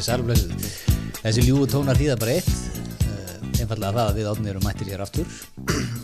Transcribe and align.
komið 0.00 0.08
sælumleysið. 0.08 0.52
Þessi 1.20 1.42
ljúu 1.44 1.66
tónar 1.68 1.98
þýða 1.98 2.14
bara 2.20 2.34
eitt, 2.38 2.46
uh, 3.04 3.32
einfallega 3.60 3.90
það 3.92 4.06
að 4.06 4.16
við 4.16 4.28
átnið 4.30 4.50
erum 4.52 4.64
mættir 4.64 4.88
hér 4.88 5.02
aftur. 5.04 5.32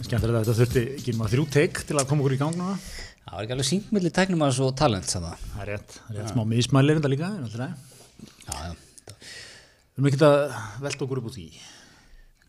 Skemmtilegt 0.05 0.37
að 0.37 0.43
þetta 0.43 0.57
þurfti 0.59 0.83
ekki 0.99 1.15
maður 1.17 1.33
þrjú 1.33 1.45
teik 1.55 1.81
til 1.89 1.97
að 1.97 2.09
koma 2.11 2.25
okkur 2.25 2.35
í 2.37 2.41
gang 2.43 2.59
núna. 2.59 2.75
Það 3.27 3.33
var 3.33 3.47
ekki 3.47 3.55
alveg 3.57 3.69
síngmilli 3.71 4.13
tæknumars 4.19 4.59
og 4.63 4.75
talent 4.77 5.09
saman. 5.09 5.41
Það 5.55 5.63
er 5.65 5.71
rétt, 5.73 5.95
það 5.97 6.11
er 6.13 6.21
rétt 6.21 6.35
smá 6.35 6.43
mismælir 6.51 7.01
þetta 7.01 7.13
líka, 7.15 7.31
en 7.33 7.47
alltaf 7.47 7.63
það. 8.45 8.83
Við 9.97 10.03
erum 10.03 10.11
ekki 10.11 10.21
að 10.27 10.37
velta 10.85 11.07
okkur 11.07 11.23
upp 11.23 11.31
úr 11.31 11.37
því. 11.39 11.47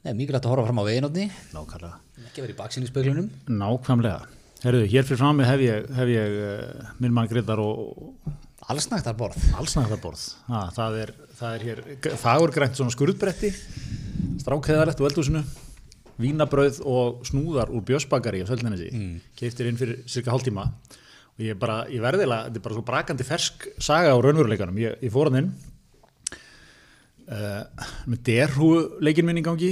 Nei, 0.04 0.12
mikilvægt 0.20 0.48
að 0.50 0.52
horfa 0.52 0.68
fram 0.68 0.82
á 0.84 0.88
veginotni, 0.88 1.30
Nákvæmlega. 1.56 1.94
ekki 2.28 2.44
verið 2.44 2.54
í 2.54 2.60
baksinni 2.60 2.88
í 2.88 2.92
spöglunum. 2.92 3.32
Nákvæmlega. 3.48 4.28
Herruðu, 4.66 4.90
hér 4.92 5.08
fyrir 5.08 5.22
fram 5.22 5.40
hef 5.46 5.64
ég, 5.64 5.88
hef 5.96 6.12
ég 6.12 6.38
uh, 6.44 6.92
minn 7.00 7.16
mann 7.16 7.30
Gretar 7.32 7.62
og 7.62 8.20
Allsnægtar 8.68 9.14
borð. 9.16 9.38
allsnægðarborð. 9.62 10.22
Ha, 10.50 10.62
það, 10.76 10.96
er, 11.04 11.12
það 11.40 11.54
er 11.56 11.66
hér 11.68 11.82
fagurgrænt 12.20 12.76
svona 12.80 12.92
skurðbretti, 12.92 13.52
strákheðalegt 14.42 15.00
úr 15.04 15.08
eldhúsinu, 15.12 15.44
vínabrauð 16.20 16.80
og 16.90 17.22
snúðar 17.30 17.70
úr 17.72 17.86
björsbakari 17.88 18.42
á 18.44 18.50
Söldanessi. 18.50 18.90
Mm. 18.92 19.20
Keiftir 19.38 19.70
inn 19.70 19.78
fyrir 19.80 20.02
cirka 20.10 20.34
hálftíma 20.34 20.66
og 21.38 21.46
ég, 21.46 21.54
bara, 21.62 21.84
ég 21.94 22.02
verðilega, 22.02 22.50
þetta 22.50 22.60
er 22.60 22.66
bara 22.66 22.76
svo 22.80 22.84
brakandi 22.90 23.28
fersk 23.30 23.68
saga 23.78 24.12
á 24.12 24.18
raunveruleikanum. 24.18 24.82
Ég, 24.82 24.98
ég 25.06 25.14
fór 25.14 25.30
hann 25.30 25.44
inn 25.44 25.52
uh, 27.30 27.64
með 28.10 28.22
derhú 28.32 28.72
leikinn 29.06 29.30
minn 29.30 29.40
í 29.44 29.46
gangi. 29.46 29.72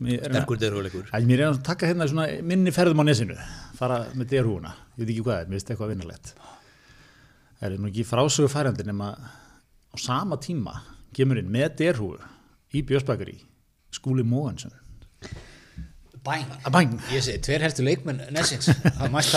Er- 0.00 0.26
Sterkur 0.32 0.58
derhuleikur. 0.60 1.08
Æ, 1.14 1.20
mér 1.28 1.44
er 1.46 1.50
að 1.54 1.62
taka 1.64 1.88
hérna 1.88 2.06
svona 2.10 2.26
minni 2.42 2.72
ferðum 2.74 3.00
á 3.00 3.04
nesinu, 3.06 3.36
fara 3.78 4.02
með 4.16 4.30
derhúuna, 4.34 4.74
ég 4.96 5.04
veit 5.04 5.10
ekki 5.14 5.24
hvað 5.26 5.42
er, 5.44 5.50
mér 5.50 5.60
finnst 5.60 5.72
eitthvað 5.74 5.92
vinnarlegt. 5.94 6.34
Er 7.60 7.76
nú 7.76 7.90
ekki 7.90 8.06
frásögu 8.08 8.48
færandi 8.48 8.86
nema 8.88 9.12
á 9.12 9.96
sama 10.00 10.38
tíma 10.40 10.78
kemur 11.16 11.40
inn 11.40 11.50
með 11.52 11.74
derhúu 11.82 12.16
í 12.72 12.80
Björnsbakari, 12.86 13.36
Skúli 13.92 14.24
Móhansson. 14.24 14.72
Bæn. 16.20 16.48
Að 16.68 16.72
bæn! 16.74 16.96
Ég 17.14 17.24
segi, 17.24 17.40
tver 17.46 17.62
helstu 17.64 17.84
leikmenn 17.84 18.20
Nessins. 18.34 18.68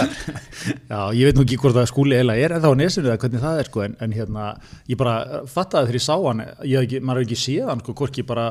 Já, 0.92 1.00
ég 1.16 1.30
veit 1.30 1.38
nú 1.38 1.46
ekki 1.46 1.58
hvort 1.62 1.80
að 1.80 1.88
Skúli 1.92 2.18
eiginlega 2.18 2.48
er 2.48 2.56
eða 2.58 2.72
á 2.72 2.80
nesinu 2.80 3.08
eða 3.08 3.22
hvernig 3.24 3.44
það 3.44 3.60
er 3.62 3.70
sko, 3.70 3.84
en, 3.86 3.96
en 4.04 4.16
hérna, 4.16 4.48
ég 4.92 5.00
bara 5.00 5.44
fattaði 5.48 5.90
þegar 5.90 6.00
ég 6.00 6.06
sá 6.08 6.16
hann, 6.16 6.44
ég 6.68 6.98
maður 7.00 7.24
hef 7.24 7.30
ekki 7.30 7.40
séð 7.40 7.72
hann 7.72 7.84
sko, 7.86 7.96
hvorki 8.02 8.26
bara 8.28 8.50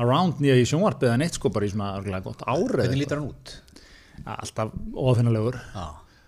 around 0.00 0.40
nýja 0.40 0.56
í 0.60 0.64
sjónvarpið 0.68 1.10
eða 1.10 1.20
neitt 1.20 1.36
sko, 1.36 1.52
bara 1.52 1.68
í 1.68 1.72
svona 1.72 2.20
gott 2.24 2.44
árið. 2.48 2.82
Hvernig 2.86 3.02
lítur 3.04 3.20
hann 3.20 3.30
út? 3.30 3.54
Alltaf 4.36 4.72
óafinnalegur. 4.96 5.60
Já, 5.76 5.86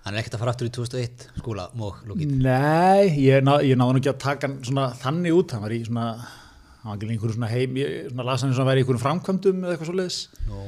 hann 0.09 0.17
er 0.17 0.23
ekkert 0.23 0.39
að 0.39 0.42
fara 0.42 0.53
aftur 0.55 0.69
í 0.70 0.73
2001, 0.73 1.25
skóla, 1.42 1.69
mók, 1.77 1.98
lókið. 2.09 2.31
Nei, 2.41 3.09
ég, 3.20 3.42
ná, 3.45 3.59
ég 3.64 3.77
náði 3.77 3.97
nú 3.98 4.01
ekki 4.03 4.12
að 4.15 4.20
taka 4.25 4.48
hann 4.48 4.59
svona 4.65 4.87
þannig 5.03 5.37
út, 5.37 5.53
hann 5.55 5.65
var 5.67 5.75
í 5.77 5.83
svona 5.84 6.06
hann 6.17 6.89
var 6.89 6.97
ekki 6.97 7.09
í 7.11 7.15
einhverju 7.17 7.37
svona 7.37 7.50
heim, 7.53 7.77
svona 8.09 8.27
las 8.31 8.45
hann 8.45 8.53
eins 8.53 8.59
og 8.59 8.65
hann 8.65 8.70
væri 8.73 8.81
í 8.81 8.87
einhverjum 8.87 9.05
framkvæmdum 9.05 9.65
eða 9.67 9.75
eitthvað 9.77 9.91
svo 9.91 9.98
leiðis 9.98 10.20
Nú, 10.48 10.62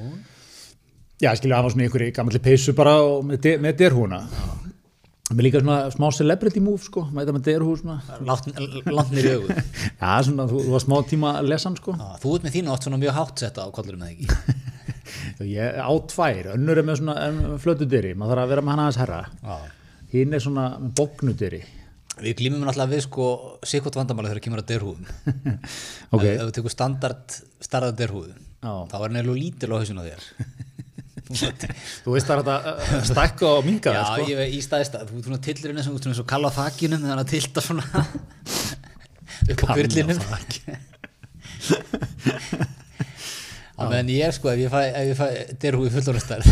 Já, 1.21 1.31
skilja, 1.37 1.57
hann 1.57 1.67
var 1.67 1.75
svona 1.75 1.87
í 1.87 1.89
einhverju 1.89 2.17
gammalli 2.17 2.43
peysu 2.45 2.77
bara 2.77 2.99
og 3.07 3.25
með, 3.29 3.41
de, 3.47 3.55
með 3.65 3.79
derhúna 3.81 4.21
með 5.31 5.45
líka 5.47 5.61
svona 5.63 5.79
smá 5.95 6.09
celebrity 6.15 6.61
move 6.65 6.83
sko, 6.83 7.05
mæta 7.15 7.31
með 7.35 7.45
derhú 7.47 7.77
svona. 7.79 8.01
Langt 8.27 8.49
nýr 9.15 9.29
í 9.29 9.35
augu. 9.37 9.55
Já, 10.01 10.09
svona, 10.27 10.47
þú, 10.51 10.63
þú 10.67 10.75
var 10.75 10.83
smá 10.83 10.97
tíma 11.07 11.35
að 11.39 11.53
lesa 11.53 11.69
hann 11.71 11.79
sko. 11.79 11.95
Já, 11.95 12.09
Þú 12.23 12.33
ert 12.35 12.47
með 12.49 12.57
þínu 12.57 12.73
oft 12.75 12.89
svona 12.89 12.99
mjög 12.99 13.15
hátt 13.19 13.45
setta 13.45 13.67
á 13.67 13.69
kollurum 13.77 14.03
eða 14.03 14.17
ekki. 14.17 14.27
Ég 15.47 15.81
á 15.81 15.91
tvær, 16.13 16.53
önnur 16.55 16.81
er 16.81 16.87
með 16.87 17.01
svona 17.03 17.59
flötu 17.63 17.89
dyri, 17.91 18.15
maður 18.15 18.35
þarf 18.37 18.47
að 18.47 18.55
vera 18.55 18.65
með 18.67 18.75
hann 18.75 18.83
aðeins 18.85 19.01
herra 19.01 19.21
Já. 19.43 19.57
hinn 20.15 20.35
er 20.37 20.45
svona 20.45 20.67
með 20.79 20.97
bóknu 21.01 21.37
dyri 21.39 21.63
Við 22.21 22.35
glýmum 22.41 22.67
náttúrulega 22.67 22.93
við 22.93 23.03
sko 23.07 23.27
sikkot 23.65 23.97
vandamáli 23.97 24.29
þegar 24.29 24.43
kemur 24.45 24.61
að 24.61 24.71
derhúðum. 24.75 25.07
Ok. 26.15 26.25
Ef 26.27 26.33
ef 26.35 26.43
við 26.43 26.55
tekum 26.59 26.73
standard 26.75 27.37
starrað 27.65 27.95
derhúðu, 28.01 28.35
Já. 28.61 28.73
þá 28.91 28.97
er 28.99 29.15
neilur 29.15 29.39
lítil 29.39 29.71
á 29.73 29.77
hausinu 29.79 30.05
þér. 30.05 30.27
Þú 31.31 32.11
veist 32.17 32.27
það 32.27 32.41
er 32.43 32.49
uh, 32.51 33.05
stækka 33.07 33.47
og 33.47 33.63
minga 33.63 33.93
Já, 33.95 34.01
það 34.01 34.09
sko 34.11 34.25
ég 34.33 34.39
veit 34.41 34.55
í 34.57 34.61
staðist 34.65 34.97
að 34.99 35.13
þú 35.13 35.21
ert 35.21 35.27
svona 35.29 35.43
tillurinn 35.47 35.85
sem 35.87 35.99
þú 36.19 36.25
kalla 36.33 36.51
þakinu 36.57 36.99
meðan 36.99 37.23
að 37.23 37.31
tilta 37.31 37.63
svona 37.63 37.85
upp 39.53 39.63
á 39.63 39.63
Kalla 39.63 39.71
á 39.71 39.77
kvirlinum. 39.79 40.19
Á 43.81 43.85
meðan 43.89 44.11
ég 44.13 44.27
er 44.29 44.35
sko, 44.37 44.51
ef 44.53 44.61
ég 44.61 44.71
fæ, 44.73 44.81
fæ 45.17 45.27
derhúði 45.63 45.93
fullorðastar, 45.95 46.45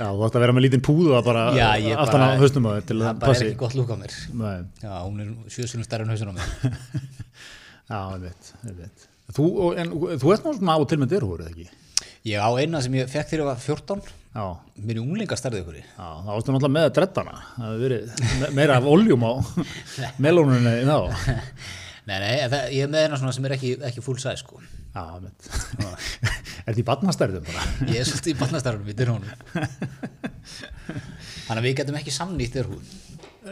Já, 0.00 0.06
þú 0.16 0.22
ætti 0.24 0.38
að 0.38 0.44
vera 0.46 0.52
með 0.56 0.64
lítinn 0.64 0.82
púðu 0.86 1.10
að 1.18 1.26
bara 1.26 1.42
aftan 2.00 2.22
á 2.24 2.28
hausnum 2.40 2.68
á 2.68 2.70
þér 2.78 2.84
til 2.88 2.96
það 3.02 3.08
að 3.10 3.18
bara 3.20 3.26
er 3.26 3.34
passi. 3.34 3.48
ekki 3.50 3.58
gott 3.60 3.74
lúk 3.76 3.90
á 3.92 3.96
mér. 4.00 4.14
Nei, 4.40 4.54
Já, 4.80 4.92
hún 5.04 5.18
er 5.20 5.32
sjöðsunum 5.52 5.84
stærri 5.84 6.06
en 6.06 6.12
hausinu 6.14 6.32
á 6.32 6.36
mér. 6.38 6.78
já, 7.90 7.98
ég 8.14 8.22
veit, 8.24 8.48
ég 8.70 8.78
veit. 8.78 9.04
Þú, 9.36 9.44
en, 9.82 9.92
þú 10.22 10.32
ert 10.32 10.46
svona 10.46 10.78
á 10.78 10.78
til 10.88 11.00
með 11.02 11.12
derhúr, 11.12 11.42
eða 11.44 11.52
ekki? 11.52 11.68
Ég 12.30 12.40
á 12.40 12.48
eina 12.60 12.80
sem 12.84 12.96
ég 12.96 13.10
fekk 13.12 13.28
þegar 13.34 13.44
ég 13.44 13.50
var 13.50 13.60
14, 13.66 14.08
Já, 14.30 14.44
mér 14.86 14.94
er 14.96 15.02
unglinga 15.04 15.36
stærðið 15.40 15.62
ykkur 15.64 15.76
í. 15.80 15.84
já, 15.84 16.08
þá 16.24 16.28
varstu 16.30 16.52
náttúrulega 16.54 16.74
með 16.78 16.90
dreddana. 16.96 17.36
Það 17.58 17.70
hefur 17.70 17.80
verið 17.84 18.02
me- 18.40 18.50
meira 18.60 18.76
af 18.80 18.88
oljum 18.94 19.24
á 19.26 19.32
melónunni. 20.24 20.74
Nei, 22.06 22.18
nei, 22.22 22.34
það, 22.48 22.62
ég 22.76 22.84
er 22.86 22.92
með 22.94 23.04
eina 23.08 23.18
svona 23.20 23.34
sem 23.36 23.48
er 23.50 23.54
ekki, 23.58 23.72
ekki 23.90 24.04
full 24.06 24.16
size 24.22 24.38
sko. 24.44 24.62
Já, 24.90 25.02
er 26.66 26.72
þetta 26.72 26.80
í 26.82 26.86
barnastærðum 26.88 27.44
bara? 27.46 27.64
Ég 27.86 28.00
er 28.00 28.08
svolítið 28.08 28.32
í 28.32 28.38
barnastærðum 28.40 28.88
í 28.90 28.94
dyrhónum 28.98 29.28
Þannig 31.46 31.60
að 31.60 31.66
við 31.68 31.76
getum 31.78 31.98
ekki 32.00 32.14
samnýtt 32.14 32.56
dyrhún 32.58 32.88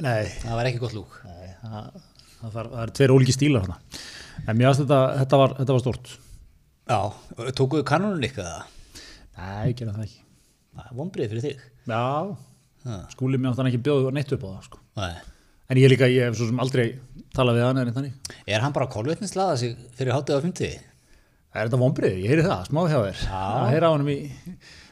Nei 0.03 0.32
Það 0.43 0.56
var 0.59 0.71
ekki 0.71 0.81
gott 0.82 0.97
lúk 0.97 1.15
Nei, 1.28 1.53
það, 1.62 2.00
það, 2.41 2.56
var, 2.56 2.71
það 2.72 2.82
er 2.82 2.94
tveir 2.99 3.15
óliki 3.15 3.37
stílar 3.37 3.69
hana. 3.69 3.78
En 4.49 4.59
mér 4.59 4.72
aðstæða 4.72 4.99
þetta, 4.99 5.21
þetta 5.21 5.41
var, 5.44 5.54
var 5.71 5.84
stort 5.84 6.12
Já, 6.88 7.00
tókuðu 7.60 7.87
kanonun 7.87 8.26
eitthvað? 8.26 8.66
Nei, 9.38 9.78
gerða 9.78 9.94
það 10.00 10.09
ekki 10.09 10.20
Það 10.75 10.91
er 10.91 10.99
vonbreið 10.99 11.32
fyrir 11.34 11.47
þig 11.47 11.65
Já, 11.93 12.03
ha. 12.88 13.00
skúlið 13.15 13.44
mér 13.44 13.55
áttan 13.55 13.70
ekki 13.70 13.84
bjóðu 13.87 14.12
neitt 14.15 14.34
upp 14.34 14.47
á 14.47 14.49
það 14.49 14.66
sko. 14.66 14.82
En 15.69 15.78
ég 15.78 15.87
er 15.87 15.93
líka, 15.93 16.10
ég 16.10 16.28
hef 16.31 16.38
svo 16.38 16.50
sem 16.50 16.60
aldrei 16.62 16.87
talað 17.37 17.59
við 17.59 17.66
hann 17.69 18.12
Er 18.49 18.62
hann 18.65 18.75
bara 18.75 18.91
kólvetnislaða 18.91 19.59
sig 19.60 19.75
fyrir 19.99 20.16
hátuða 20.16 20.43
50? 20.47 20.88
Það 21.58 21.64
er 21.64 21.70
þetta 21.72 21.78
vonbreið, 21.80 22.19
ég 22.22 22.30
heyri 22.30 22.42
það, 22.46 22.60
smáðhjáður 22.69 23.22
að 23.34 23.64
heyra 23.72 23.88
á 23.91 23.94
hennum 23.96 24.10
í 24.12 24.19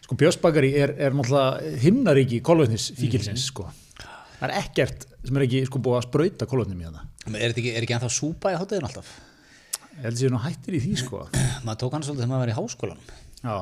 sko 0.02 0.16
Björnsbakari 0.18 0.70
er, 0.82 0.92
er 0.98 1.14
náttúrulega 1.14 1.76
himnaríki 1.82 2.40
kólvöðnisfíkilsins 2.46 3.44
mm. 3.44 3.46
sko 3.46 3.68
það 4.40 4.48
er 4.48 4.54
ekkert 4.58 5.06
sem 5.22 5.38
er 5.38 5.46
ekki 5.46 5.62
sko 5.68 5.82
búið 5.82 6.00
að 6.00 6.04
spröyta 6.08 6.48
kólvöðnum 6.50 6.82
í 6.82 6.88
þetta 6.88 7.06
Er 7.36 7.54
þetta 7.54 7.80
ekki 7.82 7.96
ennþá 7.96 8.10
súpa 8.14 8.50
í 8.50 8.58
hátuðin 8.58 8.86
alltaf? 8.86 9.08
Ég 9.96 10.04
held 10.04 10.06
að 10.06 10.12
það 10.12 10.20
séu 10.20 10.34
nú 10.34 10.42
hættir 10.42 10.76
í 10.76 10.82
því 10.84 10.92
sko 11.04 11.22
maður 11.66 11.80
tók 11.82 11.96
hann 11.96 12.06
svolítið 12.06 12.24
þegar 12.24 12.32
maður 12.32 12.44
var 12.44 12.52
í 12.52 12.56
háskólan 12.58 13.02
Já. 13.46 13.56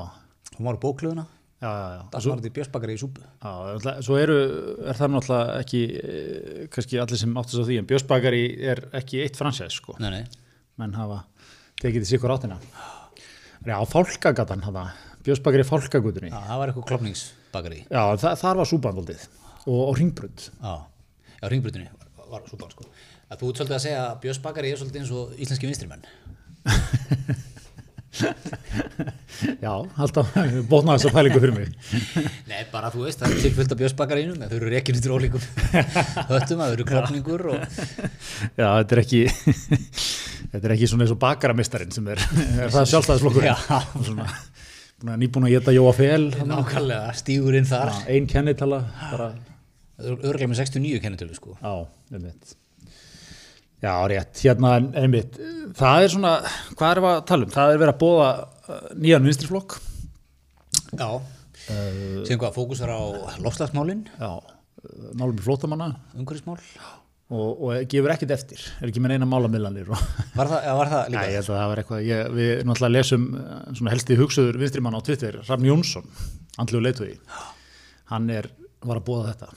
hún 0.57 0.69
var 0.69 0.81
á 0.81 0.85
bóklöfuna 0.85 1.27
Já, 1.65 1.71
já, 1.71 1.85
já. 1.95 2.01
það 2.13 2.29
var 2.29 2.41
þetta 2.41 2.51
í 2.51 2.55
Björnsbakari 2.59 2.95
í 2.97 3.01
súpu 3.01 3.23
já, 3.25 4.01
svo 4.05 4.17
eru, 4.21 4.39
er 4.85 4.99
það 4.99 5.13
náttúrulega 5.15 5.61
ekki 5.63 5.83
eh, 6.01 6.65
kannski 6.75 7.01
allir 7.01 7.21
sem 7.23 7.39
áttast 7.41 7.63
á 7.63 7.69
því 7.71 7.79
en 7.81 7.89
Björsbakari 7.89 8.43
er 8.73 8.83
ekki 9.01 9.23
eitt 9.25 9.39
fransæð 9.39 9.71
sko. 9.73 9.97
Nei, 10.03 10.11
nei. 10.13 10.27
menn 10.83 10.97
hafa 10.99 11.23
tekið 11.81 12.05
þessi 12.05 12.19
ykkur 12.19 12.35
áttina 12.35 12.59
Já, 13.65 13.79
fálkagatan, 13.89 14.61
það, 14.65 14.93
Björnsbakari 15.25 15.65
fálkagutunni. 15.65 16.29
Já, 16.29 16.41
það 16.45 16.59
var 16.61 16.71
eitthvað 16.71 16.89
klopningsbakari. 16.91 17.81
Já, 17.89 18.03
það, 18.21 18.35
þar 18.43 18.59
var 18.61 18.69
súbandaldið 18.69 19.23
og, 19.65 19.79
og 19.79 19.95
ringbrönd. 19.97 20.45
Já, 20.61 20.75
já 21.39 21.47
ringbrutinu 21.49 21.89
var, 21.89 22.29
var 22.35 22.45
súpan 22.51 22.75
sko. 22.75 22.85
Að 23.33 23.41
þú 23.41 23.49
ert 23.49 23.63
svolítið 23.63 23.79
að 23.79 23.85
segja 23.87 24.03
að 24.05 24.21
björsbakari 24.27 24.75
er 24.75 24.83
svolítið 24.83 25.01
eins 25.01 25.15
og 25.17 25.41
íslenski 25.41 25.71
vinstrimenn. 25.71 26.05
Já, 29.65 29.73
alltaf 29.75 30.29
bótnaði 30.71 31.01
þessa 31.01 31.13
pælingu 31.17 31.41
fyrir 31.43 31.55
mig. 31.57 31.73
Nei, 32.51 32.61
bara 32.71 32.91
þú 32.95 33.07
veist, 33.09 33.19
það 33.21 33.33
er 33.33 33.41
til 33.43 33.55
fullt 33.57 33.73
af 33.75 33.81
björsbakaríunum 33.81 34.45
en 34.45 34.53
þau 34.53 34.59
eru 34.61 34.71
reikinu 34.71 35.01
til 35.03 35.15
ólíkum 35.17 35.43
höttum, 36.31 36.61
það 36.61 36.77
eru 36.77 36.87
klopningur 36.89 37.47
og 37.55 37.59
Já, 38.61 38.69
þetta 38.69 38.95
er 38.95 39.03
ekki, 39.03 39.23
þetta 40.55 40.69
er 40.71 40.75
ekki 40.77 40.89
svona 40.91 41.05
eins 41.07 41.13
og 41.15 41.21
bakaramistarinn 41.23 41.95
sem 41.95 42.07
er, 42.15 42.21
er 42.65 42.73
það 42.73 42.91
sjálfstæðisflokkur. 42.95 43.47
Já. 43.51 43.57
Svona, 44.07 44.27
búin 45.03 45.15
að 45.17 45.23
nýbúin 45.25 45.49
að 45.49 45.55
geta 45.59 45.75
Jóa 45.75 45.95
Fel, 45.99 46.29
nákvæmlega 46.49 47.15
stígur 47.19 47.57
inn 47.59 47.67
þar. 47.69 47.91
ein 48.09 48.29
kennitala, 48.31 48.85
bara, 49.11 49.33
Örglega 50.05 50.49
með 50.51 50.59
69 50.65 50.99
kennitölu 51.05 51.37
sko. 51.37 51.53
já, 51.61 51.75
einmitt. 52.15 52.55
Já, 53.85 53.93
rétt, 54.09 54.41
hérna, 54.41 54.71
einmitt, 54.97 55.37
það 55.77 56.07
er 56.07 56.13
svona, 56.15 56.31
hvað 56.79 56.95
erum 56.95 57.05
við 57.05 57.13
að 57.13 57.25
tala 57.29 57.45
um? 57.47 57.53
Það 57.53 57.73
er 57.75 57.81
verið 57.83 57.93
að 57.93 58.01
bóða 58.01 58.29
uh, 58.41 58.87
nýjan 58.97 59.27
vinstriflokk. 59.29 59.77
Já. 60.97 61.09
Sem 61.69 62.41
hvað, 62.41 62.55
fókusar 62.57 62.91
á 62.93 63.01
lofslagsmálin, 63.45 64.07
Já, 64.19 64.31
uh, 64.41 65.11
málum 65.21 65.37
í 65.37 65.45
flótamanna 65.45 65.91
umhverfismál. 66.17 66.59
Og, 67.33 67.63
og 67.65 67.87
gefur 67.89 68.13
ekkert 68.15 68.35
eftir, 68.37 68.61
er 68.83 68.91
ekki 68.93 69.01
með 69.03 69.15
neina 69.15 69.27
málamillanir 69.31 69.89
og 69.95 70.01
Var 70.37 70.51
það, 70.51 70.69
var 70.81 70.91
það 70.93 71.09
líka? 71.15 71.25
ég 71.31 71.39
held 71.41 71.49
að 71.49 71.59
það 71.61 71.69
var 71.73 71.81
eitthvað, 71.83 72.05
ég, 72.11 72.31
við 72.37 72.53
náttúrulega 72.69 72.95
lesum 72.99 73.25
eh, 73.41 73.59
svona 73.79 73.93
helsti 73.95 74.19
hugsuður 74.21 74.59
vinstrimann 74.61 74.97
á 74.99 75.01
Twitter, 75.07 75.39
Rafn 75.49 75.69
Jónsson, 75.71 76.09
andlegu 76.61 76.85
leituði, 76.85 77.17
hann 78.13 78.29
er, 78.35 78.51
var 78.85 79.01
að 79.01 79.07
bóða 79.09 79.33
þetta. 79.33 79.49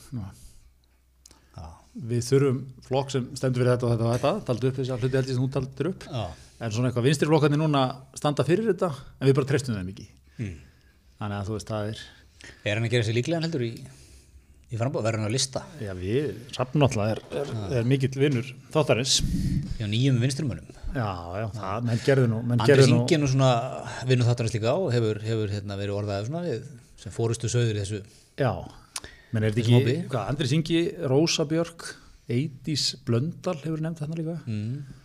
Já. 1.57 1.67
við 2.07 2.21
þurfum 2.29 2.57
flokk 2.87 3.09
sem 3.13 3.23
stendur 3.35 3.63
fyrir 3.63 3.73
þetta 3.73 3.87
og 3.87 3.93
þetta 3.95 4.07
og 4.07 4.13
þetta, 4.15 4.31
taldu 4.47 4.69
upp 4.69 4.75
þessi 4.77 4.93
að 4.93 5.01
hluti 5.03 5.17
held 5.17 5.29
ég 5.31 5.37
sem 5.37 5.43
þú 5.43 5.51
taldur 5.55 5.87
upp 5.91 6.03
Já. 6.13 6.25
en 6.61 6.73
svona 6.75 6.89
eitthvað 6.91 7.07
vinstri 7.07 7.29
flokkarnir 7.31 7.57
núna 7.63 7.81
standa 8.19 8.45
fyrir 8.45 8.67
þetta 8.69 8.89
en 9.17 9.25
við 9.31 9.35
bara 9.39 9.49
treystum 9.53 9.77
þeim 9.79 9.89
ekki 9.95 10.07
Mm. 10.37 10.51
þannig 11.17 11.33
að 11.39 11.47
þú 11.47 11.53
veist, 11.55 11.69
það 11.71 11.87
er 11.89 12.01
Er 12.69 12.75
hann 12.77 12.83
að 12.85 12.91
gera 12.93 13.05
sér 13.07 13.15
líklegan 13.17 13.45
heldur 13.47 13.63
í, 13.65 13.71
í 14.67 14.79
frambóð, 14.79 15.05
verður 15.07 15.23
hann 15.23 15.29
að 15.29 15.37
lista. 15.37 15.63
Já, 15.83 15.93
við, 15.97 16.33
Hrafn 16.55 16.83
náttúrulega 16.83 17.15
er, 17.15 17.23
er, 17.41 17.53
er 17.79 17.87
mikill 17.87 18.15
vinnur 18.19 18.49
þáttarins. 18.73 19.21
Hjá 19.77 19.87
nýjum 19.87 20.19
vinstrumönum 20.23 20.77
já, 20.95 21.07
já, 21.41 21.47
það, 21.55 21.87
menn 21.87 22.03
gerðu 22.05 22.27
nú 22.31 22.41
menn 22.41 22.61
Andri 22.61 22.73
gerðu 22.73 22.89
nú, 22.91 22.99
Ingi 23.01 23.19
nú 23.21 23.29
svona 23.31 23.51
vinnu 24.09 24.27
þáttarins 24.27 24.55
líka 24.55 24.73
á 24.73 24.77
og 24.77 24.91
hefur, 24.93 25.19
hefur 25.23 25.53
hérna, 25.53 25.79
verið 25.79 25.97
orðaðið 26.01 26.29
svona 26.29 26.43
við 26.45 26.69
sem 27.01 27.13
fórustu 27.13 27.51
söður 27.51 27.77
í 27.77 27.83
þessu 27.83 27.99
já 28.39 28.51
menn 29.33 29.43
er 29.43 29.55
þetta 29.55 29.63
ekki, 29.65 29.97
hvað, 30.11 30.31
Andri 30.31 30.49
Singi 30.51 30.79
Rósa 31.11 31.47
Björk, 31.49 31.89
Eidís 32.31 32.87
Blöndal 33.07 33.57
hefur 33.59 33.83
nefnt 33.83 34.01
þarna 34.01 34.17
líka. 34.19 34.37
Mm. 34.47 35.03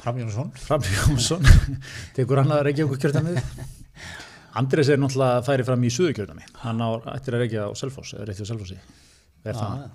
Fram 0.00 0.18
Jónsson. 0.20 0.50
Fram 0.60 0.84
Jónsson. 0.84 1.44
Tekur 2.16 2.40
hann 2.40 2.52
að 2.56 2.64
reykja 2.68 2.86
okkur 2.88 3.00
kjörtamið 3.04 3.40
Andres 4.58 4.88
er 4.90 4.98
náttúrulega 4.98 5.44
færi 5.46 5.64
fram 5.66 5.84
í 5.86 5.90
suðukjörtami 5.94 6.46
hann 6.64 6.82
á 6.82 6.88
ættir 7.14 7.36
að 7.36 7.44
reykja 7.44 7.66
á 7.66 7.70
Selfoss 7.78 8.16
eða 8.16 8.26
reytti 8.30 8.42
á 8.42 8.50
Selfossi. 8.50 8.78
Er 9.46 9.56
það? 9.56 9.88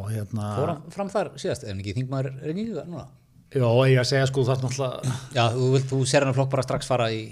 Og 0.00 0.06
hérna 0.08 0.52
Fór 0.56 0.70
hann 0.72 0.84
fram 0.94 1.10
þar 1.12 1.32
síðast, 1.40 1.66
hann 1.68 1.82
ekki 1.82 1.96
þingmaður 1.98 2.38
reyningu 2.46 2.84
núna? 2.88 3.08
já, 3.50 3.66
ég 3.90 3.98
að 3.98 4.06
segja 4.06 4.26
sko 4.30 4.44
það 4.46 4.64
náttúrulega 4.64 5.14
Já, 5.34 5.44
þú, 5.54 5.70
vilt, 5.74 5.88
þú 5.90 6.00
ser 6.06 6.24
hann 6.24 6.30
að 6.30 6.36
flokk 6.38 6.52
bara 6.52 6.64
strax 6.66 6.90
fara 6.90 7.08
í 7.10 7.22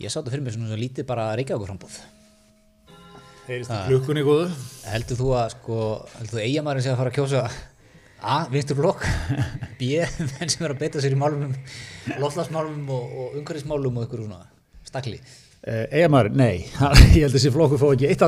ég 0.00 0.12
sátt 0.12 0.30
fyrir 0.32 0.44
mig 0.44 0.54
svona, 0.56 0.78
lítið 0.80 1.06
bara 1.08 1.28
að 1.30 1.40
reykja 1.40 1.58
okkur 1.58 1.68
frambóð 1.68 1.98
heyrist 3.50 3.74
í 3.74 3.80
klukkunni 3.90 4.24
góðu 4.24 4.46
heldur 4.88 5.20
þú 5.20 5.34
að 5.36 5.50
sko, 5.56 5.80
heldur 6.16 6.38
þú 6.38 6.44
eigamærin 6.46 6.86
sé 6.86 6.92
að 6.94 7.02
fara 7.02 7.12
að 7.12 7.18
kjósa 7.18 7.42
A, 8.20 8.38
vinstur 8.52 8.76
flokk 8.76 9.04
B, 9.80 9.92
menn 10.38 10.52
sem 10.52 10.64
er 10.64 10.74
að 10.74 10.80
beita 10.80 11.00
sér 11.04 11.16
í 11.16 11.20
málumum 11.20 11.52
loftlagsmálumum 12.20 12.90
og, 12.96 13.14
og 13.20 13.38
umhverfismálum 13.40 14.00
og 14.00 14.08
ykkur 14.08 14.24
svona 14.24 14.42
stakli. 14.90 15.20
Uh, 15.60 15.84
Eigamæður, 15.92 16.30
nei, 16.40 16.62
ég 17.12 17.20
held 17.20 17.26
að 17.28 17.34
þessi 17.36 17.50
flokkur 17.52 17.80
fá 17.82 17.90
ekki 17.90 18.06
eitt 18.08 18.22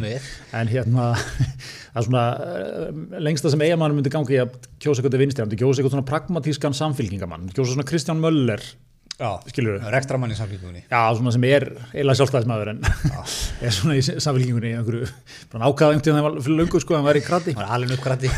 með. 0.00 0.28
en 0.56 0.70
hérna 0.70 1.10
það 1.92 1.98
er 2.00 2.06
svona 2.06 2.22
uh, 2.40 3.02
lengsta 3.26 3.52
sem 3.52 3.64
eigamæður 3.66 3.98
myndi 3.98 4.12
gangi 4.14 4.38
að 4.40 4.54
kjósa 4.80 5.02
eitthvað 5.02 5.20
vinstri, 5.20 5.44
hann 5.44 5.50
myndi 5.50 5.60
kjósa 5.60 5.82
eitthvað 5.82 5.96
svona 5.98 6.08
pragmatískan 6.08 6.76
samfylkingamann, 6.78 7.44
myndi 7.44 7.58
kjósa 7.58 7.74
svona 7.74 7.84
Kristján 7.90 8.22
Möller 8.24 8.64
Já, 9.14 9.28
Skilurðu? 9.46 9.90
rekstramann 9.94 10.32
í 10.34 10.36
samfélgjóðinni 10.38 10.80
já, 10.90 11.00
svona 11.14 11.30
sem 11.30 11.44
er 11.46 11.68
eiginlega 11.92 12.16
sjálfstæðismæður 12.18 12.70
en 12.72 12.80
er 13.68 13.74
svona 13.76 13.94
í 13.94 14.00
samfylkingunni 14.02 14.72
í 14.72 14.74
einhverju, 14.74 15.06
bara 15.52 15.68
ákvaða 15.68 15.92
einhvern 15.92 16.02
tíðan 16.08 16.18
það 16.18 16.24
var 16.26 16.38
fyrir 16.46 16.58
löngu 16.58 16.80
sko, 16.82 16.96
hann 16.98 17.06
var 17.06 17.18
í 17.20 17.22
krati 17.22 17.52
Það 17.54 17.60
var 17.60 17.74
alveg 17.76 17.92
uppgrætti 17.94 18.30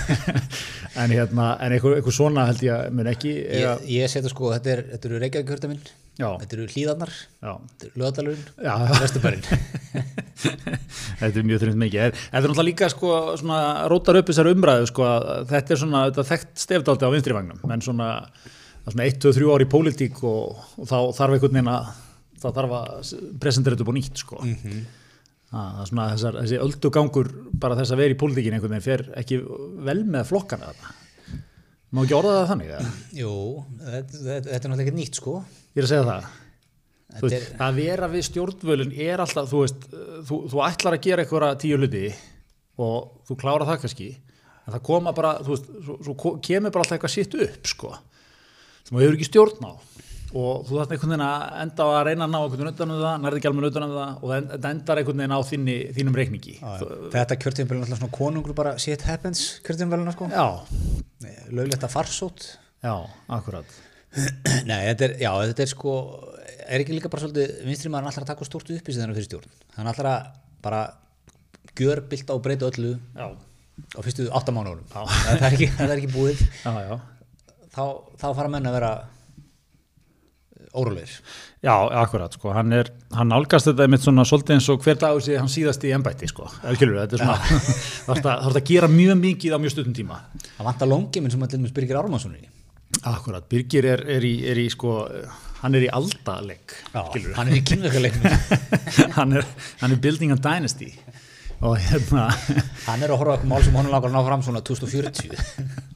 en 1.01 1.15
hérna, 1.17 1.47
en 1.65 1.73
eitthvað, 1.73 1.95
eitthvað 1.97 2.17
svona 2.19 2.45
held 2.51 2.61
ég 2.67 2.75
að 2.75 2.91
mun 2.99 3.09
ekki 3.09 3.33
Ég, 3.41 3.87
ég 3.95 4.13
seti 4.13 4.29
sko, 4.35 4.51
þetta 4.53 4.75
er, 4.75 4.83
þetta 4.91 5.09
eru 5.09 5.21
Reykjavík 5.23 5.55
hörta 5.55 5.71
minn 5.71 5.81
já, 6.21 6.29
Þetta 6.43 6.59
eru 6.59 6.67
hlíðarnar, 6.75 7.13
já, 7.41 7.53
þetta 7.71 7.89
eru 7.89 8.03
lögadalurinn 8.03 8.45
já. 8.69 8.75
Vesturbærin 9.01 9.45
Þetta 11.23 11.33
er 11.41 11.47
mjög 11.49 11.63
þrjönd 11.63 11.81
mikið. 11.81 12.01
Þetta 12.13 12.37
er 12.37 12.45
náttúrulega 12.45 12.69
líka 12.69 12.89
sko, 12.93 13.13
svona, 13.41 13.61
rótar 13.89 14.19
upp 14.21 14.29
þessar 14.29 14.51
umræðu 14.53 14.91
sko, 14.91 15.07
þetta 15.49 15.73
er 15.73 15.81
svona 15.81 16.03
þetta 16.13 16.27
er 18.87 18.95
svona 18.95 19.09
1-2-3 19.11 19.49
ár 19.55 19.65
í 19.65 19.71
pólitík 19.71 20.21
og, 20.27 20.61
og 20.77 20.91
þá 20.91 20.99
þarf 21.17 21.37
einhvern 21.37 21.59
veginn 21.59 21.73
að 21.73 21.91
það 22.43 22.61
þarf 22.61 22.77
að 22.77 23.11
presentera 23.43 23.77
þetta 23.77 23.87
upp 23.87 23.93
á 23.93 23.99
nýtt 23.99 24.23
sko. 24.23 24.39
Mhm. 24.45 24.79
að, 25.47 25.67
það 25.67 25.83
er 25.83 25.91
svona 25.91 26.07
þessar, 26.13 26.39
þessi 26.43 26.63
öldugangur 26.67 27.33
bara 27.63 27.77
þess 27.79 27.95
að 27.95 28.03
vera 28.03 28.17
í 28.17 28.21
pólitíkin 28.21 28.57
einhvern 28.57 28.77
veginn 28.77 28.87
fer 28.87 29.05
ekki 29.23 29.41
vel 29.87 30.01
með 30.05 30.27
flokkana 30.33 30.73
þetta 30.73 30.95
má 31.95 32.03
ekki 32.03 32.17
orða 32.17 32.33
það 32.41 32.51
þannig 32.51 32.73
eða? 32.75 32.89
Jú, 33.17 33.37
þetta, 33.79 34.19
þetta, 34.27 34.51
er 34.51 34.57
náttúrulega 34.57 34.85
ekkert 34.85 34.99
nýtt 34.99 35.21
sko 35.21 35.37
ég 35.39 35.81
er 35.81 35.87
að 35.87 35.93
segja 35.93 36.09
það 36.09 36.27
veist, 37.23 37.37
er, 37.37 37.47
að 37.63 37.79
vera 37.81 38.09
við 38.13 38.27
stjórnvölun 38.27 38.95
er 39.07 39.23
alltaf, 39.23 39.49
þú 39.51 39.63
veist, 39.63 39.87
þú, 40.29 40.41
þú 40.53 40.63
ætlar 40.67 40.97
að 40.97 41.07
gera 41.07 41.25
einhverja 41.25 41.61
tíu 41.63 41.79
hluti 41.81 42.05
og 42.83 43.23
þú 43.29 43.39
klára 43.41 43.69
það 43.71 43.81
kannski, 43.85 44.09
en 44.67 44.75
það 44.75 44.85
koma 44.91 45.15
bara, 45.17 45.37
þú 45.47 45.55
veist, 45.55 45.71
svo, 45.87 45.97
svo 46.03 46.35
kemur 46.45 46.75
bara 46.75 46.85
alltaf 46.85 46.99
eitthvað 46.99 47.15
sitt 47.15 47.39
upp, 47.47 47.71
sko, 47.71 47.95
sem 48.87 48.97
þú 48.97 49.03
hefur 49.05 49.19
ekki 49.19 49.29
stjórn 49.31 49.67
á. 49.67 49.73
Og 50.37 50.67
þú 50.69 50.75
þarf 50.81 50.91
einhvern 50.93 51.13
veginn 51.15 51.23
að 51.27 51.43
enda 51.63 51.85
á 51.87 51.89
að 51.97 52.05
reyna 52.11 52.27
að 52.27 52.33
ná 52.33 52.39
einhvern 52.43 52.61
veginn 52.61 52.75
utan 52.75 52.91
um 52.93 52.99
það, 53.01 53.15
nærði 53.23 53.39
ekki 53.41 53.49
alveg 53.51 53.69
utan 53.71 53.85
um 53.87 53.93
það 53.97 54.11
og 54.17 54.33
það 54.33 54.67
endar 54.73 55.01
einhvern 55.01 55.21
veginn 55.23 55.37
á 55.37 55.41
þinni, 55.51 55.77
þínum 55.97 56.19
reikningi. 56.19 56.55
Þú- 56.61 57.11
Þetta 57.15 57.39
kjörtíðanbelin 57.45 57.81
er 57.81 57.87
alltaf 57.87 58.01
svona 58.03 58.17
konungur 58.19 58.57
bara 58.59 58.73
shit 58.83 59.05
happens 59.07 59.45
kjörtíðanbelina 59.65 60.13
sko. 60.17 60.29
Já, 60.35 60.47
Löglegt 61.57 61.87
að 61.87 61.95
farsót 61.95 62.47
já, 62.85 62.95
akkurat. 63.39 63.65
Nei, 64.69 64.81
þetta 64.91 65.07
er, 65.09 65.17
já, 65.23 65.31
þetta 65.47 65.65
er 65.65 65.71
sko 65.73 65.95
er 66.67 66.83
ekki 66.83 66.97
líka 66.99 67.09
bara 67.13 67.23
svolítið 67.23 67.57
vinstri 67.71 67.91
maður 67.95 68.11
alltaf 68.11 68.27
að 68.27 68.31
taka 68.35 68.49
stórt 68.51 68.71
upp 68.75 68.89
í 68.91 68.93
sig 68.93 69.01
þennan 69.01 69.17
fyrir 69.17 69.29
stjórn. 69.31 69.51
Hann 69.79 69.89
alltaf 69.91 70.11
að 70.11 70.31
bara 70.67 70.83
gjör 71.79 72.01
bylta 72.11 72.35
og 72.37 72.43
breyta 72.45 72.69
öllu 72.71 72.95
Já, 73.17 73.27
á 73.31 74.01
fyrstu 74.03 74.27
áttamánuðurum 74.35 74.89
það, 74.91 75.37
er 75.37 75.53
ekki- 75.53 75.71
það 75.79 75.93
er 75.95 76.01
ekki 76.03 76.13
búið. 76.15 76.43
Já, 76.65 76.73
já. 76.91 76.97
Þá, 77.77 77.85
þá 78.17 78.27
fara 78.39 78.51
menn 78.53 78.67
að 78.71 78.79
vera 78.81 78.95
órólegir. 80.77 81.13
Já, 81.65 81.73
akkurat, 82.03 82.35
sko, 82.37 82.53
hann 82.55 82.75
er, 82.77 82.91
hann 83.17 83.31
nálgast 83.33 83.71
þetta 83.71 83.87
einmitt 83.87 84.05
svona 84.05 84.27
svolítið 84.29 84.59
eins 84.59 84.69
og 84.73 84.85
hver 84.85 84.99
dagur 85.01 85.25
sé 85.25 85.39
hann 85.39 85.51
síðast 85.51 85.87
í 85.89 85.93
embætti, 85.97 86.29
sko, 86.31 86.49
skilur 86.77 87.01
þetta 87.01 87.17
er 87.17 87.25
svona, 87.25 87.63
það 88.07 88.21
þarf 88.21 88.29
að, 88.35 88.61
að 88.61 88.69
gera 88.69 88.91
mjög 88.93 89.19
mikið 89.23 89.57
á 89.57 89.59
mjög 89.63 89.75
stuttum 89.75 89.97
tíma. 89.97 90.21
það 90.45 90.69
vantar 90.69 90.91
longi 90.93 91.23
minn 91.23 91.33
sem 91.33 91.47
til 91.47 91.59
dæmis 91.59 91.75
Birgir 91.77 92.01
Ármannssonur 92.03 92.45
í. 92.45 92.53
Akkurat, 93.09 93.49
Birgir 93.51 93.89
er, 93.89 94.05
er, 94.19 94.29
í, 94.29 94.35
er 94.47 94.61
í, 94.63 94.69
sko, 94.73 94.95
hann 95.63 95.79
er 95.79 95.89
í 95.89 95.91
aldaleg, 95.97 96.77
skilur 96.93 97.37
hann 97.41 97.51
er 97.51 97.59
í 97.59 97.65
kynverkuleiknum 97.67 98.31
hann, 99.19 99.39
hann 99.81 99.97
er 99.97 100.01
building 100.01 100.37
a 100.37 100.41
dynasty. 100.41 100.93
Og 101.65 101.79
hérna 101.81 102.29
hann 102.85 103.01
er 103.01 103.09
að 103.09 103.23
horfa 103.23 103.39
eitthvað 103.39 103.49
mál 103.49 103.63
sem 103.65 103.77
honum 103.81 103.95
langar 103.95 104.11
að 104.11 104.19
ná 104.19 104.27
fram 104.27 104.43
svona 104.45 104.61
2040 104.61 105.33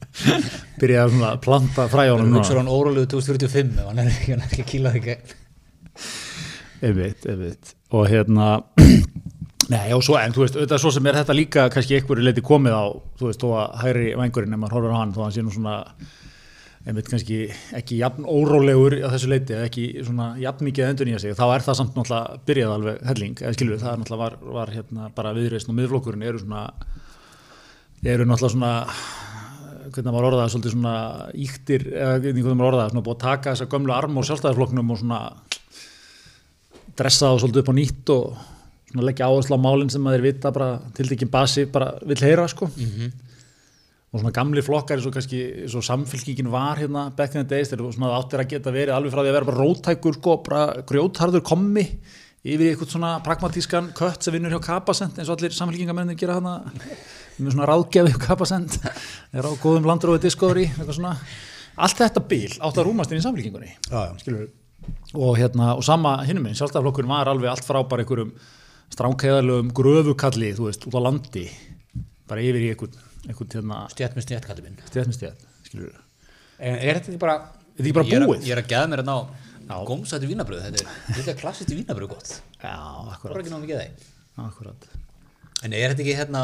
byrjaði 0.81 1.23
að 1.27 1.39
planta 1.45 1.87
fræjónum 1.91 2.25
hann 2.25 2.33
núna. 2.33 2.41
hugsa 2.41 2.57
hann 2.59 2.71
órólegu 2.71 3.07
2045 3.13 3.79
ef 3.79 3.87
hann 3.87 4.01
er 4.03 4.11
ekki, 4.11 4.33
hann 4.33 4.43
er 4.43 4.55
ekki 4.57 4.81
að 4.81 4.95
þig 4.97 5.05
gegn 5.07 5.37
einmitt, 6.81 7.27
einmitt 7.29 7.75
og 7.91 8.07
hérna 8.11 8.49
Nei, 9.71 9.93
og 9.95 10.01
svo, 10.03 10.17
en 10.19 10.33
þú 10.35 10.41
veist, 10.43 10.55
auðvitað 10.57 10.81
svo 10.83 10.89
sem 10.91 11.05
er 11.07 11.17
þetta 11.21 11.35
líka 11.37 11.61
kannski 11.71 11.95
einhverju 11.95 12.25
leiti 12.25 12.41
komið 12.43 12.73
á, 12.75 12.85
þú 13.21 13.27
veist, 13.29 13.43
þó 13.43 13.51
að 13.61 13.75
hægri 13.85 14.07
vængurinn, 14.19 14.55
ef 14.57 14.59
maður 14.59 14.75
horfir 14.75 14.91
á 14.91 14.99
hann, 14.99 15.13
þó 15.15 15.19
að 15.21 15.23
hann 15.23 15.35
sé 15.35 15.43
nú 15.45 15.53
svona 15.55 15.75
einmitt 16.81 17.11
kannski 17.11 17.37
ekki 17.77 17.99
jafn 18.01 18.25
órólegur 18.27 18.97
á 19.05 19.07
þessu 19.13 19.29
leiti, 19.31 19.55
ekki 19.55 19.85
svona 20.03 20.31
jafn 20.41 20.67
mikið 20.67 20.87
endur 20.89 21.07
nýja 21.07 21.21
sig, 21.23 21.37
þá 21.37 21.45
er 21.45 21.65
það 21.67 21.79
samt 21.79 21.95
náttúrulega 21.95 22.41
byrjað 22.49 22.75
alveg 22.75 22.99
helling, 23.11 23.37
eða 23.45 23.53
skilur 23.55 23.75
við, 23.77 23.83
það 23.85 23.93
er 23.93 24.01
náttúrulega 24.01 24.25
var, 24.25 24.37
var 24.57 24.73
hérna 24.75 25.09
bara 25.21 25.33
viðreist 25.37 25.71
og 25.71 25.77
miðflokkurinn 25.77 26.27
eru 26.27 26.41
svona 26.41 26.65
eru 28.01 28.27
náttúrulega 28.27 28.55
svona 28.57 28.73
hvernig 29.89 30.13
maður 30.13 30.29
orðaði 30.31 30.53
svolítið 30.53 30.75
svona 30.75 30.95
íktir, 31.33 31.87
eða 31.91 32.19
hvernig 32.21 32.47
maður 32.51 32.69
orðaði, 32.71 32.93
svona 32.93 33.05
búið 33.07 33.17
að 33.17 33.25
taka 33.25 33.53
þessa 33.55 33.69
gömlu 33.71 33.95
arm 33.95 34.17
og 34.17 34.27
sjálfstæðarflokknum 34.27 34.93
og 34.93 35.01
svona 35.01 35.19
dressa 36.99 37.31
það 37.31 37.41
svolítið 37.43 37.63
upp 37.63 37.71
á 37.71 37.75
nýtt 37.79 38.13
og 38.15 38.39
svona 38.91 39.07
leggja 39.07 39.27
áherslu 39.31 39.57
á 39.57 39.65
málinn 39.65 39.91
sem 39.91 40.03
maður 40.03 40.25
vita 40.27 40.51
bara 40.53 40.71
tildekkin 40.97 41.31
basi 41.31 41.65
bara 41.71 41.93
vill 42.03 42.19
heyra 42.21 42.47
sko. 42.51 42.67
Og 44.11 44.19
svona 44.19 44.33
gamli 44.35 44.59
flokkar 44.65 44.99
eins 44.99 45.07
og 45.07 45.13
kannski 45.15 45.39
eins 45.63 45.75
og 45.79 45.85
samfélkingin 45.87 46.49
var 46.51 46.81
hérna 46.81 47.05
back 47.15 47.35
in 47.35 47.45
the 47.45 47.47
days 47.47 47.71
þegar 47.71 47.93
svona 47.95 48.17
áttir 48.17 48.43
að 48.43 48.49
geta 48.51 48.73
verið 48.75 48.95
alveg 48.97 49.13
frá 49.13 49.21
því 49.21 49.31
að 49.31 49.37
vera 49.37 49.47
bara 49.47 49.61
rótækur 49.63 50.17
sko, 50.17 50.35
bara 50.43 50.83
grjótharður 50.83 51.45
kommi 51.47 51.85
yfir 52.41 52.65
í 52.65 52.69
eitthvað 52.73 52.91
svona 52.91 53.13
pragmatískan 53.23 53.91
kött 53.95 54.25
sem 54.25 54.35
vinnur 54.35 54.51
hjá 54.51 54.65
Kapasend 54.65 55.15
eins 55.15 55.29
og 55.29 55.37
allir 55.37 55.55
samfélkingamennin 55.55 56.19
gera 56.19 56.39
hana 56.41 56.57
með 57.45 57.55
svona 57.55 57.67
ráðgjafi 57.69 58.13
hjá 58.13 58.19
Kapasend. 58.25 58.77
Er 59.37 59.47
á 59.47 59.51
góðum 59.63 59.85
landrói 59.89 60.17
diskóri 60.23 60.65
eitthvað 60.69 60.97
svona. 60.97 61.13
Allt 61.81 61.97
þetta 62.01 62.23
bíl 62.27 62.49
átt 62.59 62.77
að 62.81 62.87
rúmast 62.89 63.11
inn 63.13 63.21
í 63.21 63.23
samfélkingunni 63.23 63.69
Já, 63.87 63.99
já. 64.09 64.13
skilur 64.19 64.49
og 65.15 65.37
hérna 65.37 65.75
og 65.77 65.83
sama 65.85 66.15
hinnum 66.25 66.43
minn, 66.47 66.55
sjálfstæðarflokkurinn 66.57 67.11
var 67.11 67.29
alveg 67.31 67.51
allt 67.51 67.65
frá 67.67 67.79
bara 67.87 68.01
einhverjum 68.03 68.31
stránkæðalögum 68.91 69.69
gröfukalli, 69.77 70.49
þú 70.57 70.67
veist, 70.67 70.87
út 70.89 70.97
á 70.97 71.01
landi 71.05 71.45
bara 72.27 72.43
yfir 72.43 72.63
í 72.65 72.71
einhvern, 72.73 72.97
hérna, 73.53 73.77
stjætt 73.93 74.17
með 74.17 74.25
stjætt 74.25 74.47
kallir 74.49 74.65
minn. 74.67 74.79
Stjætt 74.89 75.11
með 75.11 75.17
stjætt, 75.19 75.45
skilur 75.69 75.93
En 76.59 76.75
er 76.77 76.99
þetta 76.99 77.13
ekki 77.13 77.21
bara 77.21 77.37
Þetta 77.77 77.85
ekki 77.87 77.95
bara 77.95 78.07
Ég 78.09 78.17
er 78.17 78.25
að- 78.25 78.31
búið? 78.33 78.43
Ég 78.49 78.55
er 78.57 78.61
að 78.63 78.71
geða 78.73 78.89
mér 78.91 79.03
að 79.03 79.09
ná 79.69 79.75
gómsættu 79.87 80.27
vínabröð 80.31 80.65
Þetta 80.65 80.81
er 80.81 81.15
þetta 81.15 81.31
er 81.31 81.39
klassist 81.39 81.71
vínabröð 81.71 82.11
gott. 82.11 82.33
Já, 82.59 82.75
akkurat, 83.15 83.37
að 84.37 84.99
En 85.63 85.73
er 85.77 85.93
þetta 85.93 86.01
ekki 86.03 86.17
hérna 86.17 86.41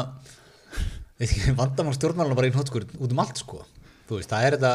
vandamál 1.58 1.96
stjórnmáluna 1.96 2.38
bara 2.38 2.50
í 2.50 2.54
hnótskur 2.54 2.86
út 2.98 3.12
um 3.14 3.22
allt 3.24 3.40
sko. 3.40 3.64
Veist, 4.08 4.30
það 4.30 4.46
er 4.46 4.56
þetta 4.56 4.72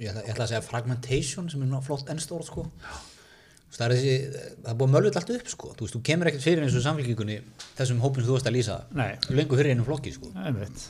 ég 0.00 0.10
ætla, 0.10 0.22
ég 0.22 0.32
ætla 0.32 0.46
að 0.46 0.50
segja 0.52 0.64
fragmentation 0.64 1.50
sem 1.50 1.62
er 1.64 1.84
flott 1.84 2.10
ennstórt 2.12 2.48
sko. 2.48 2.66
Það 3.76 3.84
er 3.86 3.92
þessi, 3.92 4.12
það 4.62 4.68
er 4.70 4.76
búið 4.78 4.86
að 4.86 4.92
mölvöld 4.94 5.16
allt 5.20 5.32
upp 5.34 5.48
sko, 5.52 5.70
þú 5.76 5.84
veist, 5.84 5.96
þú 5.96 6.02
kemur 6.06 6.28
ekkert 6.30 6.44
fyrir 6.46 6.64
eins 6.64 6.76
og 6.78 6.84
samfélkingunni 6.84 7.34
þessum 7.76 7.98
hópum 8.00 8.22
sem 8.22 8.28
þú 8.30 8.36
varst 8.38 8.48
að 8.48 8.54
lýsa 8.56 8.76
Nei. 8.96 9.10
lengur 9.36 9.60
fyrir 9.60 9.74
einum 9.74 9.84
flokki 9.84 10.12
sko. 10.14 10.30
Einmitt, 10.40 10.84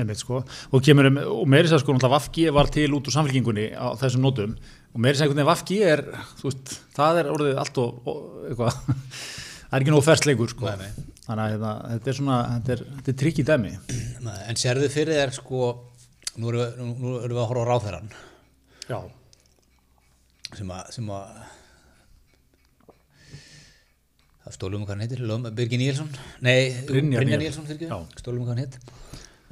einmitt 0.00 0.22
sko. 0.22 0.40
Og 0.72 0.88
um, 0.94 1.20
og 1.26 1.42
meiri 1.52 1.68
sér 1.68 1.82
sko 1.82 1.98
Vafgi 2.14 2.46
var 2.56 2.72
til 2.72 2.88
út 2.96 3.10
úr 3.10 3.16
samfélkingunni 3.18 3.66
á 3.76 3.92
þessum 4.00 4.24
nótum. 4.24 4.56
Og 4.94 5.04
meiri 5.04 5.18
sér 5.18 5.26
einhvern 5.26 5.42
veginn 5.42 5.50
Vafgi 5.50 5.80
er 5.84 6.06
veist, 6.40 6.76
það 6.96 7.20
er 7.20 7.32
orðið 7.34 7.60
allt 7.66 7.82
og, 7.84 8.08
og 8.08 8.56
það 8.62 9.76
er 9.76 9.82
ekki 9.82 9.92
nóg 9.92 10.06
ferst 10.08 10.30
lengur 10.30 10.54
sko, 10.54 10.70
Nei, 10.72 10.86
nei. 10.86 11.11
Þannig 11.26 11.44
að 11.44 11.54
hérna, 11.54 11.72
þetta 11.92 12.12
er 12.12 12.18
svona 12.18 12.36
þetta 12.52 12.74
er, 12.74 12.84
þetta 12.98 13.12
er 13.12 13.18
trikk 13.22 13.40
í 13.42 13.46
dæmi. 13.52 13.72
En 14.52 14.58
sérðu 14.60 14.88
fyrir 14.92 15.18
þér 15.18 15.34
sko, 15.36 15.70
nú 16.38 16.52
erum 16.52 16.62
við, 16.62 16.78
nú, 16.78 16.92
nú 17.02 17.14
erum 17.20 17.36
við 17.36 17.42
að 17.42 17.50
horfa 17.50 17.64
á 17.66 17.70
ráðherran 17.72 18.12
já, 18.88 18.98
sem 20.58 20.72
að, 20.72 20.92
sem 20.94 21.10
að 21.12 21.42
það 24.42 24.56
stólum 24.58 24.84
hvað 24.86 24.94
hann 24.96 25.04
heitir, 25.06 25.24
Birgir 25.58 25.82
Níelsson? 25.82 26.10
Nei, 26.44 26.58
Brynjar 26.88 27.22
Brynjar 27.22 27.42
Níelsson. 27.42 27.68
Stólum 28.18 28.44
hvað 28.46 28.54
hann 28.54 28.64
heit 28.64 28.78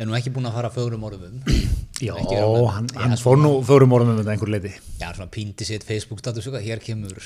er 0.00 0.08
nú 0.08 0.14
ekki 0.16 0.32
búin 0.32 0.48
að 0.48 0.54
fara 0.56 0.70
fögrum 0.72 1.02
orðum 1.04 1.26
um. 1.28 1.40
Já 2.06 2.14
með- 2.16 2.70
hann, 2.72 2.86
hann 2.96 3.18
fór 3.20 3.36
nú 3.36 3.50
fórum 3.66 3.92
orðum 3.92 4.14
um 4.14 4.20
þetta 4.22 4.32
einhver 4.32 4.52
leiti 4.54 4.70
Já, 4.96 5.10
svona 5.12 5.28
píndi 5.34 5.66
sitt 5.68 5.84
Facebook 5.84 6.22
status 6.22 6.48
hér 6.48 6.80
kemur 6.80 7.18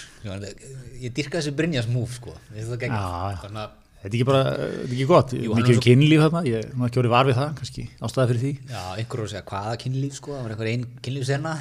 ég 0.98 1.14
dyrka 1.14 1.38
þessi 1.38 1.54
Brynjas 1.54 1.86
move 1.90 2.10
sko. 2.10 2.34
Þannig 2.50 3.60
að 3.62 3.76
þetta 4.04 4.12
er 4.12 4.18
ekki 4.18 4.26
bara, 4.28 4.40
þetta 4.44 4.84
er 4.84 4.94
ekki 4.94 5.06
gott. 5.08 5.32
Jú, 5.34 5.50
hann 5.54 5.62
mikið 5.64 5.78
svo- 5.78 5.84
kynlíf 5.88 6.20
þarna, 6.24 6.42
ég 6.50 6.72
nú 6.76 6.84
ekki 6.86 7.00
orðið 7.02 7.14
var 7.14 7.28
við 7.30 7.38
það 7.40 7.54
kannski, 7.60 7.84
ástæða 8.04 8.26
fyrir 8.30 8.42
því. 8.44 8.52
Já, 8.70 8.82
einhver 9.00 9.16
voru 9.16 9.24
að 9.24 9.32
segja 9.34 9.44
hvaða 9.50 9.74
kynlíf 9.84 10.18
sko, 10.20 10.34
það 10.36 10.42
var 10.44 10.54
einhver 10.54 10.70
einn 10.74 10.84
kynlífsena 11.06 11.54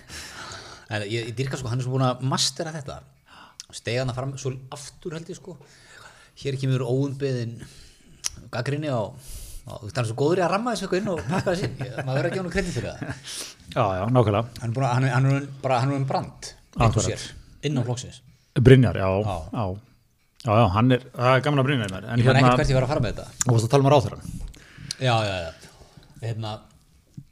en 0.94 1.04
ég, 1.08 1.28
ég 1.30 1.34
dyrka 1.38 1.56
sko, 1.60 1.70
hann 1.72 1.80
er 1.80 1.86
svo 1.86 1.94
búin 1.96 2.04
að 2.06 2.24
mastera 2.30 2.72
þetta. 2.76 3.00
Stega 3.70 4.02
hann 4.04 4.14
fram 4.16 4.32
svo 4.40 4.52
aftur 4.74 5.14
held 5.16 5.28
ég 5.30 5.38
sko. 5.38 5.56
Hér 6.40 6.56
kemur 6.60 6.82
óumbeðin 6.88 7.56
gaggrinni 8.50 8.90
á, 8.90 9.00
á 9.68 9.72
það 9.86 10.00
er 10.02 10.08
svo 10.10 10.16
góður 10.18 10.40
í 10.40 10.44
að 10.46 10.52
ramma 10.54 10.72
þessu 10.74 10.86
eitthvað 10.88 11.02
inn 11.02 11.10
og 11.12 11.20
pakka 11.28 11.54
Ég- 11.60 12.00
maður 12.06 12.16
verður 12.16 12.30
ekki 12.30 12.40
ánum 12.42 12.54
kredit 12.54 12.74
fyrir 12.74 12.90
það. 12.90 13.20
Já, 13.70 13.84
já, 14.00 14.02
nákvæmlega. 14.10 14.42
Hann 14.60 14.70
er, 14.70 14.74
búin 14.74 14.86
að, 14.88 14.94
hann 14.96 15.04
er, 15.06 15.12
hann 15.14 15.28
er 15.30 15.46
bara, 15.62 15.80
hann 15.84 15.92
er 15.94 16.00
um 16.00 16.08
brand 16.10 16.50
á 16.74 16.88
Brynjar, 18.60 18.96
já, 18.98 19.08
Já. 19.54 19.64
Já, 20.44 20.52
já, 20.52 20.66
hann 20.76 20.96
er, 20.96 21.04
það 21.16 21.34
er 21.36 21.44
gaman 21.46 21.62
að 21.62 21.70
mér, 21.70 21.98
en 22.00 22.22
ég 22.22 22.28
hérna, 22.28 22.40
ekkert 22.40 22.62
hvert 22.62 22.72
ég 22.72 22.78
var 22.80 22.86
að 22.86 22.94
fara 22.94 23.04
með 23.04 23.12
þetta. 23.14 23.44
Þú 23.44 23.54
varst 23.54 23.68
að 23.68 23.72
tala 23.74 23.86
um 23.86 23.92
ráþurann 23.94 24.24
já, 25.00 25.14
já, 25.24 25.36
já. 25.40 25.50
Hérna, 26.20 26.52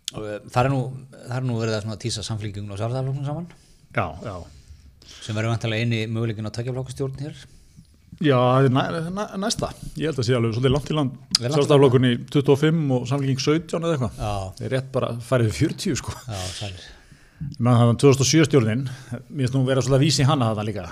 það 0.09 0.63
er 0.63 0.71
nú 0.73 0.81
það 1.13 1.37
er 1.37 1.47
nú 1.49 1.59
verið 1.61 1.77
að 1.77 1.85
svona 1.85 2.01
tísa 2.01 2.25
samflíkingun 2.25 2.73
og 2.73 2.81
sjálfstæðarflokknum 2.81 3.29
saman. 3.29 3.47
Já, 3.97 4.07
já, 4.25 4.35
sem 5.21 5.37
verður 5.37 5.53
vantilega 5.53 5.85
eini 5.85 6.03
möguleikin 6.09 6.49
á 6.49 6.53
tveggja 6.53 6.85
hér. 7.23 7.41
Já, 8.19 8.35
það 8.35 8.67
er 8.67 8.73
næ, 8.75 8.83
næ, 9.15 9.25
næsta. 9.45 9.69
Ég 9.95 10.11
held 10.11 10.19
að 10.19 10.27
sé 10.27 10.35
alveg 10.35 10.55
svolítið 10.57 10.73
langt 10.75 10.89
í 10.91 10.97
land. 10.97 11.19
Langt 11.39 11.39
í 11.39 11.53
sjálfstæðarflokkunni 11.53 12.13
25 12.33 12.95
og 12.97 13.05
samfélking 13.07 13.43
17 13.45 13.85
eða 13.85 13.93
eitthvað. 13.95 14.17
Já, 14.19 14.33
það 14.57 14.65
er 14.67 14.75
rétt 14.75 14.89
bara 14.97 15.11
farið 15.29 15.51
við 15.53 15.61
40 15.61 16.01
sko. 16.01 16.15
Já, 16.25 16.41
sælir. 16.57 16.89
Menn 17.61 17.79
það 17.79 17.93
2007 18.03 18.49
stjórnin. 18.49 18.87
Mér 19.29 19.45
finnst 19.45 19.55
nú 19.55 19.63
svolítið 19.69 19.99
að 20.01 20.03
vísi 20.03 20.27
hana 20.27 20.51
það 20.59 20.71
líka. 20.73 20.89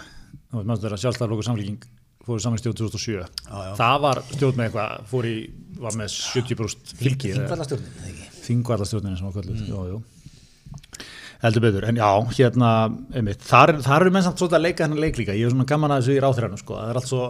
Veist 0.55 0.87
sjálfstæðarflokkur 0.87 1.49
samfélking 1.49 1.89
fóru 2.27 2.43
saman 2.43 2.61
stjórn 2.61 2.77
2007 2.81 3.17
Já, 3.17 3.57
já. 3.63 3.73
það 3.79 3.97
var 4.05 4.21
stjórn 4.33 4.59
með 4.59 4.69
eitthvað 4.69 5.09
fór 5.13 5.29
í, 5.31 5.35
var 5.83 5.99
með 5.99 6.15
70% 6.15 6.95
fylgi 7.01 7.33
þingvallastjórnin, 7.37 8.23
þingvarðastjórnina 8.47 9.21
sem 9.21 9.37
var 9.37 9.51
jú, 9.51 9.83
jú. 9.93 10.01
heldur 11.45 11.67
betur, 11.67 11.87
en 11.91 12.01
já, 12.01 12.09
hérna 12.39 12.71
einmitt, 13.15 13.45
þar, 13.47 13.77
þar 13.85 14.07
eru 14.07 14.15
menn 14.17 14.27
samt 14.27 14.41
svolítið 14.43 14.59
að 14.59 14.67
leika 14.67 14.87
hennar 14.87 15.05
leik 15.05 15.21
líka, 15.21 15.37
ég 15.37 15.47
er 15.47 15.55
svona 15.55 15.69
gaman 15.69 15.95
að 15.95 16.03
þessu 16.03 16.17
í 16.17 16.25
ráþræðinu 16.25 16.61
sko. 16.63 16.81
það 16.81 16.93
er 16.95 17.01
allt 17.01 17.11
svo, 17.13 17.29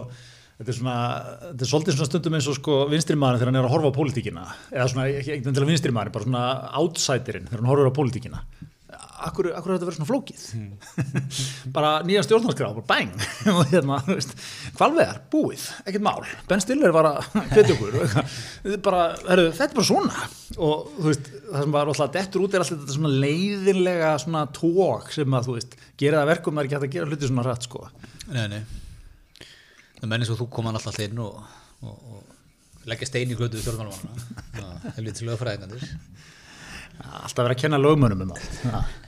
þetta 0.57 0.73
er 0.73 0.79
svona 0.79 0.95
þetta 1.43 1.67
er 1.67 1.71
svolítið 1.73 1.97
svona 1.97 2.09
stundum 2.11 2.39
eins 2.39 2.49
og 2.49 2.57
sko 2.57 2.79
vinstri 2.93 3.19
maður 3.19 3.41
þegar 3.43 3.51
hann 3.51 3.59
er 3.61 3.67
að 3.67 3.75
horfa 3.75 3.91
á 3.93 3.97
pólitíkina 3.99 4.47
eða 4.71 4.87
svona, 4.93 5.09
ekki 5.21 5.37
endilega 5.43 5.69
vinstri 5.73 5.93
maður, 5.93 6.15
bara 6.15 6.29
svona 6.29 6.45
outsiderinn 6.81 7.49
þegar 7.51 7.61
hann 7.61 7.71
horfur 7.73 7.91
á 7.93 7.97
pólitíkina 7.99 8.41
akkur, 9.27 9.49
akkur 9.55 9.71
er 9.71 9.77
þetta 9.77 9.87
verið 9.87 9.97
svona 9.99 10.09
flókið? 10.09 10.43
Bara 11.75 11.91
nýja 12.07 12.23
stjórnarskrá, 12.25 12.69
bara 12.77 12.87
bang 12.87 13.13
og 13.53 13.71
hérna, 13.71 13.99
veist, 14.07 14.33
hvalveðar, 14.79 15.19
búið 15.31 15.65
ekkert 15.83 16.05
mál, 16.07 16.23
Ben 16.49 16.63
Stiller 16.63 16.95
var 16.95 17.09
að 17.11 17.27
hvetja 17.53 17.75
okkur, 17.75 17.97
er 18.73 18.81
bara 18.85 19.03
heru, 19.27 19.47
þetta 19.57 19.67
er 19.69 19.77
bara 19.79 19.89
svona. 19.89 20.29
Og 20.57 20.87
þú 20.97 21.07
veist 21.09 21.29
það 21.35 21.65
sem 21.65 21.75
bara 21.77 21.93
alltaf 21.93 22.13
dettur 22.15 22.45
út 22.47 22.55
er 22.55 22.63
alltaf 22.63 22.81
þetta 22.81 22.97
svona 22.97 23.13
leiðinlega 23.25 24.13
svona 24.23 24.45
tók 24.55 25.11
sem 25.15 25.37
að 25.39 25.49
þú 25.49 25.57
veist, 25.59 25.77
gera 25.99 26.23
það 26.23 26.31
verkum 26.33 26.57
það 26.57 26.63
er 26.63 26.69
ekki 26.69 26.77
hægt 26.77 26.87
að 26.89 26.95
gera 26.97 27.11
hluti 27.11 27.31
svona 27.31 27.47
rætt 27.47 27.67
sko. 27.69 27.85
Nei, 28.31 28.45
nei. 28.55 28.61
Það 29.97 30.09
menn 30.11 30.23
eins 30.23 30.33
og 30.33 30.41
þú 30.41 30.49
kom 30.53 30.69
hann 30.69 30.79
alltaf 30.79 30.99
inn 31.03 31.21
og, 31.23 31.39
og, 31.83 32.09
og 32.15 32.87
leggja 32.87 33.09
stein 33.09 33.33
í 33.33 33.37
glötu 33.37 33.59
stjórnmálmanna 33.59 34.93
helvið 34.95 35.17
til 35.17 35.27
lögfræðingandir 35.27 35.87
alltaf 36.97 37.43
vera 37.43 37.55
að 37.55 37.61
kenna 37.61 37.79
lögmönum 37.81 38.23
um 38.25 38.33
allt. 38.33 39.06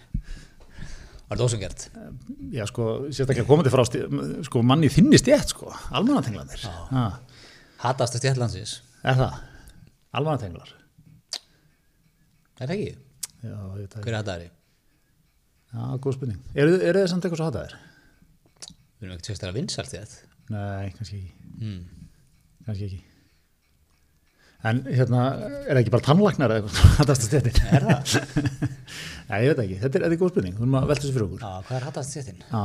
Var 1.29 1.37
þetta 1.37 1.47
ósangert 1.47 1.85
já 2.57 2.65
sko, 2.69 2.85
sérstaklega 3.13 3.47
komandi 3.47 3.71
frá 3.73 3.83
sko 4.49 4.63
manni 4.65 4.89
þinni 4.91 5.19
stjætt 5.21 5.53
sko 5.53 5.69
almannatenglandir, 5.93 6.63
hatast 7.85 8.17
að 8.17 8.23
stjætlandsins 8.23 8.77
er 9.03 9.19
það 9.19 9.37
almannatenglar 10.19 10.71
er 12.59 12.65
það 12.65 12.73
ekki? 12.75 12.95
já, 13.45 13.53
ég 13.53 13.77
veit 13.83 13.93
það 13.93 14.07
hver 14.09 14.17
er 14.23 14.33
er 14.39 14.47
Já, 15.69 15.83
góð 16.01 16.15
spurning. 16.15 16.37
Eru 16.57 16.79
er 16.81 16.97
þið 16.97 17.03
samt 17.11 17.25
eitthvað 17.27 17.39
svo 17.43 17.45
hataðir? 17.51 17.73
við 18.97 19.03
erum 19.05 19.11
ekkert 19.13 19.27
sérstaklega 19.29 19.57
vinsalt 19.59 19.91
í 19.93 19.99
þetta 19.99 20.55
Nei, 20.55 20.87
kannski 20.95 21.19
ekki. 21.19 21.33
mm. 21.61 22.07
Kannski 22.65 22.87
ekki. 22.87 23.01
En 24.67 24.81
hérna, 24.83 25.19
er 25.63 25.69
það 25.71 25.81
ekki 25.81 25.91
bara 25.93 26.03
tannlagnar 26.03 26.53
eða 26.57 27.15
stjættin? 27.15 27.59
er 27.77 27.85
það? 27.87 28.15
Nei, 29.29 29.37
ég 29.45 29.53
veit 29.53 29.61
ekki. 29.63 29.77
Þetta 29.83 29.99
er, 29.99 30.05
er 30.09 30.15
góð 30.19 30.33
spurning. 30.33 30.55
Þú 30.57 30.65
erum 30.65 30.79
að 30.79 30.89
velta 30.89 31.05
þessu 31.05 31.15
fyrir 31.15 31.27
okkur. 31.27 31.45
Já, 31.45 31.67
hvað 31.67 31.77
er 31.77 31.85
hatast 31.87 32.15
stjættin? 32.15 32.41
Já. 32.49 32.63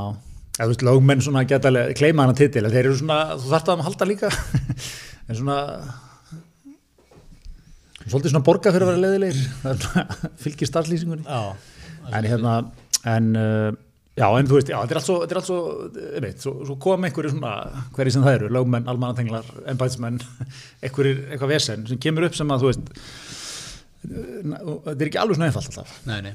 Eða 0.55 0.65
þú 0.65 0.73
veist, 0.73 0.85
lögmenn 0.89 1.23
svona 1.27 1.45
geta 1.51 1.73
kleima 1.99 2.27
hana 2.27 2.35
titil. 2.39 2.65
Þeir 2.67 2.81
eru 2.89 2.99
svona, 2.99 3.21
þú 3.39 3.53
þarft 3.53 3.71
að 3.71 3.85
halda 3.87 4.09
líka. 4.11 4.33
en 5.29 5.39
svona, 5.39 5.59
svolítið 8.09 8.35
svona 8.35 8.45
borga 8.51 8.75
fyrir 8.75 8.89
að 8.89 8.93
vera 8.93 9.05
leiðilegir. 9.05 10.35
Fylgir 10.43 10.71
starflýsingunni. 10.71 11.27
já, 11.29 11.55
en 12.11 12.31
hérna 12.33 12.59
en 13.15 13.31
uh, 13.39 13.71
já 14.15 14.27
en 14.39 14.47
þú 14.47 14.59
veist 14.61 14.69
já, 14.71 14.77
þetta 14.79 14.95
er 14.95 15.01
allt 15.01 15.09
svo, 15.09 15.17
þetta 15.25 15.35
er 15.35 15.41
allt 15.41 15.49
svo, 15.51 15.59
einmitt, 16.21 16.43
svo, 16.45 16.53
svo 16.69 16.77
kom 16.85 17.07
einhverju 17.09 17.33
svona 17.35 17.53
hverju 17.97 18.15
sem 18.15 18.23
það 18.27 18.37
eru, 18.39 18.51
lögmenn, 18.55 18.87
almannatenglar 18.93 19.49
embætismenn, 19.73 20.21
einhverjir 20.87 21.25
eitthvað 21.33 21.55
vesen 21.57 21.87
sem 21.91 21.99
kemur 22.05 22.29
upp 22.29 22.37
sem 22.39 22.53
að 22.55 22.63
þú 22.67 22.71
veist 22.73 22.93
þetta 24.05 24.99
er 25.01 25.09
ekki 25.09 25.21
alveg 25.23 25.39
svona 25.39 25.49
einfalt 25.51 25.71
alltaf. 25.71 25.95
Nei, 26.09 26.19
nei. 26.29 26.35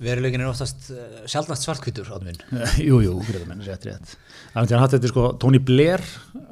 Veruleikin 0.00 0.42
er 0.42 0.48
oftast 0.50 0.88
uh, 0.90 1.20
sjálfnast 1.30 1.66
svartkvítur 1.66 2.08
áttum 2.10 2.26
minn. 2.30 2.40
Jú, 2.88 2.98
jú, 3.04 3.12
greiða 3.28 3.46
menn, 3.50 3.60
rétt, 3.66 3.84
rétt. 3.86 4.14
Þannig 4.54 4.72
að 4.72 4.74
hann 4.74 4.82
hatt 4.84 4.94
þetta 4.96 5.10
sko, 5.12 5.26
Tony 5.42 5.60
Blair 5.62 6.02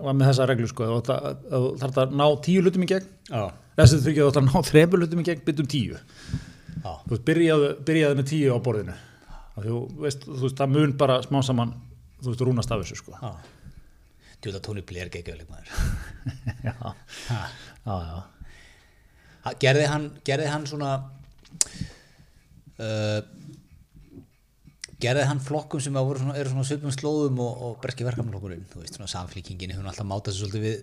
var 0.04 0.14
með 0.14 0.28
þessa 0.30 0.46
reglu 0.50 0.68
sko, 0.70 0.88
þú 0.90 1.14
að- 1.16 1.40
þú 1.50 1.62
þarft 1.80 2.00
að 2.04 2.14
ná 2.20 2.26
tíu 2.46 2.62
hlutum 2.62 2.84
í 2.86 2.90
gegn. 2.92 3.08
Já, 3.32 3.42
þessi 3.80 4.00
þú 4.04 4.14
þarft 4.20 4.40
að 4.42 4.46
ná 4.50 4.68
þremur 4.68 5.02
hlutum 5.02 5.22
í 5.24 5.26
gegn 5.30 5.42
byttum 5.48 5.70
tíu. 5.74 5.96
Já, 6.82 6.92
þú 6.92 7.14
veist, 7.16 7.24
byrjaðu, 7.32 7.72
byrjaðu 7.88 8.20
með 8.20 8.30
tíu 8.34 8.52
á 8.54 8.58
borðinu. 8.68 8.94
því 9.00 9.11
þú 9.56 9.80
veist, 10.02 10.28
þú 10.28 10.42
veist, 10.46 10.58
það 10.60 10.76
mun 10.76 10.94
bara 11.00 11.18
smá 11.24 11.40
saman, 11.44 11.74
þú 12.22 12.32
veist, 12.32 12.44
rúnast 12.48 12.72
af 12.72 12.84
þessu 12.84 13.00
sko. 13.02 13.16
já. 13.20 13.32
Djúða 14.42 14.60
Tony 14.64 14.82
Blair 14.82 15.10
geggjöðleik 15.12 15.50
maður 15.52 15.68
já, 16.66 16.72
ha. 16.74 17.42
já, 17.86 17.94
já, 18.08 19.52
gerði 19.62 19.84
hann, 19.90 20.08
gerði 20.26 20.48
hann 20.50 20.66
svona 20.66 20.90
uh, 22.82 23.20
gerði 25.02 25.28
hann 25.28 25.42
flokkum 25.42 25.82
sem 25.82 25.94
svona, 25.94 26.34
eru 26.38 26.50
svona 26.50 26.66
svipum 26.66 26.94
slóðum 26.94 27.38
og, 27.42 27.62
og 27.68 27.78
breski 27.84 28.06
verkamannflokkurinn 28.06 28.66
þú 28.72 28.82
veist, 28.82 28.98
svona 28.98 29.10
samflíkingin 29.14 29.74
hefur 29.74 29.88
alltaf 29.92 30.08
mátað 30.10 30.34
sér 30.34 30.46
svolítið 30.46 30.66
við 30.66 30.76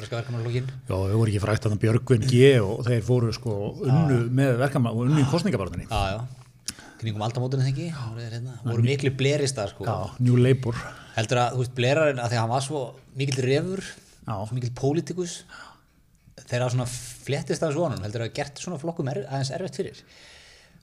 breska 0.00 0.20
verkamannflokkin 0.22 0.70
já, 0.72 0.88
þau 0.88 1.16
voru 1.18 1.32
ekki 1.32 1.42
frækt 1.44 1.66
að 1.66 1.74
það 1.74 1.82
Björgvin 1.84 2.28
G 2.30 2.52
og 2.64 2.84
þeir 2.88 3.04
fóru 3.06 3.32
sko 3.36 3.58
unnu 3.84 4.22
með 4.40 4.56
verkamann 4.62 4.96
og 4.96 5.04
unnu 5.06 5.20
í 5.20 5.28
kostningabarðinni 5.28 5.88
já, 5.88 6.16
já, 6.16 6.41
kringum 7.02 7.24
aldamótunum 7.26 7.66
þengi 7.66 7.88
hérna, 7.92 8.56
voru 8.64 8.84
miklu 8.86 9.12
bleristar 9.18 9.72
sko. 9.72 9.84
já, 9.86 9.96
New 10.22 10.38
Labour. 10.40 10.78
Heldur 11.16 11.42
að, 11.42 11.56
þú 11.56 11.62
veist, 11.64 11.74
blerarinn 11.76 12.22
að 12.22 12.32
því 12.32 12.38
að 12.38 12.42
hann 12.44 12.52
var 12.54 12.64
svo 12.66 12.82
mikill 13.18 13.42
refur, 13.44 13.82
Já. 14.22 14.34
svo 14.46 14.56
mikill 14.56 14.72
pólitíkus 14.78 15.34
þegar 16.46 16.66
að 16.66 16.74
svona 16.76 16.86
flettist 17.26 17.64
af 17.66 17.74
svonum 17.74 18.02
heldur 18.04 18.24
að 18.26 18.34
gert 18.36 18.60
svona 18.62 18.78
flokkum 18.80 19.10
er, 19.12 19.22
aðeins 19.28 19.52
erfitt 19.56 19.78
fyrir. 19.80 20.02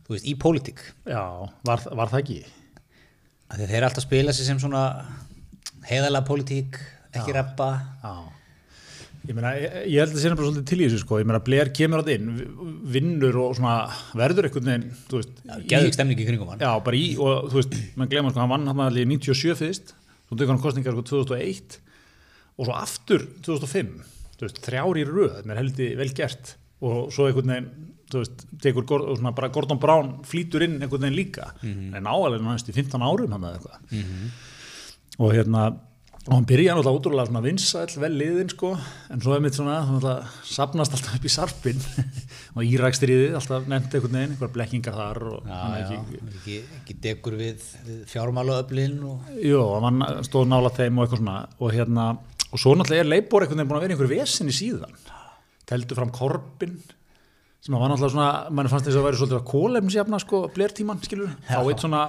Þú 0.05 0.15
veist, 0.15 0.27
í 0.29 0.35
pólitík. 0.41 0.83
Já, 1.09 1.23
var, 1.69 1.83
var 1.97 2.11
það 2.11 2.23
ekki? 2.23 2.39
Þeir 3.59 3.85
alltaf 3.87 4.05
spila 4.05 4.33
sig 4.35 4.45
sem 4.47 4.59
svona 4.61 4.83
heiðalega 5.89 6.25
pólitík, 6.27 6.77
ekki 7.17 7.33
rappa. 7.35 7.69
Já, 8.03 8.13
Ég 9.29 9.35
meina, 9.37 9.51
ég, 9.61 9.99
held 9.99 10.09
að 10.09 10.15
það 10.15 10.23
sé 10.23 10.29
bara 10.33 10.47
svolítið 10.47 10.67
til 10.71 10.77
í 10.79 10.85
þessu 10.87 10.99
sko, 11.03 11.17
ég 11.21 11.27
meina, 11.29 11.39
Blair 11.45 11.69
kemur 11.77 12.01
átt 12.01 12.07
inn, 12.15 12.29
vinnur 12.89 13.35
og 13.43 13.51
svona 13.59 13.73
verður 14.17 14.47
einhvern 14.47 14.69
veginn, 14.71 14.87
þú 15.11 15.19
veist, 15.19 15.35
Geðvik 15.69 15.93
stemning 15.93 16.21
í 16.23 16.25
kringum 16.25 16.49
hann. 16.49 16.63
Já, 16.63 16.71
bara 16.81 16.97
í, 16.97 17.11
og 17.21 17.51
þú 17.51 17.59
veist, 17.59 17.75
mann 17.99 18.09
glemur 18.09 18.33
sko, 18.33 18.41
hann 18.41 18.49
vann 18.55 18.65
hann 18.71 18.81
alveg 18.87 19.05
97 19.11 19.53
fyrst, 19.59 19.93
svo 20.25 20.37
tekur 20.39 20.55
hann 20.55 20.63
kostningar 20.63 20.95
sko 20.97 21.03
2001 21.11 21.77
og 22.57 22.65
svo 22.65 22.73
aftur 22.79 23.27
2005, 23.45 23.91
þú 24.39 24.47
veist, 24.47 24.61
þrjár 24.65 24.97
í 24.97 25.05
röð, 25.11 25.37
mér 25.45 25.61
heldur 25.61 25.93
vel 26.01 26.09
gert. 26.17 26.55
Og 26.79 27.11
svo 27.13 27.27
einhvern 27.29 27.53
veginn, 27.53 27.69
þú 28.09 28.23
veist, 28.23 28.43
tekur 28.65 28.87
svona 29.19 29.35
bara 29.37 29.51
Gordon 29.53 29.79
Brown 29.83 30.09
flýtur 30.25 30.65
inn 30.65 30.79
einhvern 30.81 31.05
veginn 31.05 31.19
líka, 31.21 31.51
en 31.61 32.09
áalveg 32.09 32.41
næst 32.47 32.73
í 32.73 32.75
15 32.75 33.05
árum 33.05 33.37
hann 33.37 33.45
eða 33.45 33.59
eitthvað. 33.61 33.77
Og 35.19 35.33
hérna 35.37 35.67
og 36.29 36.35
hann 36.35 36.45
byrja 36.45 36.75
náttúrulega 36.77 36.99
útrúlega 36.99 37.25
svona 37.25 37.41
vinsæll 37.41 38.01
vel 38.03 38.11
liðin 38.19 38.51
sko, 38.51 38.69
en 39.09 39.21
svo 39.23 39.33
er 39.33 39.41
mitt 39.41 39.55
svona 39.57 39.79
náttúrulega 39.87 40.45
sapnast 40.45 40.93
alltaf 40.93 41.15
upp 41.17 41.23
í 41.25 41.31
sarpin 41.33 41.79
og 42.55 42.59
Írakstriðið, 42.67 43.33
alltaf 43.39 43.65
nefnt 43.71 43.95
einhvern 43.97 44.17
veginn 44.19 44.35
einhver 44.35 44.51
blekkingar 44.53 44.99
þar 44.99 45.21
og 45.31 45.47
Já, 45.49 45.55
hann 45.55 45.77
er 45.79 45.81
já, 45.81 45.97
ekki, 45.97 46.19
ekki, 46.35 46.57
ekki 46.77 46.97
degur 47.07 47.37
við, 47.39 47.65
við 47.87 48.03
fjármálaöflin 48.13 48.99
og 49.09 49.31
og 49.57 49.87
hann 49.87 50.05
stóð 50.27 50.51
nála 50.51 50.69
þeim 50.75 50.99
og 50.99 51.07
eitthvað 51.07 51.23
svona. 51.23 51.39
Og 51.57 51.73
hérna, 51.73 52.05
og 52.51 52.61
svo 52.61 52.75
náttúrulega 52.77 53.07
er 53.07 53.09
Leibor 53.09 53.47
einhvern 53.47 53.63
veginn 53.63 53.71
búin 53.71 53.79
að 53.79 53.87
vera 53.87 53.95
í 53.95 53.97
einhver 53.97 54.11
vesinni 54.13 54.53
síðan. 54.53 54.93
Teldu 55.69 55.97
fram 55.97 56.13
Korbin 56.13 56.77
sem 57.59 57.73
að 57.73 57.81
var 57.81 57.91
náttúrulega 57.91 58.13
svona, 58.13 58.29
mann 58.53 58.69
fannst 58.71 58.87
þess 58.87 59.01
að 59.01 59.09
vera 59.09 59.19
svolítið 59.19 59.39
að 59.41 59.49
kólefnisjafna 59.49 60.21
sko, 60.23 60.43
blertíman, 60.53 61.01
skilur 61.03 61.33
þá 61.49 61.57
eitt 61.59 61.83
svona, 61.83 62.03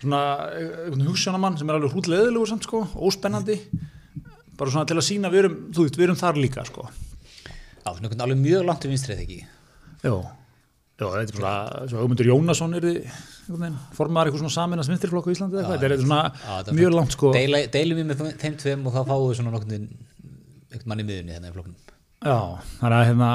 svona 0.00 0.22
einhvern 0.54 1.06
hugssjónamann 1.08 1.58
sem 1.60 1.68
er 1.70 1.78
alveg 1.78 1.94
hrútleðilegur 1.94 2.50
samt 2.50 2.66
sko, 2.68 2.84
óspennandi. 2.94 3.58
Bara 4.58 4.74
svona 4.74 4.88
til 4.90 4.98
að 4.98 5.06
sína 5.06 5.30
við 5.32 5.44
erum, 5.44 5.60
þú 5.74 5.86
veist, 5.86 5.98
við 5.98 6.08
erum 6.08 6.18
þar 6.18 6.40
líka 6.40 6.64
sko. 6.66 6.88
Já, 6.88 7.92
svona 7.92 8.08
einhvern 8.08 8.26
alveg 8.26 8.42
mjög 8.42 8.66
langt 8.68 8.86
um 8.86 8.94
vinstrið 8.94 9.24
ekki? 9.24 9.38
Jó, 10.04 10.16
Jó 10.98 11.06
þetta 11.14 11.22
er 11.22 11.30
svona, 11.30 11.54
svo 11.90 12.00
Hugmundur 12.02 12.26
Jónasson 12.26 12.74
er 12.74 12.86
formaðar 13.94 14.28
eitthvað 14.28 14.42
svona 14.42 14.54
samin 14.56 14.82
að 14.82 14.88
sminstirflokku 14.88 15.30
í 15.30 15.36
Íslandi 15.36 15.60
eða 15.60 15.76
eitthvað, 15.76 15.84
þetta 15.84 15.94
er 15.94 16.02
svona 16.02 16.22
Já, 16.34 16.56
er 16.58 16.78
mjög 16.80 16.96
langt 16.96 17.14
sko. 17.14 17.30
Deila, 17.36 17.60
Deilum 17.70 18.00
við 18.00 18.08
með 18.08 18.24
þeim 18.42 18.56
tveim 18.58 18.82
og 18.82 18.96
þá 18.96 18.98
fáum 19.06 19.26
við 19.28 19.38
svona 19.38 19.52
nokkurn 19.54 19.74
veginn 19.76 19.86
einhvern 20.68 20.90
mann 20.90 21.02
í 21.04 21.06
miðunni 21.06 21.36
hérna 21.36 21.52
í 21.52 21.54
flokknum. 21.54 21.76
Já, 22.18 22.38
þannig 22.80 22.98
að 22.98 23.06
hérna 23.08 23.30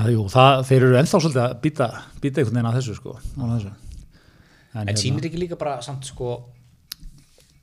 að 0.00 0.10
jú, 0.14 0.24
það, 0.32 0.64
þeir 0.70 0.86
eru 0.86 0.98
ennþá 1.02 1.20
svolítið 1.20 1.42
að 1.44 1.54
býta, 1.66 1.90
býta 2.24 2.40
einhvern 2.40 2.56
veginn 2.56 2.70
að 2.72 2.78
þessu 2.80 2.96
sko 2.96 3.14
á 3.20 3.44
þessu. 3.44 3.74
En, 4.70 4.86
hérna, 4.86 4.96
sýnir 5.00 5.26
ekki 5.26 5.40
líka 5.42 5.58
bara 5.58 5.80
samt 5.82 6.06
sko 6.06 6.34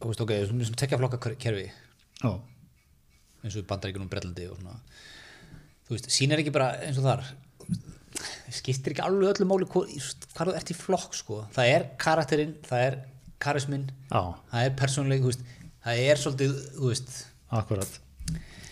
þú 0.02 0.12
veist 0.12 0.24
ok, 0.24 0.34
svona 0.50 0.68
sem 0.68 0.78
tekja 0.78 1.00
flokka 1.00 1.36
kerfi. 1.40 1.68
Já, 2.22 2.32
eins 3.44 3.58
og 3.58 3.68
bandaríkunum 3.70 4.10
Bretlandi 4.12 4.48
og 4.52 4.60
svona. 4.60 4.80
Þú 5.88 5.96
veist, 5.96 6.10
sýnir 6.12 6.42
ekki 6.44 6.54
bara 6.56 6.74
eins 6.84 7.00
og 7.00 7.08
þar 7.08 7.24
skiptir 8.54 8.94
ekki 8.94 9.04
alveg 9.06 9.36
öllu 9.36 9.48
máli 9.50 9.68
hvað, 9.70 9.94
þú 10.36 10.56
ert 10.58 10.74
í 10.74 10.78
flokk 10.78 11.16
sko. 11.16 11.44
Það 11.56 11.72
er 11.76 11.88
karakterinn, 12.02 12.56
það 12.66 12.86
er 12.88 13.00
karisminn 13.44 13.88
já, 14.10 14.22
það 14.52 14.64
er 14.66 14.76
persónleik, 14.80 15.24
þú 15.24 15.32
veist 15.32 15.44
það 15.88 16.04
er 16.04 16.22
svolítið, 16.22 16.56
þú 16.78 16.92
veist. 16.92 17.18
Akkurat. 17.58 18.00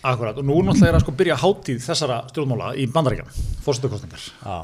Akkurat, 0.06 0.38
og 0.38 0.46
nú 0.46 0.58
náttúrulega 0.62 0.92
er 0.92 0.98
að 0.98 1.04
sko 1.06 1.14
byrja 1.18 1.36
hátíð 1.40 1.78
þessara 1.86 2.18
stjórnmála 2.30 2.74
í 2.78 2.84
bandaríkjum 2.92 3.30
fórstökkostningar. 3.64 4.26
já, 4.42 4.56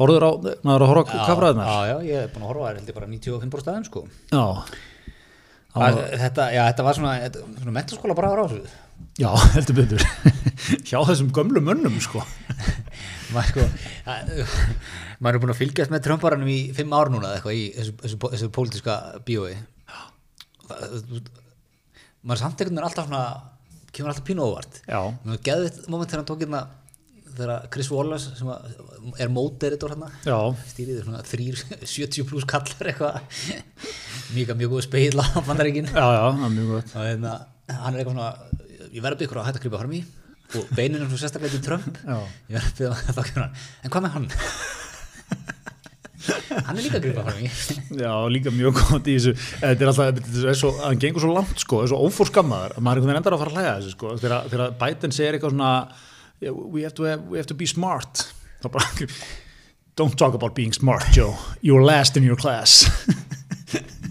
Hóruður 0.00 0.24
á, 0.26 0.30
náður 0.66 0.82
að 0.84 0.90
horfa 0.90 1.04
á 1.14 1.26
kafraðunar? 1.28 1.68
já, 1.70 1.78
já, 1.90 1.96
ég 2.08 2.22
er 2.24 2.32
búin 2.34 2.42
að 2.44 2.50
horfa 2.50 2.64
það 2.64 2.70
er 2.72 2.78
held 2.80 2.88
ég 2.90 2.96
bara 2.98 3.10
95% 3.12 3.62
staðin 3.64 3.86
sko 3.88 4.00
Já. 4.34 4.44
Það, 5.74 5.96
þetta, 6.22 6.44
já, 6.54 6.62
þetta 6.70 6.84
var 6.86 6.96
svona, 6.98 7.12
þetta, 7.24 7.44
svona 7.60 7.74
metaskóla 7.78 8.16
bara 8.18 8.30
á 8.30 8.34
rásu 8.38 8.58
Já, 9.18 9.28
heldur 9.54 9.76
betur. 9.78 10.02
Hjá 10.88 10.98
þessum 11.06 11.30
gömlu 11.34 11.60
mönnum, 11.62 11.96
sko. 12.02 12.22
maður 13.34 13.48
sko 13.50 13.64
að- 14.10 14.30
maður 15.22 15.38
er 15.38 15.42
búin 15.42 15.52
að 15.54 15.58
fylgjast 15.62 15.90
með 15.94 16.04
Trumparanum 16.06 16.50
í 16.50 16.58
fimm 16.74 16.94
ár 16.94 17.10
núna 17.10 17.30
eða 17.32 17.38
eitthvað 17.40 17.58
í 17.58 17.64
þessu, 17.78 17.94
þessu, 18.04 18.18
þessu 18.34 18.50
pólitíska 18.54 18.96
bíói 19.26 19.54
maður 22.24 22.36
er 22.36 22.40
samt 22.40 22.60
einhvern 22.62 22.74
veginn 22.74 22.86
alltaf 22.86 23.08
svona 23.08 23.24
kemur 23.94 24.10
alltaf 24.12 24.26
pínu 24.26 24.46
óvart 24.46 24.78
Já. 24.88 25.00
maður 25.26 25.42
geðið 25.48 25.80
moment 25.92 26.10
þegar 26.10 26.22
hann 26.22 26.30
tók 26.30 26.42
hérna 26.44 26.62
þegar 27.38 27.68
Chris 27.74 27.90
Wallace 27.92 28.34
sem 28.38 28.50
er 29.20 29.32
móteritor 29.32 29.94
hérna 29.94 30.10
Já. 30.26 30.38
stýrið 30.72 31.00
svona 31.04 31.22
þrýr 31.28 31.62
70 31.82 32.28
pluss 32.30 32.48
kallar 32.48 32.90
eitthvað 32.92 33.20
mjög 34.36 34.54
mjög 34.60 34.74
góð 34.76 34.84
speil 34.88 35.18
á 35.20 35.26
bandaríkin 35.46 35.90
Já, 35.90 36.06
já, 36.18 36.24
það 36.40 36.54
mjög 36.58 36.70
gott. 36.74 36.94
og 36.94 37.08
hérna, 37.08 37.34
hann 37.70 37.94
er 37.94 38.04
eitthvað 38.04 38.14
svona 38.14 38.30
ég 38.94 39.02
verð 39.02 39.16
að 39.16 39.18
byggja 39.18 39.30
ykkur 39.30 39.42
að 39.42 39.50
hætta 39.50 39.62
að 39.62 39.66
krypa 39.66 39.98
í 39.98 40.04
og 40.54 40.72
beinin 40.76 41.02
er 41.02 41.10
svo 41.10 41.18
sérstaklega 41.18 41.56
til 41.56 41.66
Trump 41.66 42.00
Já. 42.04 42.18
ég 42.50 42.58
verð 42.58 42.70
að 42.70 42.80
byggja 42.80 42.94
að 42.94 43.18
það 43.18 43.30
kemur 43.30 43.46
hann 43.46 43.62
en 43.84 43.94
hvað 43.94 44.06
með 44.06 44.18
hann? 44.18 44.30
hann 46.24 46.78
er 46.78 46.84
líka 46.84 46.98
að 46.98 47.06
krypa 47.06 47.24
fram 47.26 47.42
í 47.42 47.50
Já, 48.04 48.12
líka 48.32 48.52
mjög 48.54 48.78
gott 48.78 49.08
í 49.10 49.16
þessu. 49.18 49.34
Þetta 49.60 49.84
er 49.84 49.90
alltaf, 49.90 50.10
þetta 50.18 50.48
er 50.52 50.58
svo, 50.58 50.72
hann 50.80 51.00
gengur 51.02 51.24
svo 51.24 51.34
langt, 51.34 51.60
sko, 51.60 51.80
það 51.82 51.86
er 51.86 51.92
svo 51.92 52.08
ófórskammaður 52.08 52.76
að 52.78 52.86
maður 52.86 53.00
er 53.00 53.02
einhvern 53.02 53.12
veginn 53.12 53.20
endar 53.20 53.36
að 53.36 53.42
fara 53.42 53.52
að 53.52 53.58
hlæða 53.58 53.74
þessu, 53.78 53.94
sko. 53.94 54.14
Þegar, 54.22 54.74
Biden 54.80 55.14
segir 55.14 55.36
eitthvað 55.38 55.54
svona, 55.54 55.70
"Yeah, 55.74 56.12
we 56.40 56.82
have 56.82 56.94
to, 56.94 57.02
have, 57.04 57.22
we 57.28 57.38
have 57.38 57.46
to 57.46 57.54
be 57.54 57.66
smart. 57.66 58.32
don't 59.96 60.18
talk 60.18 60.34
about 60.34 60.54
being 60.54 60.72
smart, 60.72 61.04
Joe. 61.12 61.36
You're 61.60 61.82
last 61.82 62.16
in 62.16 62.22
your 62.24 62.36
class. 62.36 62.88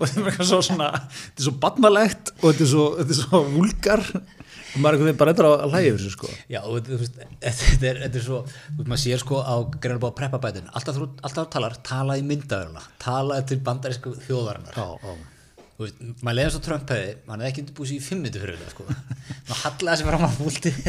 og 0.00 0.08
þetta 0.08 0.20
er 0.22 0.28
eitthvað 0.30 0.48
svo 0.48 0.62
svona, 0.64 0.88
þetta 1.12 1.42
er 1.42 1.46
svo 1.46 1.52
barnalegt 1.62 2.32
og 2.38 2.46
þetta 2.48 2.64
er 2.64 2.70
svo, 2.70 2.86
svo 3.18 3.40
vulgar 3.52 4.02
og 4.06 4.80
maður 4.82 4.86
er 4.86 4.96
einhvern 4.96 5.06
veginn 5.06 5.20
bara 5.20 5.32
endar 5.34 5.48
að 5.48 5.64
hlæða 5.66 5.90
yfir 5.90 6.00
þessu, 6.00 6.12
sko. 6.14 6.30
já 6.52 6.58
þú 6.64 6.98
veist, 7.02 7.18
þetta 7.44 7.88
er, 7.90 8.00
er 8.08 8.24
svo 8.24 8.40
maður 8.82 9.02
sér 9.02 9.22
sko 9.22 9.40
á 9.44 9.54
greina 9.76 10.00
búið 10.02 10.12
að 10.12 10.18
preppa 10.20 10.40
bætin 10.42 10.70
alltaf 10.72 11.00
þú 11.00 11.46
talar, 11.52 11.78
tala 11.86 12.18
í 12.20 12.24
myndaveruna 12.26 12.84
tala 13.02 13.40
til 13.48 13.60
bandarísku 13.66 14.14
þjóðarinnar 14.26 14.76
Já, 14.76 14.86
já. 15.02 15.62
þú 15.76 15.86
veist, 15.86 16.02
maður 16.22 16.38
leiðast 16.40 16.60
á 16.60 16.66
Trump 16.68 16.94
hefði 16.96 17.12
hann 17.26 17.44
hefði 17.44 17.52
ekki 17.52 17.64
undirbúið 17.66 17.92
sér 17.92 18.00
í 18.00 18.06
fimm 18.08 18.24
minntu 18.26 18.44
fyrir 18.44 18.60
þetta 18.60 18.74
sko 18.76 18.88
maður 18.88 19.62
hallaði 19.64 20.02
sér 20.02 20.10
fram 20.12 20.26
á 20.26 20.30
múltið 20.40 20.80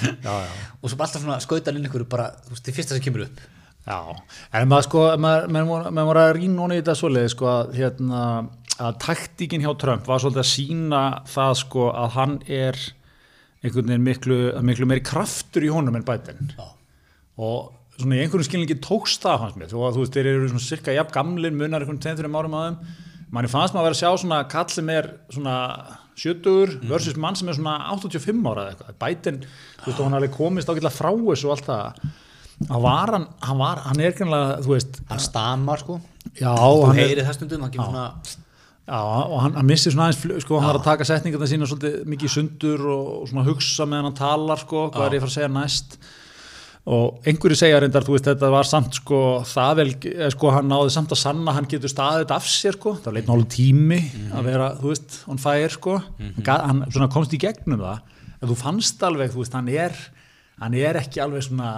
Já, 0.00 0.32
já. 0.44 0.52
og 0.80 0.90
svo 0.90 0.98
alltaf 0.98 1.20
svona 1.22 1.40
skautan 1.42 1.78
inn 1.78 1.88
ykkur 1.88 2.06
bara, 2.10 2.30
þú 2.46 2.54
veist, 2.54 2.64
það 2.66 2.78
fyrsta 2.78 2.96
sem 2.96 3.04
kemur 3.04 3.26
upp. 3.26 3.42
Já, 3.82 3.98
en 4.54 4.70
maður 4.70 4.86
sko, 4.86 5.04
maður, 5.18 6.08
var 6.12 6.20
að 6.22 6.32
rýna 6.38 6.62
honi 6.62 6.78
í 6.78 6.82
þetta 6.82 6.96
svoleið 7.00 7.28
sko 7.32 7.48
að, 7.50 7.72
hérna, 7.80 8.24
að 8.78 8.98
taktíkin 9.02 9.64
hjá 9.64 9.72
Trump 9.82 10.06
var 10.06 10.22
svolítið 10.22 10.44
að 10.44 10.50
sína 10.52 11.02
það 11.28 11.54
sko 11.64 11.88
að 11.90 12.10
hann 12.16 12.36
er 12.46 12.78
einhvern 13.62 13.90
veginn 13.90 14.06
miklu, 14.06 14.40
miklu 14.66 14.88
meiri 14.90 15.04
kraftur 15.06 15.66
í 15.66 15.70
honum 15.74 15.98
en 15.98 16.06
já, 16.06 16.68
og 17.42 17.72
svona 17.98 18.18
í 18.18 18.22
einhverjum 18.22 18.46
skilningi 18.46 18.78
tókst 18.82 19.26
það 19.26 19.42
hans 19.44 19.58
mér, 19.58 19.70
þú 19.70 19.82
þú 19.94 20.04
veist, 20.04 20.14
þeir 20.16 20.30
eru 20.30 20.50
svona 20.50 20.66
cirka 20.66 20.94
jafn 20.96 21.14
gamlir, 21.14 21.54
munar 21.54 21.84
einhvern 21.84 22.00
tegn 22.02 22.38
árum 22.38 22.56
að 22.58 22.68
þeim. 22.68 22.78
Manni 23.32 23.48
fannst 23.48 23.74
maður 23.74 23.82
að 23.82 23.88
vera 23.88 23.96
að 23.96 24.02
sjá 24.02 24.22
svona 24.22 24.38
kall 24.52 24.68
sem 24.72 24.90
er 24.92 25.08
svona 25.32 25.56
70 26.18 26.80
versus 26.90 27.16
mann 27.16 27.36
sem 27.38 27.48
er 27.48 27.56
svona 27.56 27.78
85 27.94 28.42
ára 28.50 28.66
eða 28.68 28.74
eitthvað, 28.74 28.98
Biden, 29.00 29.38
þú 29.80 29.86
veist, 29.88 29.98
og 29.98 30.04
hann 30.08 30.18
alveg 30.18 30.34
komist 30.36 30.68
ágætlega 30.68 30.92
frá 30.94 31.10
þessu 31.16 31.48
og 31.48 31.54
allt 31.56 31.68
það. 31.70 32.06
Hann 32.68 32.82
var 32.84 33.10
hann, 33.16 33.26
hann 33.42 33.58
var, 33.58 33.80
hann 33.88 34.00
er 34.04 34.12
kannilega, 34.14 34.58
þú 34.62 34.74
veist 34.76 35.00
hann 35.08 35.22
stamar 35.24 35.80
sko. 35.82 35.96
Já, 36.38 36.52
þú 36.52 36.84
hann 36.86 36.98
er, 37.00 37.08
heyrið 37.08 37.26
það 37.30 37.38
stundum, 37.40 37.64
hann 37.66 37.72
kemur 37.74 37.88
svona 37.90 38.06
já, 38.82 38.98
og 39.00 39.36
hann, 39.42 39.56
hann 39.56 39.66
missir 39.72 39.94
svona 39.94 40.08
aðeins, 40.10 40.20
fl- 40.22 40.40
sko, 40.44 40.58
hann 40.60 40.68
var 40.70 40.78
að 40.80 40.86
taka 40.90 41.06
setningarna 41.08 41.48
sína 41.50 41.66
svolítið 41.70 41.96
mikið 42.12 42.32
sundur 42.36 42.84
og, 42.92 43.08
og 43.22 43.28
svona 43.32 43.44
hugsa 43.48 43.86
meðan 43.88 44.10
hann 44.10 44.18
talar, 44.20 44.60
sko, 44.62 44.84
hvað 44.94 45.06
er 45.08 45.16
ég 45.16 45.22
að 45.22 45.26
fara 45.26 45.32
að 45.32 45.38
segja 45.40 45.52
næst 45.56 45.96
og 46.86 47.20
einhverju 47.30 47.54
segja 47.60 47.78
reyndar, 47.78 48.02
þú 48.02 48.16
veist, 48.16 48.26
þetta 48.26 48.48
var 48.50 48.66
samt 48.66 48.96
sko, 48.98 49.18
það 49.46 49.76
vel, 49.78 49.90
eh, 50.10 50.30
sko, 50.34 50.50
hann 50.50 50.66
náði 50.72 50.90
samt 50.90 51.12
að 51.14 51.20
sanna 51.20 51.52
hann 51.54 51.68
getur 51.70 51.92
staðið 51.92 52.32
af 52.34 52.48
sér, 52.50 52.74
sko. 52.74 52.96
Það 52.98 53.04
var 53.06 53.14
leitt 53.14 53.28
náttúrulega 53.30 53.54
tími 53.54 54.00
að 54.34 54.48
vera, 54.50 54.70
þú 54.80 54.88
veist 54.90 55.18
on 55.30 55.38
fire, 55.38 55.68
sko, 55.70 55.98
hann, 56.18 56.34
gat- 56.42 56.64
hann 56.66 56.80
svona 56.90 57.08
komst 57.12 57.32
í 57.36 57.38
gegnum 57.38 57.78
það, 57.78 58.00
en 58.42 58.48
þú 58.50 58.56
fannst 58.58 59.02
alveg 59.06 59.30
þú 59.30 59.44
veist, 59.44 59.52
hann 59.54 59.68
er, 59.68 59.92
hann 60.60 60.74
er 60.74 60.98
ekki 61.04 61.22
alveg 61.22 61.42
svona, 61.46 61.70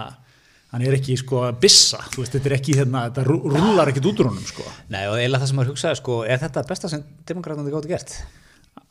hann 0.73 0.83
er 0.88 0.97
ekki 0.97 1.19
sko 1.21 1.53
bissa, 1.61 1.99
þú 2.14 2.25
veist, 2.25 2.33
þetta 2.38 2.47
er 2.51 2.57
ekki 2.57 2.75
hérna, 2.81 3.05
þetta 3.11 3.27
rúlar 3.29 3.93
ekkit 3.93 4.09
út 4.09 4.25
úr 4.25 4.31
honum, 4.33 4.47
sko. 4.49 4.64
Nei, 4.88 5.05
og 5.07 5.19
eiginlega 5.21 5.45
það 5.45 5.53
sem 5.53 5.57
maður 5.61 5.75
hugsaði, 5.75 6.01
sko, 6.01 6.23
er 6.25 6.38
þetta 6.38 6.64
besta 6.73 6.88
sem 6.88 7.05
demokratandi 7.29 7.71
gátt 7.77 7.87
gert? 7.93 8.17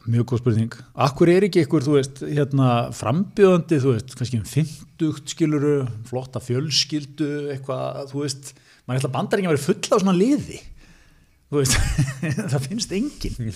Mjög 0.04 0.26
góð 0.34 0.42
spurning. 0.42 0.74
Akkur 1.06 1.30
er 1.32 1.46
ekki 1.48 1.62
ykkur, 1.64 1.84
þú 1.86 1.94
veist, 1.96 2.20
hérna, 2.28 2.68
frambjöðandi, 2.98 3.78
þú 3.80 3.94
veist, 3.94 4.16
kannski 4.20 4.40
um 4.42 4.48
50 4.50 5.32
skiluru, 5.32 5.74
flotta 6.10 6.42
fjölskyldu, 6.44 7.30
eitthvað, 7.54 8.02
þú 8.12 8.24
veist, 8.26 8.52
maður 8.84 9.00
ætla 9.00 9.12
bandaríkja 9.14 9.52
að 9.52 9.56
vera 9.56 9.66
fulla 9.70 9.96
á 9.96 10.02
svona 10.04 10.16
liði. 10.18 10.60
Þú 11.48 11.62
veist, 11.62 11.78
það 12.52 12.68
finnst 12.68 12.96
enginn. 12.98 13.54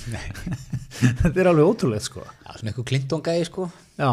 Þetta 1.24 1.34
er 1.36 1.52
alveg 1.52 1.68
ótrúlegt, 1.74 2.08
sko. 2.08 2.24
Já, 2.24 2.52
svona 2.54 2.72
eitthvað 2.72 2.90
Clinton 2.94 3.26
gæði, 3.28 3.50
sko, 3.50 3.68
Já, 3.98 4.12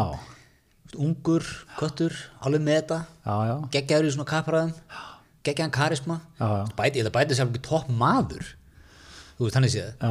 ungur, 0.99 1.43
köttur, 1.79 2.13
alveg 2.43 2.63
með 2.65 2.77
þetta, 2.81 2.99
já, 3.25 3.35
já, 3.49 3.55
geggjaður 3.75 4.07
í 4.07 4.13
svona 4.15 4.27
kapraðum, 4.29 4.75
geggjaðan 5.45 5.73
karisma, 5.75 6.19
já, 6.39 6.45
já. 6.51 6.63
bæti, 6.77 6.99
ég 6.99 7.03
held 7.03 7.11
að 7.11 7.17
bæti 7.19 7.37
sér 7.37 7.49
ekki 7.49 7.63
topp 7.67 7.91
maður. 7.95 8.47
Þú 9.35 9.47
veist, 9.47 9.55
hann 9.57 9.67
er 9.67 9.73
séð 9.73 10.05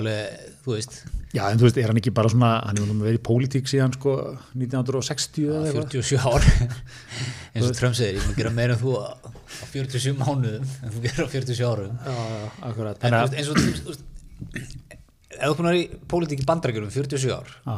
alveg, 0.00 0.44
þú 0.64 0.76
veist, 0.76 1.00
Já, 1.30 1.44
en 1.46 1.60
þú 1.60 1.68
veist, 1.68 1.76
er 1.78 1.92
hann 1.92 2.00
ekki 2.00 2.10
bara 2.16 2.30
svona, 2.32 2.50
hann 2.66 2.80
nú 2.80 2.96
verið 3.04 3.20
í 3.20 3.22
pólitík 3.28 3.68
síðan 3.70 3.92
sko 3.94 4.14
1960 4.58 5.44
eða 5.46 5.68
eitthvað? 5.68 5.92
47 5.94 6.24
ár. 6.26 6.46
Eins 7.54 7.68
og 7.68 7.76
Trump 7.78 7.94
segir, 7.98 8.18
ég 8.18 8.26
má 8.26 8.34
gera 8.38 8.50
meira 8.56 8.74
en 8.74 8.80
þú 8.82 8.96
á 8.98 9.14
á 9.14 9.64
47 9.70 10.16
mánuðum 10.18 10.64
en 10.66 10.94
þú 10.94 11.02
gerir 11.04 11.22
á 11.22 11.28
47 11.30 11.68
árum. 11.68 12.00
Já, 12.02 12.16
akkurat. 12.70 12.98
en 13.04 13.14
Þannig 13.14 13.38
eins 13.38 13.52
og 13.52 13.60
þú 13.60 13.92
veist, 13.92 14.04
ef 15.40 15.44
þú 15.44 15.56
konar 15.60 15.78
í 15.78 15.84
pólitík 16.10 16.42
í 16.42 16.48
bandarækjurum 16.48 16.90
47 16.94 17.30
ár 17.36 17.52
já, 17.54 17.76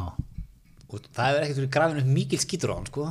og 0.92 1.04
það 1.12 1.28
hefur 1.28 1.44
ekkert 1.44 1.60
verið 1.60 1.72
grafin 1.76 2.00
upp 2.02 2.10
mikil 2.16 2.40
skítur 2.42 2.72
á 2.72 2.76
hann 2.78 2.88
sko, 2.88 3.08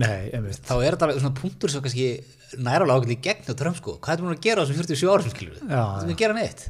nei, 0.00 0.30
þá 0.34 0.74
er 0.80 0.96
þetta 0.96 1.06
alveg 1.06 1.22
svona 1.22 1.38
punktur 1.38 1.72
sem 1.72 1.84
kannski 1.84 2.08
næralega 2.58 2.98
ákveðli 2.98 3.18
gegn 3.24 3.50
á 3.50 3.54
Trump 3.58 3.78
sko, 3.78 3.96
hvað 4.02 4.16
er 4.16 4.24
búin 4.24 4.36
að 4.36 4.44
gera 4.46 4.62
á 4.62 4.64
þessum 4.64 4.80
47 4.82 5.12
árum 5.14 5.32
skilur 5.32 5.56
við, 5.56 5.64
Já, 5.70 5.82
það 5.84 6.04
er 6.04 6.14
að 6.14 6.22
gera 6.22 6.38
neitt? 6.38 6.68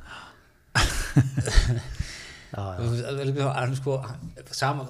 Já, 2.55 2.63
já, 2.79 2.85
það 2.95 3.21
er 3.27 3.55
hann 3.59 3.73
sko 3.75 3.97
sama, 4.55 4.85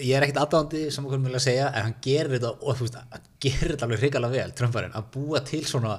ég 0.00 0.14
er 0.16 0.24
ekkert 0.24 0.38
aðdáðandi 0.46 0.84
hvað 0.96 1.18
mér 1.20 1.34
að 1.36 1.42
segja, 1.44 1.66
en 1.68 1.88
hann 1.88 1.98
gerir 2.04 2.38
þetta 2.38 2.52
og 2.54 2.78
þú 2.78 2.86
veist, 2.86 2.96
hann 3.12 3.26
gerir 3.44 3.74
þetta 3.74 3.84
alveg 3.88 4.00
hrikalega 4.00 4.38
vel 4.38 4.54
Trumparinn, 4.56 4.94
að 4.96 5.10
búa 5.12 5.42
til 5.44 5.60
svona 5.68 5.98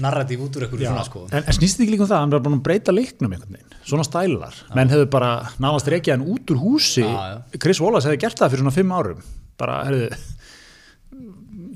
narratív 0.00 0.46
út 0.46 0.56
úr 0.56 0.64
já. 0.80 0.88
svona 0.88 1.04
sko. 1.04 1.26
En, 1.28 1.42
en 1.42 1.56
snýst 1.56 1.76
þetta 1.76 1.84
ekki 1.84 1.94
líka 1.96 2.06
um 2.06 2.10
það, 2.10 2.22
hann 2.22 2.30
er 2.30 2.38
bara 2.38 2.46
búin 2.46 2.56
að 2.56 2.64
breyta 2.68 2.94
leiknum 2.94 3.34
einhvern 3.36 3.58
veginn, 3.58 3.76
svona 3.84 4.06
stælar. 4.08 4.62
Menn 4.78 4.94
hefur 4.94 5.10
bara 5.12 5.32
nánast 5.60 5.90
reykjað 5.92 6.16
hann 6.16 6.30
út 6.32 6.54
úr 6.54 6.62
húsi, 6.62 7.04
Já, 7.04 7.42
Chris 7.60 7.82
Wallace 7.84 8.08
hefði 8.08 8.22
gert 8.24 8.40
það 8.40 8.54
fyrir 8.54 8.64
svona 8.64 8.76
fimm 8.78 8.96
árum. 8.96 9.20
Bara, 9.60 9.76
herðu, 9.88 10.08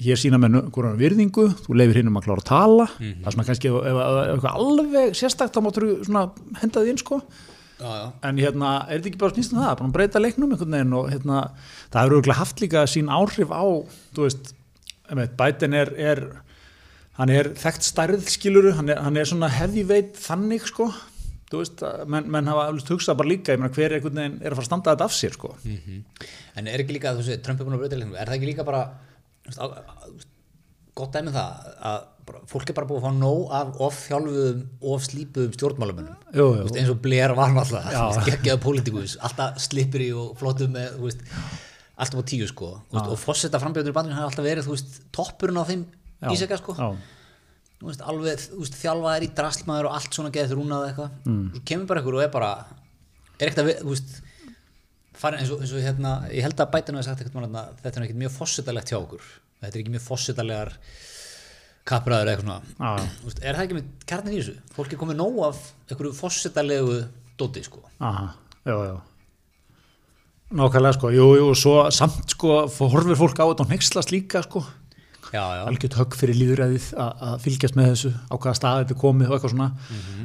hér 0.01 0.21
sína 0.21 0.41
með 0.41 0.59
hvernig 0.75 1.01
virðingu, 1.01 1.47
þú 1.65 1.77
leifir 1.77 2.01
hinn 2.01 2.11
um 2.11 2.19
að 2.21 2.27
klára 2.29 2.45
að 2.45 2.51
tala, 2.51 2.87
það 2.99 3.31
er 3.31 3.37
svona 3.37 3.47
kannski 3.49 3.71
ef, 3.71 3.79
ef, 3.91 4.01
ef, 4.35 4.47
alveg 4.51 5.17
sérstakt 5.19 5.57
þá 5.57 5.63
máttur 5.67 5.89
svona 6.07 6.27
henda 6.61 6.85
því 6.85 6.95
inn 6.95 7.01
sko. 7.01 7.21
já, 7.81 7.91
já. 7.97 8.07
en 8.29 8.41
hérna, 8.41 8.71
er 8.87 9.01
þetta 9.01 9.11
ekki 9.11 9.23
bara 9.23 9.37
snýst 9.37 9.55
um 9.55 9.63
það 9.63 9.75
bara 9.81 9.89
að 9.89 9.97
breyta 9.97 10.23
leiknum 10.23 10.55
einhvern 10.55 10.77
veginn 10.77 10.97
og 10.99 11.11
hérna, 11.13 11.43
það 11.93 12.07
eru 12.07 12.19
örugglega 12.19 12.41
haft 12.41 12.65
líka 12.65 12.87
sín 12.91 13.13
áhrif 13.13 13.53
á 13.53 13.65
þú 14.17 14.27
veist, 14.27 14.55
Biden 15.11 15.75
er, 15.75 15.93
er 15.99 16.25
hann 17.19 17.33
er 17.35 17.53
þekkt 17.59 17.87
stærð 17.87 18.29
skiluru, 18.33 18.75
hann 18.77 18.93
er, 18.93 19.01
hann 19.05 19.17
er 19.19 19.29
svona 19.29 19.51
heavyweight 19.53 20.19
þannig 20.21 20.69
sko. 20.71 20.91
Veist, 21.51 21.81
að 21.83 22.05
menn, 22.07 22.29
menn 22.31 22.47
hafa 22.47 22.69
alveg 22.71 22.93
hugsað 22.93 23.17
bara 23.19 23.31
líka 23.33 23.57
meina 23.59 23.73
hver 23.75 23.97
veginn 23.97 24.37
er 24.39 24.53
að 24.53 24.61
fara 24.61 24.63
að 24.63 24.69
standa 24.69 24.93
þetta 24.93 25.09
af 25.09 25.15
sér 25.17 25.35
sko. 25.35 25.51
En 25.67 26.69
er 26.71 26.85
ekki 26.85 26.95
líka, 26.95 27.11
þú 27.17 27.25
veist, 27.25 27.43
Trump 27.43 27.59
er 27.59 27.67
búin 27.67 27.75
að 27.75 27.83
breyta 27.83 27.99
leiknum 27.99 28.15
er 28.15 28.31
það 28.31 28.37
ekki 28.37 28.51
líka 28.53 28.67
bara 28.69 28.85
gott 31.01 31.15
dæmi 31.15 31.31
um 31.31 31.37
það 31.37 31.69
að 31.91 32.01
bara, 32.31 32.43
fólk 32.51 32.71
er 32.71 32.77
bara 32.77 32.89
búin 32.89 33.01
að 33.01 33.07
fá 33.07 33.17
nóg 33.17 33.55
af 33.57 33.81
of 33.87 33.99
þjálfuðum, 34.05 34.61
of 34.93 35.07
slípuðum 35.07 35.55
stjórnmálamönnum. 35.57 36.19
Jú, 36.35 36.45
jú. 36.45 36.61
Þú 36.61 36.67
veist, 36.67 36.79
eins 36.83 36.93
og 36.93 37.01
Blair 37.05 37.35
var 37.39 37.55
veist, 37.57 38.21
geggjaðu 38.29 38.63
pólitíkus, 38.65 39.17
alltaf 39.27 39.61
slipur 39.65 40.05
í 40.05 40.11
og 40.17 40.35
flottum 40.41 40.75
með, 40.77 40.99
veist, 41.05 41.25
alltaf 42.01 42.23
á 42.23 42.25
tíu 42.31 42.49
sko, 42.51 42.73
veist, 42.93 43.11
og 43.15 43.21
fórseta 43.23 43.61
frambjöður 43.63 43.95
í 43.95 43.97
bandinu 43.97 44.19
hafa 44.19 44.31
alltaf 44.31 44.47
verið, 44.47 44.71
veist, 44.71 45.01
toppurinn 45.17 45.61
á 45.61 45.65
þeim 45.71 45.87
íseka 46.35 46.61
sko, 46.61 46.77
alveg, 47.81 48.47
þjálfaðir 48.77 49.25
í 49.27 49.33
draslmaður 49.41 49.89
og 49.91 49.99
allt 49.99 50.17
svona 50.17 50.33
geðið 50.35 50.59
rúnað 50.59 50.91
eitthvað, 50.91 51.15
mm. 51.25 51.63
kemur 51.65 51.89
bara 51.91 52.03
einhver 52.03 52.19
og 52.19 52.25
er 52.27 52.35
bara, 52.35 52.51
er 53.39 53.49
ekkert 53.49 53.63
að, 53.65 53.71
við- 53.71 54.19
farin 55.21 55.43
eins 55.43 55.53
og, 55.53 55.63
eins 55.63 55.75
og 55.77 55.85
hérna, 55.85 56.15
ég 56.33 56.45
held 56.47 56.61
að 56.61 56.73
bætinu 56.75 57.01
hafi 57.01 57.09
sagt 57.11 57.23
ekkert 57.25 57.37
mann 57.37 57.61
að 57.61 57.71
þetta 57.83 58.01
er 58.01 58.07
ekkert 58.07 58.23
mjög 58.23 58.35
fossetalegt 58.39 58.93
hjá 58.93 58.99
okkur, 59.01 59.29
þetta 59.61 59.71
er 59.77 59.83
ekki 59.83 59.95
mjög 59.95 60.05
fossetalegar 60.07 60.73
kappræður 61.91 62.31
eða 62.31 62.35
eitthvað 62.35 62.49
svona, 62.49 63.05
veist, 63.27 63.45
er 63.45 63.59
það 63.59 63.67
ekki 63.67 63.79
með 63.79 64.09
kjarnin 64.11 64.35
í 64.35 64.41
þessu, 64.41 64.57
fólk 64.77 64.95
er 64.95 65.01
komið 65.01 65.21
nóg 65.21 65.39
af 65.51 65.63
einhverju 65.89 66.17
fossetalegu 66.19 66.99
dóti, 67.41 67.65
sko, 67.67 67.85
aha, 67.99 68.27
já, 68.65 68.77
já. 68.91 68.99
Nákvæmlega 70.51 70.97
sko, 70.97 71.13
jú, 71.15 71.27
jú, 71.39 71.51
svo 71.55 71.75
samt 71.95 72.35
sko, 72.35 72.65
horfir 72.91 73.19
fólk 73.19 73.39
á 73.39 73.47
þetta 73.47 73.67
og 73.67 73.71
nexlast 73.71 74.11
líka 74.11 74.43
sko 74.43 74.65
algjört 75.39 75.97
högg 76.01 76.17
fyrir 76.19 76.39
líðræðið 76.41 76.87
að 76.99 77.25
að 77.31 77.35
fylgjast 77.45 77.79
með 77.79 77.91
þessu 77.93 78.11
á 78.19 78.35
hvaða 78.35 78.57
stað 78.59 78.83
þetta 78.83 78.99
komið 79.01 79.31
og 79.31 79.37
eitthvað 79.37 79.55
svona. 79.55 79.69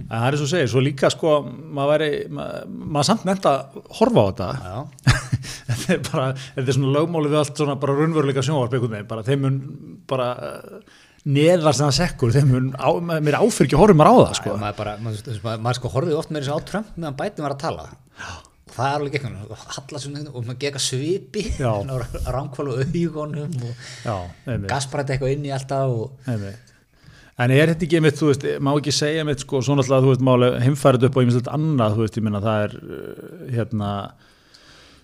En 0.05 0.13
það 0.15 0.27
er 0.27 0.37
svo 0.41 0.49
segir, 0.49 0.71
svo 0.71 0.83
líka 0.83 1.11
sko 1.13 1.33
maður 1.45 2.05
maður 2.33 3.09
samt 3.11 3.25
nefnt 3.29 3.49
að 3.51 3.79
horfa 3.99 4.25
á 4.25 4.27
þetta. 4.29 4.49
Já, 4.65 5.15
þetta 5.69 5.95
er 5.95 6.03
bara, 6.09 6.27
þetta 6.55 6.65
er 6.65 6.77
svona 6.79 6.93
lögmáli 6.97 7.33
við 7.33 7.41
allt 7.41 7.63
svona 7.63 7.77
bara 7.81 7.97
raunveruleika 7.99 8.45
sjónvarp 8.45 8.95
bara 9.09 9.25
þeim 9.25 9.45
mun 9.45 9.59
bara 10.09 10.31
uh, 10.35 10.95
neðar 11.25 11.73
sem 11.75 11.87
það 11.87 11.95
sekkur, 11.99 12.33
þeim 12.35 12.51
mun 12.53 12.67
á, 12.77 12.89
mér 13.01 13.39
áfyrkja 13.41 13.79
horfum 13.81 14.01
maður 14.01 14.13
á 14.13 14.21
það 14.25 14.35
sko. 14.41 14.51
Já, 14.55 14.61
maður, 14.61 14.77
bara, 14.81 14.97
maður, 15.05 15.39
maður, 15.67 15.79
sko 15.79 15.93
horfið 15.95 16.19
oft 16.19 16.33
með 16.33 16.43
þessu 16.43 16.57
á 16.57 16.67
Trump 16.69 16.99
meðan 16.99 17.17
bætin 17.21 17.47
var 17.47 17.55
að 17.55 17.63
tala. 17.65 17.87
Og 18.25 18.54
það 18.75 18.89
er 18.89 18.99
alveg 18.99 19.17
svona 20.03 20.23
og 20.31 20.45
maður 20.45 20.61
geka 20.65 20.81
svipi 20.83 21.47
ránkvælu 21.59 22.77
augunum 22.83 23.57
og 23.71 24.69
gasbrætti 24.69 25.15
eitthvað 25.15 25.35
inn 25.35 25.49
í 25.49 25.53
alltaf 25.55 25.95
og 25.95 26.31
En 27.35 27.51
er 27.51 27.67
þetta 27.67 27.83
ekki 27.83 27.97
einmitt, 27.99 28.15
þú 28.15 28.27
veist, 28.29 28.45
má 28.63 28.69
ekki 28.71 28.93
segja 28.95 29.19
einmitt 29.19 29.41
sko, 29.43 29.59
svona 29.59 29.83
alltaf, 29.83 30.05
þú 30.05 30.11
veist, 30.13 30.21
máli 30.23 30.47
heimfærið 30.63 31.09
upp 31.09 31.17
og 31.17 31.25
einmitt 31.25 31.49
annað, 31.51 31.97
þú 31.97 32.05
veist, 32.05 32.19
ég 32.19 32.23
minna 32.23 32.39
það 32.45 32.61
er 32.63 32.75
uh, 32.79 33.41
hérna 33.57 33.89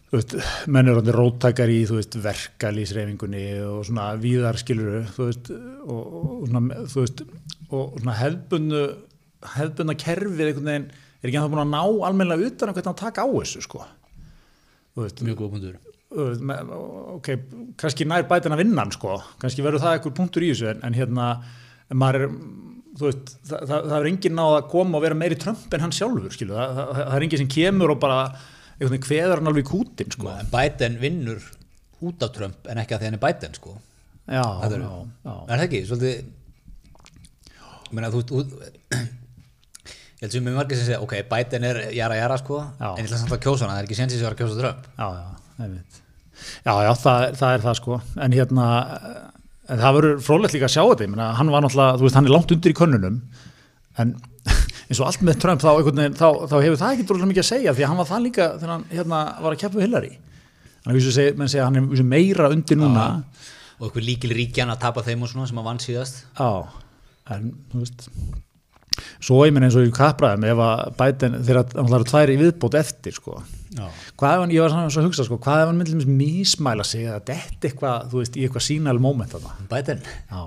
þú 0.08 0.16
veist, 0.16 0.36
menn 0.72 0.92
eru 0.92 1.02
orðin 1.02 1.18
róttækar 1.18 1.74
í, 1.74 1.82
þú 1.90 1.98
veist, 2.00 2.16
verkalýsreifingunni 2.24 3.44
og 3.68 3.84
svona 3.90 4.08
víðar 4.20 4.60
skiluru, 4.60 5.04
þú 5.16 5.28
veist 5.28 5.52
og, 5.52 6.00
og 6.22 6.48
svona, 6.48 6.80
þú 6.94 7.04
veist 7.04 7.26
og 7.72 8.00
svona 8.00 8.18
hefbundu 8.20 8.82
hefbundna 9.56 9.96
kerfið 9.98 10.50
einhvern 10.50 10.70
veginn 10.70 10.90
er 11.22 11.30
ekki 11.30 11.40
að 11.40 11.46
það 11.46 11.54
búin 11.54 11.64
að 11.64 11.74
ná 11.74 11.82
almennilega 12.08 12.52
utan 12.52 12.72
að 12.72 12.78
hvernig 12.80 12.92
að 12.92 13.02
taka 13.02 13.26
á 13.26 13.28
þessu, 13.38 13.64
sko? 13.68 13.86
Veist, 15.00 15.22
mjög 15.24 15.40
góð 15.40 15.52
punktur. 15.56 15.76
Ok, 16.12 17.30
kannski 17.80 18.08
nær 18.10 18.26
bætin 18.28 18.52
að 18.52 18.66
vinna 18.66 18.84
hann 18.84 18.92
sko, 18.92 19.20
kannski 19.40 19.64
verður 19.64 19.86
það 19.86 19.94
einhver 19.96 20.16
punktur 20.18 20.44
í 20.44 20.50
þessu 20.52 20.68
en, 20.74 20.82
en 20.88 20.98
hérna, 20.98 21.28
er 22.10 22.26
veist, 23.00 23.32
það, 23.48 23.62
það, 23.70 23.86
það 23.86 23.96
er 24.00 24.10
enginn 24.10 24.36
náð 24.40 24.56
að 24.58 24.68
koma 24.74 25.00
og 25.00 25.06
vera 25.06 25.20
meiri 25.22 25.38
Trump 25.40 25.78
en 25.78 25.86
hann 25.86 25.96
sjálfur 25.96 26.36
það, 26.36 26.52
það, 26.52 26.92
það 26.98 27.16
er 27.16 27.28
enginn 27.28 27.42
sem 27.44 27.54
kemur 27.56 27.94
og 27.96 28.02
bara 28.04 28.20
kveður 28.82 29.40
hann 29.40 29.52
alveg 29.52 29.64
í 29.64 29.70
kútin 29.72 30.12
sko. 30.12 30.36
bætin 30.52 31.00
vinnur 31.00 31.48
út 32.02 32.26
af 32.26 32.36
Trump 32.36 32.68
en 32.68 32.82
ekki 32.82 32.98
að 32.98 33.08
hann 33.08 33.20
er 33.20 33.24
bætin 33.24 33.56
sko. 33.56 33.78
Já, 34.28 34.44
Það 34.44 34.76
er, 34.76 34.84
já, 34.84 34.92
já, 35.26 35.34
er 35.48 35.56
það 35.56 35.66
ekki, 35.70 35.82
svolítið 35.90 36.14
ég 37.92 37.96
meina, 37.98 38.12
þú, 38.14 38.22
þú 38.28 39.02
ég 40.22 40.28
held 40.28 40.36
sem 40.36 40.44
með 40.46 40.58
margir 40.60 40.78
sem 40.78 40.86
segja 40.86 41.02
ok, 41.02 41.16
bætin 41.32 41.64
er 41.66 41.78
jara 41.98 42.18
jara 42.20 42.36
sko. 42.38 42.62
Já. 42.78 42.90
en 42.92 43.02
ég 43.02 43.08
ætla 43.10 43.18
samt 43.24 43.34
að 43.34 43.40
kjósa 43.42 43.66
hana, 43.66 43.74
það 43.74 43.82
er 43.82 43.88
ekki 43.88 43.96
séns 43.98 44.18
að 44.22 44.36
kjósa 44.38 44.58
Trump. 44.60 44.84
Já, 44.94 45.08
já, 45.18 45.56
einmitt. 45.66 46.02
já, 46.62 46.74
já, 46.86 46.92
það, 47.02 47.24
það 47.40 47.54
er 47.56 47.64
það 47.66 47.78
sko. 47.80 48.02
En 48.22 48.36
hérna 48.38 48.68
en 49.72 49.80
það 49.82 49.96
verður 49.98 50.20
frólægt 50.28 50.56
líka 50.58 50.68
að 50.68 50.76
sjá 50.76 50.84
þetta. 50.84 51.08
Ég 51.08 51.14
meina, 51.16 51.30
hann 51.40 51.54
var 51.54 51.66
náttúrulega, 51.66 51.96
þú 51.98 52.06
veist, 52.06 52.20
hann 52.20 52.30
er 52.30 52.36
langt 52.36 52.54
undir 52.54 52.74
í 52.74 52.78
könnunum. 52.78 53.18
En 54.02 54.14
eins 54.92 55.00
og 55.02 55.08
allt 55.08 55.26
með 55.26 55.40
Trump 55.42 55.64
þá, 55.64 55.72
veginn, 55.80 56.20
þá, 56.20 56.28
þá 56.52 56.56
hefur 56.60 56.80
það 56.84 56.94
ekki 56.96 57.08
droslega 57.10 57.32
mikið 57.32 57.44
að 57.46 57.50
segja 57.50 57.76
því 57.78 57.86
að 57.88 57.92
hann 57.92 58.02
var 58.04 58.12
það 58.12 58.24
líka 58.28 58.50
þegar 58.58 58.74
hann 58.76 58.86
hérna, 58.92 59.24
var 59.42 59.56
að 59.56 59.64
keppa 59.64 59.80
við 59.80 59.88
Hillary. 59.88 60.14
Þannig 60.86 61.10
að 61.10 61.18
segja 61.18 61.66
að 61.66 61.68
hann 61.72 61.82
er 61.82 62.08
meira 62.14 62.54
undir 62.54 62.78
núna. 62.78 63.08
Og 63.82 63.88
eitthvað 63.88 64.08
líkil 64.12 64.36
ríkjan 64.38 64.70
að 64.74 64.82
tapa 64.86 65.02
þeim 65.06 65.26
og 65.26 65.34
svona 65.34 65.50
sem 65.50 65.62
að 65.62 65.68
vann 65.72 65.82
síðast. 65.82 66.24
Já, 66.38 66.50
en 67.34 67.52
þú 67.72 67.82
veist 67.82 68.10
svo 69.24 69.42
ég 69.48 69.54
menn 69.56 69.66
eins 69.68 69.78
og 69.80 69.88
í 69.88 69.94
kappræðum 69.96 70.48
ef 70.52 70.62
að 70.66 70.82
bætin 71.00 71.38
þegar 71.48 71.76
hann 71.78 71.94
er 71.98 72.08
tvær 72.10 72.34
í 72.34 72.40
viðbót 72.42 72.78
eftir 72.82 73.16
sko 73.16 73.38
hvað 74.20 74.34
ef 74.36 74.42
hann, 74.44 74.52
ég 74.52 74.66
var 74.66 74.74
svona 74.74 74.90
að 74.90 75.08
hugsa 75.08 75.26
sko, 75.28 75.38
hvað 75.42 75.62
ef 75.64 75.70
hann 75.72 75.80
myndið 75.80 76.10
mísmæla 76.10 76.84
sig 76.88 77.06
eða 77.08 77.22
detti 77.32 77.70
eitthvað, 77.70 78.10
þú 78.12 78.20
veist, 78.20 78.36
í 78.36 78.44
eitthvað 78.44 78.66
sínal 78.68 79.00
moment 79.00 79.32
þarna. 79.32 79.54
bætin, 79.72 80.04
Já. 80.28 80.42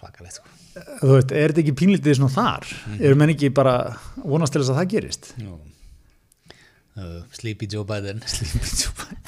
svakalegt 0.00 0.40
sko 0.40 0.50
Þú 0.74 1.12
veist, 1.12 1.30
er 1.30 1.52
þetta 1.52 1.62
ekki 1.62 1.76
pínlítið 1.78 2.16
svona 2.18 2.34
þar? 2.34 2.64
Eru 2.98 3.18
menn 3.20 3.30
ekki 3.30 3.52
bara 3.54 3.74
vonast 4.24 4.56
til 4.56 4.64
þess 4.64 4.72
að 4.72 4.80
það 4.80 4.88
gerist? 4.90 5.28
Jú. 5.38 5.52
Uh, 6.98 7.20
Sleepy 7.34 7.68
Joe 7.70 7.86
Biden 7.86 8.18
En 8.22 8.24
Ég 8.24 8.50
hérna, 8.50 9.23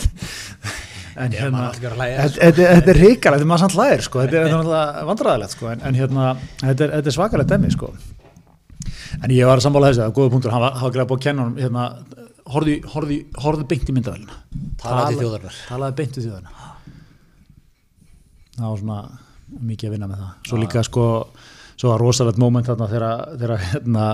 ekki 1.16 1.88
að 1.88 1.96
hlæja, 1.96 2.26
þetta 2.36 2.66
er 2.92 3.00
ríkalegt, 3.00 3.24
þetta 3.24 3.46
er 3.46 3.50
maður 3.50 3.62
samt 3.64 3.76
hlæðir, 3.76 4.04
sko, 4.04 4.20
þetta 4.22 4.36
er 4.42 4.52
náttúrulega 4.52 5.06
vandræðilegt, 5.08 5.56
sko, 5.56 5.70
en, 5.72 5.82
en 5.88 5.96
hérna, 5.96 6.28
þetta 6.60 6.86
er, 6.86 6.94
er 7.00 7.16
svakalegt 7.16 7.52
demmi, 7.52 7.70
sko. 7.72 7.88
En 9.22 9.32
ég 9.32 9.48
var 9.48 9.56
að 9.60 9.64
sammála 9.64 9.90
þessu, 9.90 10.02
það 10.02 10.10
er 10.10 10.16
góða 10.18 10.32
punktur, 10.34 10.56
hann 10.56 10.92
greiða 10.92 11.08
búið 11.08 11.20
að 11.20 11.26
kenna 11.26 11.46
honum, 11.46 11.58
hérna, 11.62 11.84
horfði 12.52 13.68
beint 13.70 13.88
í 13.88 13.96
myndavælina. 13.96 14.38
Talaði 14.82 15.20
þjóðarinnar. 15.22 15.60
Talaði 15.70 15.98
beint 16.00 16.12
til 16.14 16.24
þjóðarinnar. 16.26 16.56
Það 18.56 18.68
var 18.68 18.78
svona 18.82 19.00
mikið 19.70 19.88
að 19.88 19.96
vinna 19.96 20.10
með 20.10 20.22
það. 20.22 20.30
Svo 20.50 20.60
líka, 20.60 20.84
sko, 20.86 21.06
svo 21.76 21.90
var 21.92 22.02
rosalegt 22.02 22.40
moment 22.42 22.68
þarna 22.68 22.90
þegar, 22.92 23.24
þegar, 23.40 23.66
hérna, 23.72 24.06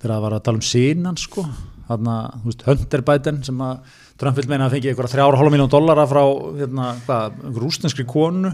þegar 0.00 0.14
það 0.14 0.24
var 0.26 0.36
að 0.36 0.44
tala 0.48 0.60
um 0.60 0.66
sínan, 0.70 1.20
sko, 1.20 1.46
þarna, 1.86 2.16
þú 2.40 2.50
veist, 2.50 2.66
Hunter 2.70 3.06
Biden 3.06 3.38
sem 3.46 3.62
að 3.66 4.02
Trump 4.20 4.38
vil 4.38 4.48
meina 4.48 4.66
að 4.68 4.76
fengi 4.76 4.90
einhverja 4.90 5.12
þrjára 5.12 5.38
hálfa 5.40 5.52
miljón 5.52 5.72
dollara 5.72 6.06
frá, 6.08 6.22
hérna, 6.56 6.92
rústenskri 7.56 8.06
konu 8.08 8.52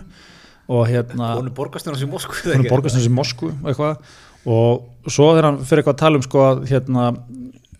og 0.72 0.82
hérna 0.90 1.36
Hún 1.38 1.52
borgastjónar 1.54 2.00
sem 2.00 2.10
Moskvu 2.10 2.50
hann 2.50 2.64
er 2.66 2.72
borgarstjóns 2.72 3.06
í 3.06 3.12
Moskvu 3.14 3.52
og 3.52 3.70
eitthvað. 3.70 4.12
Og 4.52 5.10
svo 5.10 5.28
þegar 5.32 5.48
hann 5.50 5.60
fyrir 5.62 5.82
eitthvað 5.82 5.94
að 5.94 6.02
tala 6.02 6.18
um 6.18 6.26
sko 6.26 6.42
að 6.48 6.64
hérna 6.70 7.06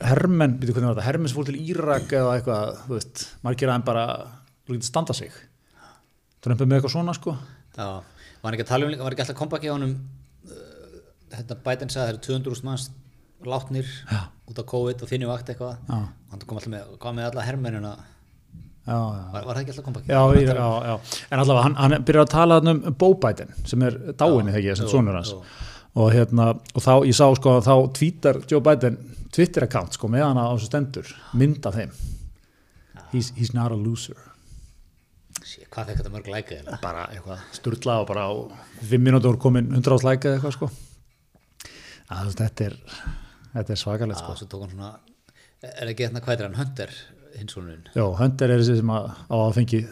hermenn, 0.02 0.56
býtu 0.60 0.74
hvernig 0.74 0.90
var 0.90 0.98
þetta, 0.98 1.08
hermenn 1.08 1.30
sem 1.30 1.38
fór 1.38 1.48
til 1.48 1.58
Írak 1.58 2.14
eða 2.18 2.36
eitthvað, 2.38 2.78
þú 2.86 2.96
veist, 2.96 3.24
margir 3.46 3.70
aðeim 3.70 3.86
bara 3.86 4.06
standa 4.82 5.14
sig. 5.16 5.34
Trump 6.42 6.62
er 6.62 6.68
með 6.70 6.80
eitthvað 6.80 6.94
svona 6.96 7.14
sko. 7.18 7.36
Já, 7.76 8.02
var 8.42 8.48
hann 8.48 8.56
ekki 8.56 8.66
að 8.66 8.72
tala 8.72 8.86
um 8.86 8.92
líka, 8.92 9.06
var 9.06 9.14
ekki 9.14 9.24
alltaf 9.26 9.38
kompaki 9.38 9.70
á 9.70 9.74
honum 9.74 9.94
uh, 9.94 10.98
Þetta 11.32 11.56
Biden 11.64 11.92
sagði 11.92 12.02
að 12.02 12.08
það 12.08 12.12
eru 12.12 12.22
200.000 12.26 12.68
manns 12.68 12.88
látnir 13.48 13.88
Já. 14.10 14.22
út 14.48 14.58
af 14.58 14.66
COVID 14.72 15.02
og 15.02 15.10
þinni 15.10 15.28
vakt 15.30 15.52
eitthvað. 15.52 15.78
Hann 15.88 16.46
kom 16.46 16.58
alltaf 16.58 16.72
með, 16.72 17.12
með 17.18 17.30
alla 17.30 17.96
já. 18.86 18.98
var, 19.32 19.44
var 19.46 19.56
það 19.56 19.60
ekki 19.62 19.72
alltaf 19.74 19.86
kompaki? 19.86 20.10
Já, 20.10 20.22
já, 20.34 20.70
já, 20.88 20.94
en 21.30 21.42
allavega 21.42 21.66
hann, 21.66 21.76
hann 21.78 22.06
byrjar 22.06 22.26
að 22.26 22.32
tala 22.32 22.58
um 22.72 22.82
Biden 23.22 23.54
sem 23.68 23.84
er 23.86 23.98
dáinni 24.18 24.54
þegar 24.54 24.66
ég, 24.66 24.80
sem 24.80 24.90
sonur 24.90 25.18
hans 25.18 25.32
jú. 25.34 25.38
og 26.02 26.10
hérna, 26.14 26.48
og 26.74 26.84
þá, 26.84 26.92
ég 27.08 27.16
sá 27.18 27.26
sko 27.38 27.56
þá 27.64 27.74
tvítar 27.98 28.42
Joe 28.50 28.62
Biden 28.64 28.98
Twitter 29.32 29.68
account 29.68 29.96
sko 29.96 30.10
með 30.12 30.26
hana 30.26 30.48
á 30.50 30.52
þessu 30.54 30.70
stendur, 30.70 31.14
mynd 31.38 31.66
af 31.68 31.78
þeim 31.78 31.94
he's, 33.14 33.32
he's 33.38 33.54
not 33.56 33.72
a 33.72 33.78
loser 33.78 34.18
Shit, 35.42 35.66
Hvað 35.72 35.88
fekk 35.88 36.02
þetta 36.02 36.12
mörg 36.12 36.28
læka 36.30 36.58
eða? 36.60 36.78
bara 36.82 37.06
eitthvað 37.10 37.46
sturla 37.56 38.00
og 38.02 38.08
bara 38.10 38.28
á 38.28 38.32
fimm 38.82 39.06
mínútur 39.06 39.38
komin 39.40 39.72
100 39.72 39.98
ás 39.98 40.06
læka 40.06 40.30
eða 40.30 40.40
eitthvað 40.40 40.58
sko 40.58 40.70
að, 42.12 42.34
þetta 42.36 42.66
er 42.68 42.80
þetta 43.52 43.74
er 43.74 43.80
svakalegt 43.80 44.20
Já, 44.20 44.22
sko 44.24 44.36
svo 44.42 44.68
svona 44.70 44.92
Er 45.62 45.90
ekki 45.92 46.08
hérna 46.08 46.22
hvað 46.24 46.40
er 46.40 46.48
hann, 46.48 46.58
Hunter 46.58 46.92
hins 47.36 47.54
sonurinn? 47.54 47.84
Jó, 47.94 48.08
Hunter 48.18 48.50
er 48.50 48.62
þessi 48.62 48.80
sem 48.80 48.90
að, 48.92 49.10
á 49.30 49.36
að 49.38 49.52
fengi 49.60 49.82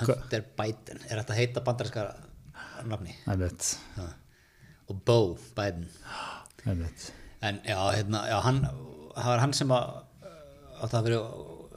Hunter 0.00 0.44
Biden, 0.58 1.00
er 1.08 1.20
þetta 1.20 1.38
heita 1.38 1.62
bandarinska 1.66 2.04
nafni? 2.88 3.16
Já. 3.26 4.06
Og 4.90 5.00
Bo 5.06 5.18
Biden 5.56 5.88
En 7.40 7.60
já, 7.64 7.78
hérna, 7.96 8.22
já, 8.28 8.36
hann 8.44 8.62
það 9.16 9.32
var 9.32 9.42
hann 9.42 9.56
sem 9.56 9.74
að 9.74 9.90
átti 10.80 10.96
að 10.98 11.08
vera 11.08 11.20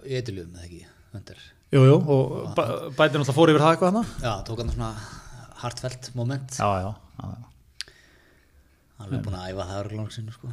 í 0.03 0.17
eitthuljum, 0.19 0.53
eða 0.53 0.67
ekki, 0.67 0.81
Hunter 1.15 1.41
Jú, 1.73 1.81
jú, 1.89 1.95
og 2.13 2.53
Biden 2.99 3.23
alltaf 3.23 3.37
fór 3.37 3.49
yfir 3.49 3.63
það 3.63 3.75
eitthvað 3.75 3.95
hana 3.95 4.03
Já, 4.21 4.33
tók 4.45 4.61
hann 4.61 4.73
svona 4.75 4.91
hartfelt 5.63 6.11
moment 6.17 6.59
Já, 6.59 6.67
já, 6.83 6.91
já, 7.17 7.31
já. 7.33 7.93
hann 8.99 9.17
er 9.17 9.25
búin 9.25 9.39
að 9.39 9.49
æfa 9.49 9.67
það 9.71 9.81
örglónum 9.81 10.13
sinu 10.13 10.35
sko. 10.35 10.51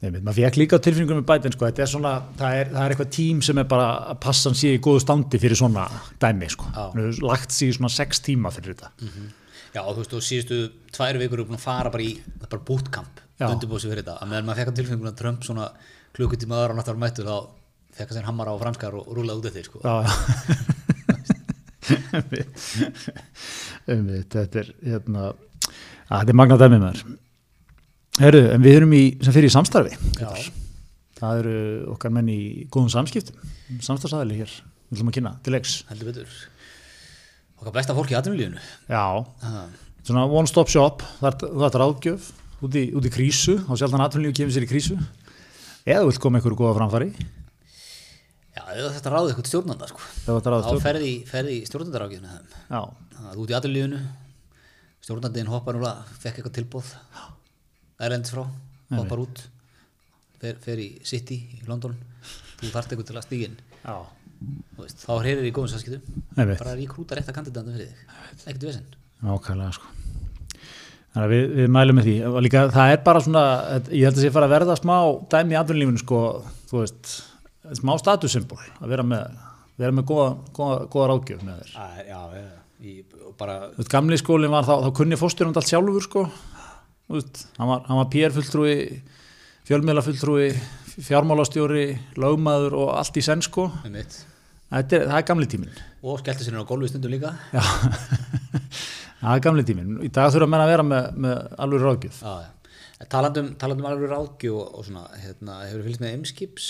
Einmitt, 0.00 0.22
maður 0.24 0.46
fekk 0.46 0.56
líka 0.56 0.78
á 0.80 0.84
tilfinningunum 0.84 1.20
með 1.20 1.28
Biden 1.28 1.52
sko, 1.52 1.66
er 1.68 1.88
svona, 1.90 2.10
það 2.38 2.54
er, 2.56 2.68
það 2.72 2.84
er 2.86 2.92
eitthvað 2.94 3.10
tím 3.12 3.42
sem 3.44 3.58
er 3.60 3.66
bara 3.68 3.88
að 4.14 4.16
passa 4.24 4.48
hann 4.48 4.56
sé 4.56 4.70
í 4.72 4.78
góðu 4.80 5.02
standi 5.04 5.40
fyrir 5.42 5.60
svona 5.60 5.84
dæmi 6.22 6.48
sko, 6.54 6.70
Já. 6.72 6.78
hann 6.86 7.02
hefur 7.02 7.26
lagt 7.28 7.52
sig 7.52 7.68
í 7.68 7.74
svona 7.76 7.92
sex 7.92 8.22
tíma 8.24 8.48
fyrir 8.54 8.78
þetta. 8.78 8.88
Já, 9.74 9.82
og 9.82 9.92
þú 9.92 10.00
veist, 10.00 10.14
og 10.16 10.24
síðustu 10.24 10.60
tvær 10.96 11.20
vikur 11.20 11.42
er 11.44 11.50
búin 11.50 11.60
að 11.60 11.66
fara 11.66 11.92
bara 11.92 12.06
í 12.06 12.16
það 12.16 12.48
er 12.48 12.52
bara 12.56 12.66
bootcamp, 12.72 13.14
Já. 13.36 13.46
undirbúið 13.50 13.84
fyrir 13.90 14.00
þetta. 14.00 14.16
Að 14.16 14.32
meðan 14.32 14.48
maður 14.48 14.62
fekk 14.62 14.72
á 14.72 14.78
tilfinningunum 14.80 15.12
að 15.12 15.20
Trump 15.20 15.44
svona 15.50 15.68
klukkutíma 16.16 16.56
aðra 16.56 16.72
og 16.72 16.80
náttúrulega 16.80 17.04
mættur 17.04 17.28
þá 17.28 17.36
fekk 18.00 18.08
hann 18.08 18.16
sér 18.22 18.28
hammar 18.30 18.48
á 18.48 18.54
franskar 18.64 18.96
og, 18.96 19.04
og 19.04 19.20
rúlaði 19.20 19.44
út 19.44 19.50
eftir 19.52 19.68
sko. 19.68 19.84
Já, 19.84 19.94
já. 20.00 20.12
Þetta 23.90 24.60
er 24.62 24.68
hérna, 24.80 25.32
að 26.08 26.20
þetta 26.22 26.32
er 26.32 26.38
magnað 26.40 26.62
dæmi 26.64 26.78
með 26.78 26.94
þér 26.94 27.18
Herru, 28.18 28.40
en 28.54 28.64
við 28.64 28.80
erum 28.80 28.94
í, 28.96 29.02
sem 29.22 29.34
fyrir 29.34 29.48
í 29.48 29.54
samstarfi 29.54 29.94
Já, 30.18 30.30
það 31.20 31.42
eru 31.44 31.54
okkar 31.94 32.12
menn 32.16 32.30
í 32.32 32.40
góðum 32.72 32.90
samskiptum 32.92 33.38
samstarfsæðili 33.86 34.40
hér, 34.40 34.54
við 34.90 34.98
ætlum 34.98 35.12
að 35.12 35.16
kynna 35.20 35.32
til 35.46 35.54
leiks. 35.54 35.76
Heldur 35.92 36.10
betur. 36.10 36.34
Okkar 37.60 37.74
besta 37.76 37.94
fólk 37.94 38.10
í 38.10 38.16
atvinnulífinu. 38.18 38.60
Já, 38.90 39.04
Ha, 39.44 39.64
svona 40.02 40.24
one 40.26 40.50
stop 40.50 40.72
shop 40.72 41.04
það 41.20 41.28
er, 41.30 41.76
ráðgjöf 41.84 42.30
út 42.66 42.76
í, 42.76 42.86
út 42.98 43.06
í 43.06 43.12
krísu 43.14 43.58
og 43.68 43.78
sjaldan 43.78 44.02
atvinnlífi 44.04 44.40
kemur 44.40 44.56
sér 44.56 44.66
í 44.66 44.70
krísu. 44.72 44.96
Eða 45.86 46.02
þú 46.02 46.10
vilt 46.10 46.22
koma 46.24 46.40
einhverju 46.40 46.58
góða 46.60 46.76
framfæri 46.80 47.12
Já, 48.50 48.64
ef 48.74 48.96
þetta 48.98 49.12
ráði 49.14 49.30
eitthvað 49.30 49.46
stjórnanda 49.48 49.86
sko. 49.88 50.02
þá 50.26 50.82
ferði, 50.82 51.12
ferði 51.30 51.60
Já, 52.66 52.80
Það 53.14 53.30
er 53.30 53.38
út 53.44 53.52
í 53.52 53.56
aðlunlífinu 53.60 54.00
stjórnandinn 55.00 55.48
hoppar 55.52 55.78
núna 55.78 55.92
fekk 56.18 56.40
eitthvað 56.40 56.56
tilbúð 56.58 56.90
erlendis 58.00 58.34
frá, 58.34 58.44
hoppar 58.96 59.22
út 59.24 59.42
fer, 60.40 60.56
fer 60.62 60.80
í 60.80 60.88
City 61.06 61.38
í 61.58 61.62
London. 61.68 61.96
Þú 62.60 62.72
þarft 62.72 62.92
eitthvað 62.92 63.08
til 63.10 63.18
að 63.18 63.26
stígin 63.26 63.56
já, 63.84 63.96
þá 65.04 65.12
hér 65.24 65.42
í 65.44 65.52
góðum 65.56 66.00
einmitt 66.36 66.60
bara 66.60 66.76
ríkrúta 66.76 67.16
rétt 67.16 67.30
að 67.30 67.38
kandidatna 67.38 67.76
fyrir 67.76 67.90
þig. 67.90 68.04
Ekkert 68.46 68.68
vesen. 68.68 68.86
Nákvæmlega 69.24 69.76
sko. 69.76 69.96
Þannig 71.10 71.24
að 71.26 71.32
við, 71.34 71.44
við 71.58 71.70
mælum 71.74 71.98
með 71.98 72.06
því. 72.06 72.14
Og 72.30 72.42
líka 72.46 72.64
það 72.70 72.92
er 72.94 73.00
bara 73.06 73.22
svona, 73.24 73.44
ég 73.90 74.06
held 74.06 74.14
að 74.14 74.22
sé 74.22 74.32
fara 74.34 74.46
að 74.46 74.54
verða 74.54 74.76
smá 74.78 74.96
dæmi 75.32 75.56
í 75.56 75.58
atvinnulífinu 75.58 76.02
sko, 76.04 76.20
þú 76.70 76.82
veist, 76.84 77.14
smá 77.80 77.92
statussymbol 77.98 78.60
að 78.62 78.92
vera 78.92 79.06
með, 79.10 79.40
vera 79.80 79.96
með 79.96 80.06
góða, 80.12 80.28
góða, 80.56 80.78
góða 80.92 81.08
ráðgjöf 81.10 81.42
með 81.48 81.64
þér. 81.64 81.74
Já, 81.74 82.04
já, 82.12 82.46
og 83.26 83.34
bara 83.40 83.58
gamli 83.90 84.16
skólinn 84.20 84.54
var 84.54 84.68
þá, 84.68 84.76
þá 84.86 84.90
kunni 85.00 85.18
fóstjörnund 85.20 85.58
allt 85.58 85.68
sjálfur 85.68 86.06
sko, 86.06 86.24
veist, 87.18 87.42
hann 87.58 87.68
var, 87.70 87.82
hann 87.88 87.98
var 88.00 88.08
PR-fulltrúi, 88.12 88.74
fjölmiðlafulltrúi, 89.68 90.50
fjármálastjóri, 91.06 91.84
lögmaður 92.20 92.76
og 92.84 92.92
allt 93.00 93.18
í 93.20 93.24
senn 93.24 93.42
sko, 93.46 93.68
Þetta 94.70 94.94
er, 95.00 95.04
það 95.10 95.16
er 95.18 95.24
gamli 95.26 95.46
tíminn. 95.50 95.78
og 96.06 96.20
skellti 96.22 96.44
sér 96.46 96.60
á 96.62 96.68
gólfi 96.68 96.86
stundum 96.92 97.10
líka 97.10 97.32
Já, 97.50 97.62
það 99.20 99.32
er 99.34 99.40
gamli 99.42 99.64
tíminn. 99.66 99.96
Í 100.06 100.10
dag 100.14 100.30
þurfa 100.30 100.46
menn 100.52 100.62
að 100.62 100.70
vera 100.70 100.84
með, 100.86 101.08
með 101.24 101.40
alveg 101.64 101.82
ráðgjöf. 101.86 102.20
já, 102.22 102.34
já. 102.44 103.06
Talandum, 103.10 103.48
talandum 103.58 103.88
alveg 103.88 104.12
ráðgju 104.12 104.52
og, 104.60 104.74
og 104.78 104.86
svona, 104.86 105.06
hérna, 105.18 105.56
hefur 105.66 105.86
fylgst 105.88 106.02
með 106.04 106.14
emskips 106.18 106.68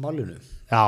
málunu, 0.00 0.38
Já, 0.72 0.82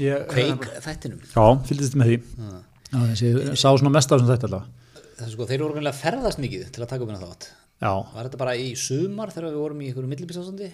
ég... 0.00 0.24
kveik 0.30 0.64
þættinum 0.86 1.20
Já, 1.34 1.44
fylgdist 1.68 1.96
með 2.00 2.12
því. 2.12 2.18
Já. 2.40 2.56
Þessi, 2.96 3.30
ég 3.34 3.58
sá 3.58 3.66
svona 3.74 3.92
mest 3.98 4.12
af 4.14 4.22
sem 4.22 4.28
þetta 4.30 4.46
allavega. 4.48 5.02
þessu 5.18 5.32
sko, 5.34 5.48
þeir 5.50 5.56
eru 5.58 5.68
orðinlega 5.72 5.98
ferðast 6.00 6.40
mikið 6.40 6.68
til 6.72 6.84
að 6.86 6.92
taka 6.94 7.04
upp 7.04 7.12
hérna 7.12 7.26
þátt 7.26 7.48
Já, 7.76 7.92
var 7.92 8.24
þetta 8.24 8.40
bara 8.40 8.56
í 8.56 8.70
sumar 8.80 9.32
þegar 9.34 9.50
við 9.50 9.60
vorum 9.60 9.80
í 9.84 9.90
einhverju 9.90 10.08
millibísástandi 10.08 10.70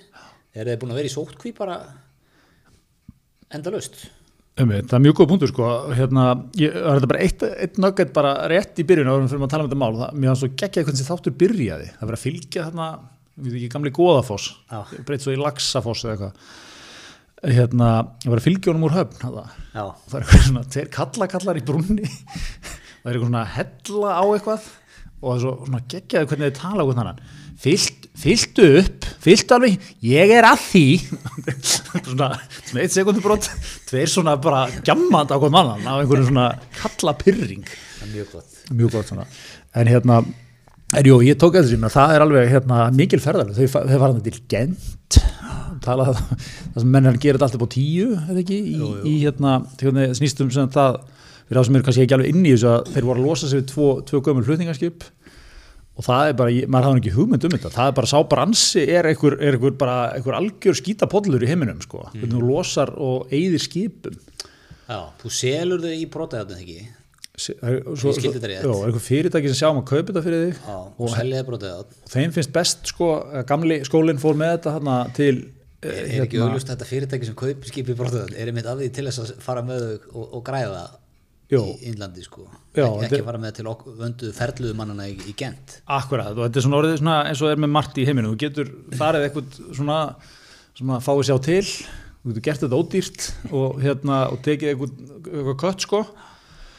er 0.52 0.68
þeir 0.68 0.80
búin 0.82 0.92
að 0.94 1.00
vera 1.00 1.10
í 1.10 1.14
sótkví 1.14 1.54
bara 1.56 1.78
endalaust 3.52 4.04
um 4.60 4.72
það 4.72 4.96
er 4.98 5.02
mjög 5.06 5.14
góð 5.16 5.28
punktur 5.30 5.50
sko. 5.50 5.68
Hérna, 5.96 6.24
ég, 6.60 6.74
var 6.76 6.98
þetta 6.98 7.08
bara 7.08 7.22
eitt, 7.24 7.44
eitt 7.64 7.78
nugget 7.80 8.10
bara 8.16 8.32
rétt 8.52 8.80
í 8.82 8.84
byrjun 8.88 9.08
árum 9.08 9.30
fyrir 9.30 9.46
að 9.46 9.54
tala 9.54 9.64
um 9.64 9.70
þetta 9.70 9.80
mál. 9.80 9.94
Það, 9.96 10.18
mér 10.18 10.32
var 10.32 10.40
svo 10.42 10.50
geggjað 10.50 10.88
hvernig 10.88 11.08
þáttur 11.08 11.36
byrjaði. 11.40 11.88
Það 11.96 12.10
var 12.10 12.16
að 12.18 12.22
fylgja 12.26 12.66
þarna, 12.66 12.88
við 13.38 13.54
veit 13.54 13.60
ekki, 13.62 13.70
gamli 13.72 13.94
góðafoss, 13.96 14.50
Já. 14.68 14.82
breytt 15.08 15.24
svo 15.24 15.32
í 15.32 15.40
laxafoss 15.40 16.04
eða 16.04 16.12
eitthvað. 16.12 16.52
Hérna, 17.56 17.88
ég 18.22 18.30
var 18.34 18.42
að 18.42 18.46
fylgja 18.50 18.72
honum 18.72 18.86
úr 18.86 18.96
höfn. 18.98 19.18
Það, 19.22 19.40
það 19.72 20.18
er 20.18 20.26
eitthvað 20.26 20.46
svona, 20.50 20.66
tveir 20.76 20.92
kallakallar 20.98 21.58
í 21.62 21.64
brunni. 21.72 22.12
það 23.00 23.08
er 23.08 23.16
eitthvað 23.16 23.28
svona 23.30 23.46
hella 23.56 24.14
á 24.20 24.24
eitthvað 24.28 24.70
og 25.22 25.28
það 25.30 25.36
er 25.36 25.42
svo 25.44 25.52
svona 25.62 25.80
geggjaði 25.92 26.28
hvernig 26.30 26.48
þið 26.48 26.58
tala 26.58 26.86
út 26.88 26.98
hann. 26.98 27.20
Fyllt, 27.62 28.06
fylltu 28.18 28.64
upp, 28.80 29.06
fylltu 29.22 29.54
alveg, 29.54 29.90
ég 30.02 30.32
er 30.34 30.46
að 30.48 30.62
því. 30.64 30.86
svona, 32.08 32.30
svona 32.66 32.82
eitt 32.82 32.94
sekundubrót, 32.96 33.46
tveir 33.86 34.10
svona 34.10 34.34
bara 34.42 34.64
gjammand 34.82 35.30
á 35.30 35.36
hvern 35.38 35.54
mannan 35.54 35.86
á 35.86 35.94
einhverjum 36.00 36.32
svona 36.32 36.48
kallapyrring. 36.80 37.62
mjög 38.10 38.32
gott 38.34 38.72
Mjög 38.72 38.96
gott. 38.96 39.12
En 39.78 39.86
hérna, 39.86 40.18
en 40.98 41.06
jú, 41.06 41.20
ég 41.22 41.38
tók 41.38 41.60
eftir 41.60 41.78
því, 41.78 41.92
það 41.94 42.16
er 42.16 42.26
alveg 42.26 42.50
hérna, 42.50 42.82
mikil 42.98 43.22
ferðarlega. 43.22 43.54
Þau, 43.60 43.86
þau 43.86 43.98
fara 44.02 44.10
þarna 44.10 44.26
til 44.26 44.42
Gent, 44.50 45.18
tala 45.86 46.10
það, 46.10 46.20
það 46.74 46.82
sem 46.82 46.92
menn 46.96 47.10
að 47.10 47.20
gera 47.22 47.38
þetta 47.38 47.48
alltaf 47.48 47.66
á 47.70 47.74
tíu, 47.76 48.10
eða 48.16 48.42
ekki, 48.42 48.58
í, 48.58 48.92
í 49.06 49.14
hérna, 49.22 49.58
hérna 49.80 50.08
snýstum 50.18 50.50
sem 50.54 50.70
það, 50.72 51.02
fyrir 51.52 51.60
þá 51.60 51.68
sem 51.68 51.76
eru 51.78 51.86
kannski 51.86 52.06
ekki 52.06 52.16
alveg 52.16 52.32
inn 52.32 52.46
í 52.48 52.52
þessu 52.56 52.70
að 52.72 52.92
þeir 52.96 53.06
voru 53.10 53.20
að 53.22 53.26
losa 53.28 53.50
sig 53.52 53.60
við 53.60 53.66
tvo, 53.74 53.88
tvo 54.08 54.20
gömul 54.24 54.46
flutningarskip 54.48 55.04
og 55.92 56.06
það 56.06 56.30
er 56.30 56.36
bara, 56.38 56.54
maður 56.72 56.86
hafði 56.88 57.00
ekki 57.02 57.14
hugmynd 57.18 57.44
um 57.44 57.52
þetta, 57.52 57.70
það 57.74 57.90
er 57.90 57.96
bara 57.98 58.08
sá 58.08 58.18
bransi 58.32 58.84
er 58.88 59.08
einhver, 59.10 59.34
er 59.44 59.58
einhver 59.58 59.74
bara, 59.76 59.96
einhver 60.16 60.36
algjör 60.38 60.78
skítapollur 60.78 61.44
í 61.44 61.50
heiminum, 61.50 61.82
sko, 61.84 62.06
Mm. 62.08 62.22
hvernig 62.22 62.32
þú 62.38 62.48
losar 62.48 62.94
og 62.96 63.28
eyðir 63.30 63.60
skipum. 63.60 64.16
já, 64.88 64.98
þú 65.20 65.30
selur 65.36 65.80
þau 65.84 65.92
í 65.92 66.06
brotaðarnir 66.08 66.62
ekki? 66.64 66.88
Se- 67.36 67.54
það 67.60 67.96
Svo. 67.96 68.12
Já, 68.12 68.28
er 68.32 68.88
einhver 68.88 69.04
fyrirtæki 69.04 69.48
sem 69.52 69.58
sjá 69.60 69.70
um 69.72 69.80
að 69.82 69.86
kaupa 69.88 70.12
þetta 70.12 70.22
fyrir 70.24 70.42
þig. 70.46 70.56
Já, 70.64 70.78
og 70.98 71.46
brotaðarn 71.48 71.92
og 72.04 72.10
þeim 72.12 72.32
finnst 72.32 72.52
best 72.52 72.86
sko 72.92 73.08
gamli 73.48 73.78
skólinn 73.84 74.20
fór 74.20 74.34
með 74.36 74.56
þetta 74.58 74.74
hérna 74.76 74.96
til 75.14 75.36
er, 75.82 75.90
eh, 75.92 76.16
er 76.18 76.26
ekki 76.26 76.40
auglust 76.40 76.68
að 76.68 76.76
þetta 76.76 76.88
fyrirtæki 76.90 77.24
sem 77.26 77.34
kaup 77.34 77.64
skipi 77.64 77.94
brotaðarn 77.96 78.36
er 78.36 78.46
einmitt 78.52 78.66
af 78.66 78.78
því 78.78 78.92
til 78.92 79.04
þess 79.06 79.18
að 79.24 79.40
fara 79.40 79.62
með 79.62 79.80
þau 79.80 80.14
og, 80.14 80.34
og 80.34 80.44
græða 80.44 80.82
Jó. 81.52 81.60
í 81.76 81.90
Índlandi 81.92 82.24
sko. 82.24 82.46
Já, 82.72 82.86
ekki, 82.88 83.04
ekki 83.10 83.18
er- 83.20 83.24
fara 83.28 83.40
með 83.42 83.54
til 83.58 83.66
ok- 83.68 83.88
vönduðu 83.98 84.32
ferluðu 84.36 84.76
mannana 84.78 85.08
í, 85.10 85.16
í 85.28 85.34
Gent. 85.36 85.80
Akkurat 85.86 86.32
og 86.32 86.46
þetta 86.46 86.56
er 86.62 86.64
svona 86.66 86.78
orðið 86.80 86.98
svona 87.02 87.16
eins 87.28 87.42
og 87.44 87.50
er 87.52 87.60
með 87.60 87.74
margt 87.76 87.98
í 88.00 88.06
heiminu 88.08 88.32
þú 88.32 88.38
getur 88.46 88.70
farið 88.96 89.26
eitthvað 89.28 89.60
svona 89.76 89.98
sem 90.78 90.88
að 90.96 91.04
fáið 91.04 91.24
sér 91.28 91.36
á 91.36 91.40
til. 91.44 91.64
Þú 92.22 92.30
getur 92.32 92.46
gert 92.48 92.60
þetta 92.62 92.78
ódýrt 92.80 93.30
og 93.52 93.80
hérna 93.82 94.18
og 94.32 94.38
tekið 94.46 94.70
eitthvað, 94.72 94.92
eitthvað 95.28 95.58
kött 95.66 95.84
sko. 95.88 96.02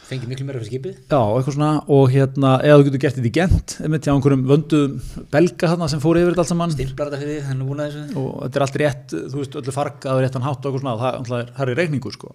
Fengið 0.03 0.27
miklu 0.31 0.45
meira 0.47 0.59
fyrir 0.59 0.71
skipið. 0.71 0.95
Já, 1.07 1.19
eitthvað 1.21 1.55
svona 1.55 1.69
og 1.87 2.09
hérna, 2.11 2.49
eða 2.63 2.79
þú 2.81 2.87
getur 2.89 3.01
gert 3.05 3.15
þetta 3.19 3.29
í 3.29 3.35
gent 3.37 3.75
einmitt 3.85 4.03
hjá 4.07 4.11
einhverjum 4.13 4.43
vönduðum 4.49 5.27
belga 5.31 5.69
þarna 5.71 5.87
sem 5.93 6.01
fóru 6.03 6.19
yfir 6.23 6.33
þetta 6.33 6.43
allt 6.43 6.51
saman. 6.51 6.73
Stimplar 6.75 7.11
þetta 7.11 7.21
fyrir 7.21 7.37
því, 7.39 7.53
að 7.53 8.17
og 8.19 8.41
þetta 8.43 8.59
er 8.59 8.65
allt 8.65 8.79
rétt, 8.81 9.15
þú 9.31 9.37
veist, 9.39 9.55
öllu 9.61 9.75
fargað 9.77 10.17
og 10.17 10.23
réttan 10.25 10.43
hátt 10.47 10.59
og 10.65 10.67
eitthvað 10.73 10.83
svona, 10.83 10.95
og 10.97 11.03
það, 11.03 11.29
það, 11.29 11.53
það 11.59 11.71
er 11.73 11.79
reikningu 11.79 12.11
sko. 12.17 12.33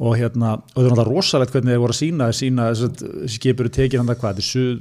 Og 0.00 0.16
hérna, 0.16 0.54
og 0.56 0.78
það 0.78 0.86
er 0.86 0.94
náttúrulega 0.94 1.10
rosalegt 1.10 1.52
hvernig 1.52 1.74
þeir 1.74 1.82
voru 1.82 1.94
að 1.94 2.00
sína, 2.00 2.30
sína 2.32 2.70
þess 2.70 2.86
að 2.86 3.30
skipur 3.34 3.66
eru 3.66 3.74
tekin 3.76 4.00
hann 4.00 4.16
hvað, 4.16 4.40
er 4.40 4.46
suð 4.46 4.78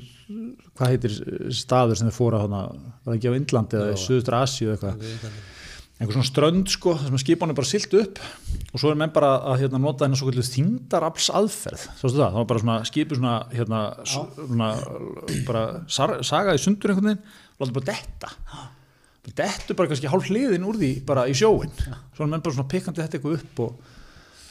hvað 0.79 0.93
heitir 0.93 1.15
staður 1.59 1.99
sem 1.99 2.07
þeir 2.07 2.15
fóru 2.15 2.39
á 2.39 2.43
þarna, 2.45 2.61
var 3.03 3.09
það 3.09 3.17
ekki 3.17 3.31
á 3.33 3.37
Indlandi 3.39 3.79
eða 3.81 3.97
Suðustur 3.99 4.37
Asíu 4.39 4.69
eða 4.69 4.93
eitthvað? 4.93 5.39
Einhver 5.99 6.15
svona 6.15 6.29
strönd 6.29 6.71
sko, 6.71 6.93
þar 6.95 7.09
sem 7.11 7.19
skipan 7.19 7.51
er 7.51 7.57
bara 7.57 7.67
silt 7.67 7.95
upp 7.99 8.21
og 8.23 8.79
svo 8.79 8.93
er 8.93 8.99
menn 9.01 9.11
bara 9.11 9.33
að 9.51 9.65
hérna, 9.65 9.81
nota 9.83 10.07
hennar 10.07 10.21
svo 10.21 10.29
kvöldu 10.29 10.45
þingdarafls 10.47 11.27
aðferð 11.35 11.83
sástu 11.89 12.13
það, 12.13 12.29
það 12.29 12.37
var 12.39 12.47
bara 12.53 12.63
svona 12.63 12.77
skipið 12.87 13.19
svona, 13.19 13.33
hérna, 13.51 13.81
svona 14.07 14.69
bara 15.49 15.63
saga 15.91 16.55
í 16.55 16.63
sundur 16.63 16.93
einhvern 16.93 17.11
veginn 17.11 17.25
og 17.25 17.65
láta 17.65 17.75
bara 17.75 17.89
detta. 17.91 18.31
Dettu 19.35 19.75
bara 19.75 19.91
kannski 19.91 20.09
hálf 20.09 20.31
hliðin 20.31 20.63
úr 20.65 20.79
því 20.79 20.93
bara 21.09 21.27
í 21.27 21.35
sjóin 21.35 21.75
svo 21.75 22.23
er 22.23 22.31
menn 22.31 22.45
bara 22.45 22.55
svona 22.55 22.71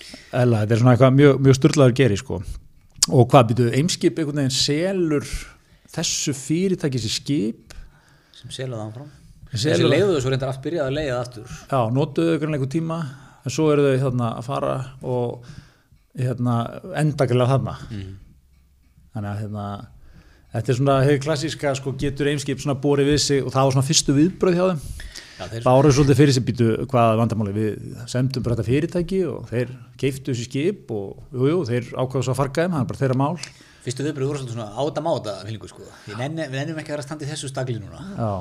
pikkandi 0.08 0.58
þetta 0.62 0.74
er 0.74 0.82
svona 0.82 0.94
eitthvað 0.94 1.14
mjög, 1.18 1.38
mjög 1.44 1.58
styrlaður 1.58 1.94
geri 2.00 2.18
sko. 2.20 2.40
Og 3.08 3.28
hvað 3.32 3.52
býtu, 3.52 3.68
eimskip 3.78 4.18
einhvern 4.20 4.42
veginn 4.42 4.54
selur 4.54 5.28
þessu 5.94 6.34
fyrirtæki 6.36 7.00
þessi 7.00 7.12
skip? 7.14 7.76
Sem 8.36 8.52
selur 8.52 8.76
það 8.76 8.90
áfram. 8.90 9.12
Þessi 9.52 9.70
það. 9.72 9.92
leiðu 9.94 10.18
svo 10.20 10.32
reyndar 10.32 10.52
allt 10.52 10.64
byrjað 10.64 10.90
að 10.90 10.98
leiða 10.98 11.20
aftur. 11.22 11.54
Já, 11.70 11.80
notuðu 11.96 12.34
ykkur 12.36 12.52
einhver 12.52 12.72
tíma 12.72 12.98
en 13.44 13.54
svo 13.54 13.68
eru 13.72 13.86
þau 13.86 14.02
þarna 14.04 14.32
að 14.36 14.48
fara 14.48 14.74
og 15.08 15.48
hérna, 16.18 16.56
endaglega 17.00 17.52
þarna. 17.54 17.76
Þannig 19.14 19.30
að 19.30 19.40
hérna, 19.44 19.68
þetta 20.52 20.72
er 20.74 20.80
svona 20.82 20.98
klassíska 21.24 21.72
sko, 21.78 21.94
getur 22.00 22.28
eimskip 22.28 22.60
svona 22.60 22.76
borið 22.82 23.14
við 23.14 23.22
sig 23.24 23.40
og 23.44 23.54
það 23.54 23.70
var 23.70 23.78
svona 23.78 23.88
fyrstu 23.88 24.18
viðbröð 24.18 24.58
hjá 24.58 24.66
þeim 24.68 24.84
Báruðu 25.38 25.94
svolítið 25.94 26.18
fyrir 26.18 26.34
sig 26.34 26.44
býtu 26.48 26.68
hvað 26.90 27.14
vandamáli 27.20 27.54
við 27.54 27.88
sendum 28.10 28.42
bara 28.42 28.58
þetta 28.58 28.68
fyrirtæki 28.68 29.20
og 29.30 29.48
þeir 29.52 29.72
keiftu 30.00 30.34
þessi 30.34 30.46
skip 30.48 30.90
og 30.94 31.20
jú, 31.30 31.50
jú, 31.52 31.58
þeir 31.68 31.92
ákvæðu 31.94 32.26
svo 32.26 32.34
að 32.34 32.40
farga 32.40 32.64
þeim, 32.64 32.74
það 32.74 32.82
er 32.82 32.88
bara 32.90 33.02
þeirra 33.02 33.18
mál 33.22 33.36
fyrstu 33.84 34.04
viðbröð 34.04 34.32
voru 34.32 34.40
svolítið 34.42 34.56
svona 34.58 34.70
áta 34.82 35.04
máta 35.04 35.36
sko. 35.70 35.86
Við 36.08 36.18
nennum 36.20 36.80
ekki 36.82 36.92
að 36.92 36.98
vera 36.98 37.06
í 37.22 37.30
þessu 37.30 37.52
stagli 37.52 37.78
núna 37.78 38.02
Já. 38.18 38.32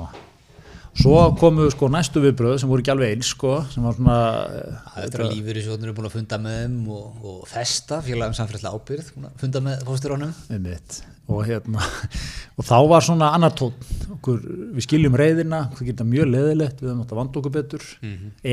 Svo 0.98 1.18
komu 1.38 1.68
sko 1.70 1.86
næstu 1.92 2.18
viðbröð 2.22 2.56
sem 2.58 2.70
voru 2.70 2.82
ekki 2.82 2.90
alveg 2.90 3.12
eins 3.14 3.28
sko, 3.30 3.52
sem 3.70 3.84
var 3.86 3.94
svona 3.94 4.16
eh, 4.50 4.78
Það 4.94 5.04
er 5.04 5.12
bara 5.14 5.26
lífur 5.30 5.58
í 5.60 5.62
sjóðnir 5.62 5.92
búin 5.94 6.08
að 6.08 6.14
funda 6.16 6.38
með 6.42 6.56
þeim 6.58 6.78
og, 6.96 7.20
og 7.22 7.44
festa, 7.46 8.00
félagum 8.02 8.34
samfélagslega 8.34 8.74
ábyrð 8.74 9.12
funda 9.38 9.62
með 9.62 9.84
fósturónum 9.86 10.32
Einmitt. 10.50 10.96
og 11.30 11.44
hérna 11.46 11.84
og 12.58 12.66
þá 12.66 12.74
var 12.90 13.06
svona 13.06 13.28
annar 13.36 13.54
tón 13.58 13.76
okkur, 14.16 14.40
við 14.74 14.88
skiljum 14.88 15.20
reyðina, 15.20 15.62
það 15.76 15.92
geta 15.92 16.08
mjög 16.08 16.32
leðilegt 16.32 16.82
við 16.82 16.90
höfum 16.90 17.04
átt 17.04 17.14
að 17.14 17.20
vanda 17.20 17.40
okkur 17.42 17.54
betur. 17.54 17.86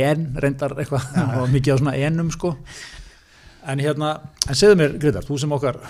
En 0.03 0.27
reyndar 0.45 0.77
eitthvað, 0.77 1.09
og 1.41 1.49
mikið 1.55 1.73
á 1.73 1.81
svona 1.81 1.95
enum 2.05 2.29
sko. 2.35 2.53
En 3.65 3.81
hérna, 3.81 4.11
en 4.45 4.59
segðu 4.59 4.77
mér 4.83 4.99
Greitar, 5.01 5.25
þú 5.25 5.39
sem 5.41 5.57
okkar 5.57 5.81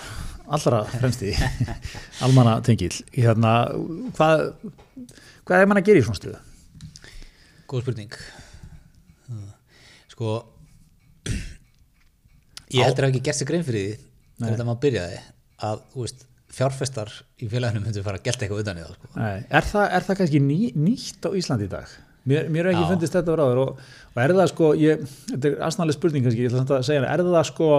allra 0.46 0.80
fremst 0.88 1.26
í 1.26 1.36
almanna 2.24 2.62
tengil 2.64 2.94
hérna, 3.12 3.58
hvað 4.16 4.48
hvað 5.46 5.62
er 5.62 5.68
mann 5.70 5.80
að 5.80 5.88
gera 5.90 6.00
í 6.00 6.06
svona 6.06 6.18
stuðu? 6.18 6.38
Góð 7.70 7.86
spurning 7.86 8.16
Sko 10.12 10.36
Ég 12.76 12.82
heldur 12.82 13.06
að 13.06 13.12
ekki 13.12 13.24
gert 13.28 13.38
sér 13.38 13.50
grein 13.50 13.66
fyrir 13.66 13.84
því 13.86 13.98
þegar 14.36 14.54
þetta 14.54 14.66
maður 14.68 14.82
byrjaði 14.84 15.20
að 15.66 15.84
veist, 15.96 16.24
fjárfestar 16.56 17.12
í 17.40 17.48
félaginu 17.50 17.84
myndu 17.84 18.02
fara 18.04 18.20
að 18.20 18.26
gelta 18.26 18.44
eitthvað 18.44 18.62
utan 18.64 18.80
í 18.80 18.84
það 18.84 18.96
sko. 18.96 19.10
Er, 19.16 19.68
það, 19.70 19.86
er 19.86 20.06
það 20.06 20.18
kannski 20.20 20.40
ný, 20.44 20.58
nýtt 20.76 21.28
á 21.28 21.30
Íslandi 21.40 21.68
í 21.68 21.72
dag? 21.72 21.94
Mér, 22.26 22.50
mér 22.50 22.66
er 22.66 22.72
ekki 22.72 22.82
Já. 22.84 22.90
fundist 22.90 23.16
þetta 23.16 23.36
ráður 23.38 23.62
og, 23.62 23.80
og 24.12 24.20
er 24.22 24.34
það 24.34 24.50
sko, 24.50 24.70
ég, 24.80 25.06
þetta 25.30 25.50
er 25.50 25.56
aðsnaðlega 25.68 25.98
spurning 25.98 26.26
kannski, 26.26 26.42
ég 26.42 26.50
ætla 26.50 26.62
samt 26.62 26.74
að 26.74 26.86
segja 26.88 27.04
er 27.12 27.22
það 27.28 27.48
sko, 27.52 27.70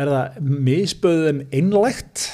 er 0.00 0.12
það 0.14 0.50
misböðum 0.70 1.42
einlægt 1.52 2.24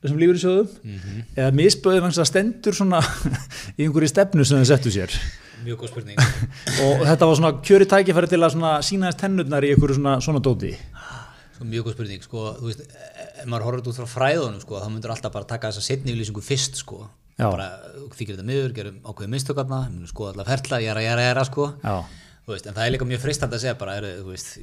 þessum 0.00 0.20
lífyrirsjóðum 0.22 0.68
Mhm. 0.84 1.22
eða 1.36 1.52
misböðum 1.60 2.06
hans 2.08 2.18
að 2.22 2.28
stendur 2.30 2.76
svona 2.76 3.00
í 3.78 3.84
einhverju 3.86 4.08
stefnu 4.12 4.44
sem 4.48 4.58
þau 4.62 4.68
settu 4.72 4.92
sér 4.94 5.12
Mjög 5.60 5.82
góð 5.82 5.90
spurning 5.92 6.18
og 6.86 7.02
þetta 7.04 7.26
var 7.28 7.36
svona 7.36 7.52
kjöri 7.60 7.84
tækifæri 7.90 8.30
til 8.32 8.40
að 8.40 8.54
svona 8.56 8.74
sína 8.86 9.10
þess 9.10 9.20
tennurnar 9.20 9.66
í 9.68 9.74
einhverju 9.74 9.98
svona, 9.98 10.14
svona 10.24 10.40
dóti 10.40 10.72
sko, 11.52 11.66
Mjög 11.68 11.84
góð 11.90 11.96
spurning 11.98 12.22
sko, 12.24 12.44
þú 12.62 12.70
veist, 12.70 12.84
ef 13.42 13.44
maður 13.50 13.66
horfður 13.68 13.90
út 13.92 13.98
frá 14.00 14.08
fræðunum 14.14 14.62
sko, 14.64 14.78
þá 14.80 14.88
myndur 14.94 15.12
alltaf 15.12 15.32
bara 15.34 15.44
taka 15.50 15.68
þessa 15.68 15.84
setni 15.84 16.14
yfirlýsingu 16.14 16.40
fyrst 16.44 16.78
sko. 16.80 17.02
Þykir 17.40 18.34
þetta 18.38 18.44
miður, 18.48 18.72
gerum 18.76 18.96
ákveðið 19.04 19.30
mistökarna 19.34 19.82
myndur 19.90 20.08
skoða 20.08 20.32
alla 20.34 20.44
ferla, 20.48 20.80
jæra, 20.80 21.02
jæra, 21.04 21.22
jæra 21.28 21.44
sko. 21.48 21.68
Veist, 22.48 22.66
en 22.68 22.74
það 22.76 22.86
er 22.86 22.94
líka 22.96 23.08
mjög 23.08 23.20
fristandi 23.26 23.56
að 23.58 23.62
segja 23.66 23.76
bara, 23.80 23.98
veist, 24.24 24.56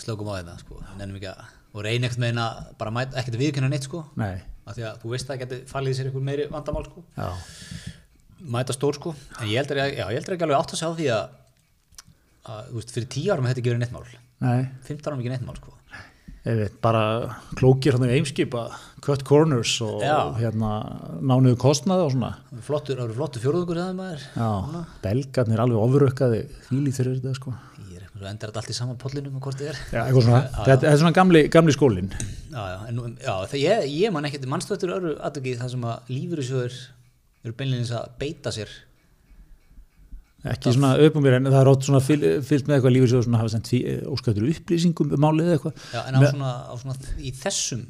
slökum 0.00 0.28
á 0.32 0.40
þetta 0.40 0.56
sko. 0.64 0.80
nennum 0.98 1.20
ekki 1.20 1.28
að, 1.34 1.44
og 1.74 1.84
reyn 1.86 2.06
ekkert 2.06 2.22
með 2.22 2.40
að 2.42 2.60
bara 2.80 2.94
mæta, 2.94 3.18
ekkert 3.20 3.36
að 3.38 3.44
viðkynna 3.44 3.70
neitt 3.72 3.86
sko. 3.86 4.04
nei, 4.20 4.36
af 4.66 4.76
því 4.76 4.86
að 4.88 5.02
þú 5.02 5.12
veist 5.14 5.26
að 5.28 5.32
það 5.34 5.42
geti 5.44 5.60
falið 5.70 5.92
í 5.92 5.98
sér 5.98 6.10
einhver 6.10 6.26
meiri 6.26 6.46
vandamál 6.50 6.86
sko. 6.88 7.04
já, 7.16 7.28
mæta 8.56 8.76
stór 8.76 8.98
sko. 8.98 9.14
En 9.40 9.50
ég 9.50 9.60
heldur 9.60 9.82
ekki, 9.84 10.46
alveg 10.46 10.56
átt 10.58 10.74
að 10.74 10.82
sjá 10.82 10.88
því 10.96 11.10
að, 11.14 11.36
að 12.50 12.70
þú 12.70 12.80
veist, 12.80 12.94
fyrir 12.96 13.12
tíu 13.16 13.34
árum 13.34 13.50
hefði 13.50 13.62
ekki 13.62 13.72
verið 13.74 13.84
neitt 13.84 13.94
mál. 13.94 14.08
Nei. 14.40 14.62
15 14.88 15.10
árum 15.10 15.22
ekki 15.22 15.34
neitt 15.34 15.46
mál 15.46 15.58
sko. 15.60 15.76
Veit, 16.40 16.78
bara 16.80 17.02
klókir 17.58 17.92
hann 17.98 18.08
í 18.08 18.14
eimskip 18.16 18.54
að 18.56 18.72
cut 19.04 19.26
corners 19.28 19.74
og 19.84 20.00
Já. 20.00 20.32
hérna 20.38 20.70
nánuðu 21.20 21.58
kostnaði 21.60 22.06
og 22.06 22.14
svona. 22.14 22.30
Flottur, 22.64 23.02
flottur 23.12 23.44
fjóruðungur 23.44 23.76
það 23.82 23.98
maður. 23.98 24.24
Belgarnir 25.04 25.60
alveg 25.60 25.82
ofurökkaði 25.84 26.40
fíli 26.70 26.94
fyrir 26.96 27.18
þetta 27.20 27.36
sko 27.36 27.52
ég 28.20 28.26
er 28.26 28.28
eitthvað 28.28 28.28
svo 28.28 28.30
endar 28.30 28.52
þetta 28.52 28.60
allt 28.60 28.72
í 28.72 28.76
sama 28.76 28.96
pollinum 29.00 29.38
og 29.38 29.46
hvort 29.46 29.60
þið 29.60 29.70
er. 29.70 29.80
Já, 29.90 30.00
eitthvað 30.04 30.26
svona, 30.26 30.42
þetta, 30.44 30.68
þetta 30.70 30.90
er 30.90 31.00
svona 31.00 31.16
gamli, 31.16 31.42
gamli 31.52 31.74
skólin 31.74 32.12
já, 32.12 32.60
já, 32.60 32.76
en, 32.90 33.00
já 33.16 33.32
það, 33.50 33.58
ég, 33.62 33.88
ég 33.94 34.14
man 34.14 34.28
ekkert 34.28 34.46
mannstöttur 34.50 34.94
öru 34.96 35.16
aðtöki 35.20 35.56
það 35.60 35.72
sem 35.74 35.88
að 35.90 36.12
lífyrirsjóður 36.14 36.78
eru 37.40 37.56
beinleins 37.56 37.92
að 37.96 38.10
beita 38.20 38.52
sér. 38.54 38.72
Ekki 40.50 40.72
svona 40.72 40.94
upp 41.04 41.16
um 41.16 41.24
mér 41.24 41.36
en 41.36 41.48
það 41.50 41.58
er 41.60 41.70
átt 41.72 41.86
svona 41.86 42.02
fyl, 42.04 42.20
fyllt 42.48 42.68
með 42.68 42.78
eitthvað 42.78 42.94
lífur 42.96 43.24
sem 43.24 43.34
hafa 43.36 43.52
sendt 43.52 43.72
óskættur 44.08 44.46
upplýsingum 44.48 45.16
um 45.16 45.24
málið 45.24 45.50
eða 45.50 45.56
eitthvað. 45.58 45.82
Já, 45.92 46.00
en 46.04 46.16
á 46.16 46.20
svona, 46.24 46.52
á 46.64 46.74
svona 46.80 47.16
í 47.20 47.32
þessum 47.36 47.82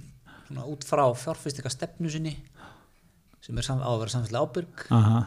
svona 0.48 0.66
út 0.66 0.86
frá 0.86 1.04
fjárfyrstika 1.14 1.70
stefnu 1.70 2.10
sinni 2.10 2.34
sem 3.40 3.58
er 3.58 3.64
sam, 3.64 3.78
á 3.82 3.88
að 3.90 4.00
vera 4.02 4.14
samfélagslega 4.14 4.46
ábyrg. 4.46 4.82
Aha. 4.94 5.20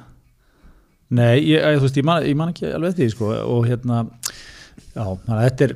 Nei, 1.13 1.37
ég, 1.45 1.59
ég, 1.61 1.77
þú 1.79 1.87
veist, 1.87 1.99
ég 1.99 2.07
man, 2.07 2.25
ég 2.27 2.37
man 2.37 2.51
ekki 2.53 2.69
alveg 2.73 2.97
því 2.97 3.07
sko 3.13 3.31
og 3.39 3.67
hérna 3.69 4.03
já, 4.95 5.05
þetta 5.27 5.67
er 5.69 5.75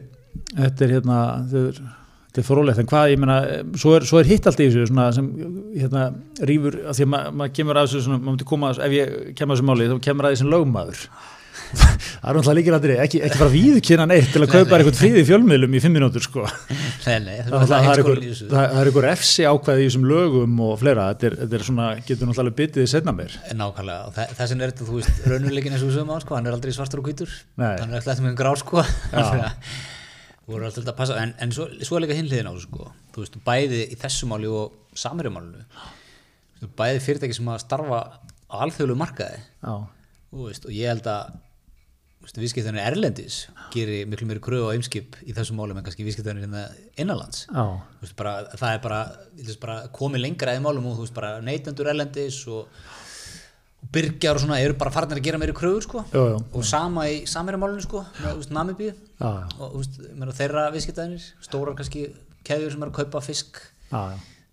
þetta 0.57 0.85
er 0.87 0.91
hérna 0.97 1.19
þetta 1.51 2.41
er, 2.41 2.45
frólægt, 2.45 2.79
en 2.83 2.89
hvað, 2.91 3.11
ég 3.15 3.17
meina 3.21 3.37
svo 3.81 3.95
er, 3.97 4.03
svo 4.05 4.19
er 4.21 4.27
hitt 4.29 4.45
allt 4.47 4.59
í 4.61 4.67
þessu 4.69 4.83
svona 4.91 5.07
sem 5.15 5.29
hérna 5.73 6.03
rýfur, 6.45 6.75
því 6.93 7.05
að 7.07 7.09
ma- 7.13 7.23
maður 7.33 7.55
kemur 7.57 7.79
að 7.81 7.87
þessu 7.87 8.03
svona, 8.05 8.19
maður 8.21 8.35
myndi 8.35 8.47
koma, 8.51 8.69
að- 8.75 8.83
ef 8.85 8.93
ég 8.97 9.15
kemur 9.39 9.55
að 9.55 9.57
þessu 9.57 9.69
máli 9.71 9.87
þá 9.89 9.97
kemur 10.09 10.27
að 10.29 10.35
þessu 10.35 10.51
lögmaður 10.53 11.01
það 11.67 12.27
er 12.29 12.37
náttúrulega 12.37 12.55
líkir 12.57 12.75
aldrei, 12.77 12.93
ekki, 13.03 13.19
ekki 13.27 13.39
bara 13.41 13.51
viðkynna 13.53 14.05
neitt 14.09 14.29
til 14.33 14.41
að 14.43 14.51
kaupa 14.53 14.77
eitthvað 14.77 14.99
fríði 15.01 15.23
fjölmiðlum 15.27 15.75
í 15.77 15.81
fimm 15.83 15.95
mínútur 15.97 16.23
sko. 16.25 16.45
Nei, 17.07 17.17
nei, 17.25 17.35
það 17.43 17.51
það, 17.51 17.61
er 17.63 17.67
það, 17.67 17.91
er 17.91 18.01
það, 18.07 18.51
það 18.53 18.79
er 18.81 18.89
einhver 18.91 19.07
efsi 19.11 19.47
ákvæði 19.51 19.83
í 19.83 19.87
þessum 19.89 20.07
lögum 20.11 20.61
og 20.67 20.73
fleira, 20.81 21.07
þetta 21.13 21.29
er, 21.31 21.37
þetta 21.43 21.59
er 21.59 21.65
svona, 21.67 21.87
getur 22.07 22.31
náttúrulega 22.31 22.57
bitið 22.61 22.85
í 22.85 22.91
setna 22.93 23.13
mér 23.17 23.35
Nákvæmlega, 23.59 24.07
og 24.07 24.15
þe- 24.17 24.27
þess 24.39 24.53
vegna 24.55 24.67
er 24.67 24.73
þetta, 24.73 24.87
þú 24.91 24.97
veist, 25.01 25.21
raunveruleikin 25.27 25.77
og 25.77 25.83
við 25.87 25.95
sögum 25.97 26.13
á, 26.13 26.17
sko, 26.23 26.37
hann 26.39 26.47
er 26.51 26.57
aldrei 26.57 26.75
svartur 26.77 27.03
og 27.03 27.09
hvítur, 27.11 27.35
Nei. 27.59 27.73
hann 27.81 27.91
er 27.91 27.99
alltaf 28.01 28.23
með 28.23 28.37
grá, 28.39 28.51
sko, 28.61 28.83
þú 30.47 30.53
voru 30.55 30.67
alltaf 30.69 30.87
að 30.87 30.95
passa, 31.01 31.17
en, 31.23 31.33
en 31.43 31.51
svo, 31.55 31.67
svo 31.83 31.97
er 31.99 32.05
líka 32.05 32.15
hinliðin 32.17 32.47
á 32.47 32.53
sko, 32.63 32.87
þú 33.15 33.23
veist, 33.25 33.35
bæði 33.47 33.81
í 33.91 33.97
þessu 33.99 34.29
máli 34.31 34.47
og 34.51 34.77
samirjumálinu, 34.97 35.65
bæði 36.79 37.01
fyrirtæki 37.03 37.35
sem 37.37 37.49
að 37.51 37.59
starfa 37.65 37.99
á 38.47 38.55
alþjóðlu 38.63 38.95
markaði, 38.99 39.41
þú 40.31 40.47
veist, 40.47 40.67
og 40.69 40.73
ég 40.75 40.87
held 40.93 41.09
að, 41.11 41.35
viðskiptanir 42.35 42.83
erlendis 42.83 43.37
gerir 43.71 44.07
miklu 44.11 44.27
meiri 44.27 44.41
kröfu 44.43 44.67
á 44.67 44.75
ymskip 44.75 45.15
í 45.23 45.31
þessu 45.37 45.55
málum 45.55 45.77
en 45.79 45.85
kannski 45.85 46.03
viðskiptanir 46.03 46.43
hérna 46.43 46.65
innanlands. 46.99 47.45
veist, 48.03 48.15
bara, 48.19 48.33
það 48.51 48.73
er 48.73 48.81
bara, 48.83 48.99
bara 49.63 49.77
komið 49.95 50.23
lengra 50.25 50.55
í 50.57 50.61
málum 50.63 50.89
og 50.91 50.97
þú 50.97 51.05
veist 51.05 51.15
bara 51.15 51.37
neytendur 51.45 51.87
erlendis 51.93 52.41
og, 52.51 52.67
og 53.79 53.91
byrgjar 53.95 54.35
og 54.35 54.43
svona 54.43 54.59
eru 54.59 54.75
bara 54.81 54.91
farnir 54.91 55.21
að 55.21 55.27
gera 55.29 55.39
meiri 55.41 55.55
kröfur 55.55 55.87
sko. 55.87 56.03
Og 56.51 56.65
sama 56.67 57.07
í 57.07 57.21
sko 57.87 58.03
með 58.17 58.27
þú 58.33 58.41
veist, 58.41 58.53
Namibíu. 58.59 58.91
Og 59.63 59.79
veist, 59.79 60.01
meina, 60.17 60.35
þeirra 60.41 60.67
viðskiptaðinir 60.75 61.29
stórar 61.47 61.77
kannski 61.79 62.09
keðjur 62.47 62.75
sem 62.75 62.83
eru 62.83 62.91
að 62.91 62.99
kaupa 63.03 63.23
fisk. 63.23 63.61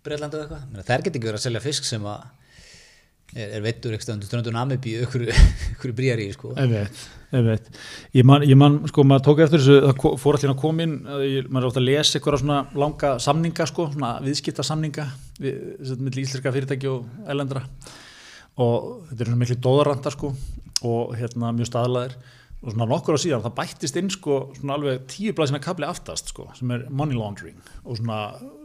Breitlandi 0.05 0.37
og 0.37 0.43
eitthvað, 0.45 0.65
þær 0.85 1.03
get 1.07 1.15
ekki 1.17 1.27
verið 1.31 1.39
að 1.41 1.47
selja 1.49 1.61
fisk 1.65 1.87
sem 1.89 2.03
að 2.05 2.25
er, 3.33 3.49
er 3.59 3.63
veittur 3.65 3.95
ekki 3.97 4.07
stöðundur 4.07 4.29
ströndur 4.31 4.55
Namibi 4.55 4.97
ykkur, 5.07 5.25
ykkur 5.75 5.95
bríari 5.97 6.29
sko. 6.35 6.53
Ég 8.15 8.23
man, 8.29 8.45
ég 8.47 8.55
man, 8.61 8.77
sko, 8.87 9.03
maður 9.09 9.25
tók 9.27 9.41
eftir 9.47 9.59
þessu, 9.59 9.79
það 9.89 10.19
fór 10.23 10.37
allir 10.39 10.53
að 10.55 11.25
ég- 11.27 11.49
maður 11.51 11.65
er 11.65 11.71
ofta 11.73 11.81
að 11.83 11.89
lesa 11.89 12.19
eitthvað 12.21 12.41
svona 12.45 12.59
langa 12.79 13.11
samninga, 13.25 13.67
sko, 13.67 13.89
svona 13.97 14.13
viðskipta 14.23 14.63
samninga, 14.69 15.09
við, 15.43 15.57
við 15.83 16.21
íslenska 16.23 16.53
fyrirtæki 16.55 16.91
og 16.93 17.09
elendra 17.27 17.65
og 18.63 19.09
þetta 19.09 19.19
er 19.25 19.31
svona 19.33 19.41
miklu 19.41 19.57
dóðaranda, 19.67 20.13
sko, 20.15 20.31
og 20.87 21.15
hérna 21.19 21.51
mjög 21.57 21.71
staðlaðir. 21.73 22.15
Og 22.65 22.71
svona 22.73 22.87
nokkur 22.89 23.19
á 23.19 23.21
síðan, 23.21 23.43
það 23.45 23.57
bættist 23.59 23.99
inn, 24.01 24.13
sko, 24.15 24.37
svona 24.57 24.77
alveg 24.79 25.03
tíu 25.11 25.35
blæsina 25.37 25.59
kabli 25.61 25.85
aftast, 25.89 26.31
sko, 26.31 26.47
sem 26.57 26.71
er 26.73 26.87
money 26.89 27.19
laundering 27.19 27.59
og 27.83 27.99
svona, 27.99 28.21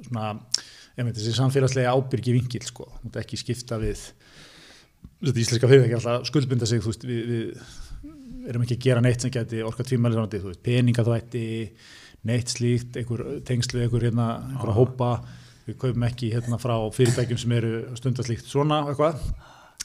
svona, 0.05 0.29
ég 0.95 1.09
veit, 1.09 1.17
þessi 1.17 1.33
samfélagslega 1.35 1.91
ábyrgi 1.97 2.37
vingil, 2.37 2.61
sko, 2.69 2.85
þú 3.01 3.09
ert 3.09 3.19
ekki 3.25 3.41
skipta 3.41 3.81
við 3.81 4.05
þetta 5.27 5.43
íslenska 5.43 5.69
fyrirtæki 5.69 5.95
er 5.95 5.99
alltaf 5.99 6.27
skuldbinda 6.29 6.69
sig 6.69 6.83
veist, 6.83 7.05
við, 7.07 7.31
við 7.31 8.49
erum 8.49 8.65
ekki 8.65 8.77
að 8.77 8.85
gera 8.87 9.03
neitt 9.03 9.25
sem 9.25 9.33
geti 9.33 9.63
orka 9.65 9.83
veist, 9.83 10.61
peningaþvætti 10.63 11.45
neitt 12.27 12.51
slíkt, 12.51 12.97
einhver 12.99 13.25
tengslu 13.47 13.83
einhver 13.83 14.03
hérna, 14.09 14.31
einhver 14.49 14.73
að 14.73 14.79
hópa. 14.81 15.11
Við 15.67 15.77
kaupum 15.79 16.03
ekki 16.07 16.31
hérna 16.33 16.57
frá 16.59 16.73
fyrirtækjum 16.95 17.39
sem 17.39 17.51
eru 17.55 17.73
stundaslíkt 17.99 18.47
svona 18.49 18.81
eitthvað. 18.89 19.19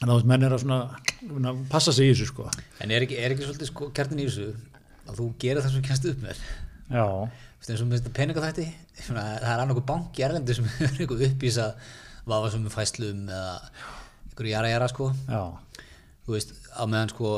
En 0.01 0.09
þá 0.09 0.13
veist, 0.15 0.29
menn 0.31 0.43
er 0.43 0.55
að 0.55 0.63
svona 0.65 0.79
svona 1.21 1.53
passa 1.71 1.93
sig 1.95 2.09
í 2.09 2.13
þessu 2.13 2.29
sko. 2.31 2.47
En 2.83 2.91
er 2.91 3.05
ekki, 3.05 3.19
er 3.21 3.35
ekki 3.35 3.45
svolítið 3.45 3.69
sko, 3.69 3.89
kjartin 3.95 4.23
í 4.23 4.27
þessu 4.27 4.49
að 5.05 5.19
þú 5.19 5.27
gerir 5.41 5.63
það 5.63 5.75
sem 5.75 5.85
kennst 5.85 6.07
upp 6.09 6.23
með? 6.25 6.41
Já, 6.85 7.05
eins 7.65 7.81
og 7.81 7.89
með 7.89 8.01
þetta 8.01 8.15
peningaþætti 8.19 8.65
það 9.07 9.47
er 9.51 9.61
annað 9.61 9.85
banki 9.87 10.21
í 10.21 10.25
Erlendi 10.27 10.57
sem 10.57 10.67
er 10.85 10.91
eitthvað 10.91 11.23
uppvísa 11.29 11.69
vafa 12.29 12.51
sem 12.53 12.65
er 12.65 12.73
fæslum 12.73 13.29
eða 13.29 13.53
einhverju 14.35 14.51
jara 14.51 14.69
jara 14.69 14.87
sko. 14.91 15.09
Já, 15.31 15.41
þú 16.27 16.33
veist, 16.35 16.51
á 16.75 16.83
meðan 16.89 17.11
sko 17.13 17.31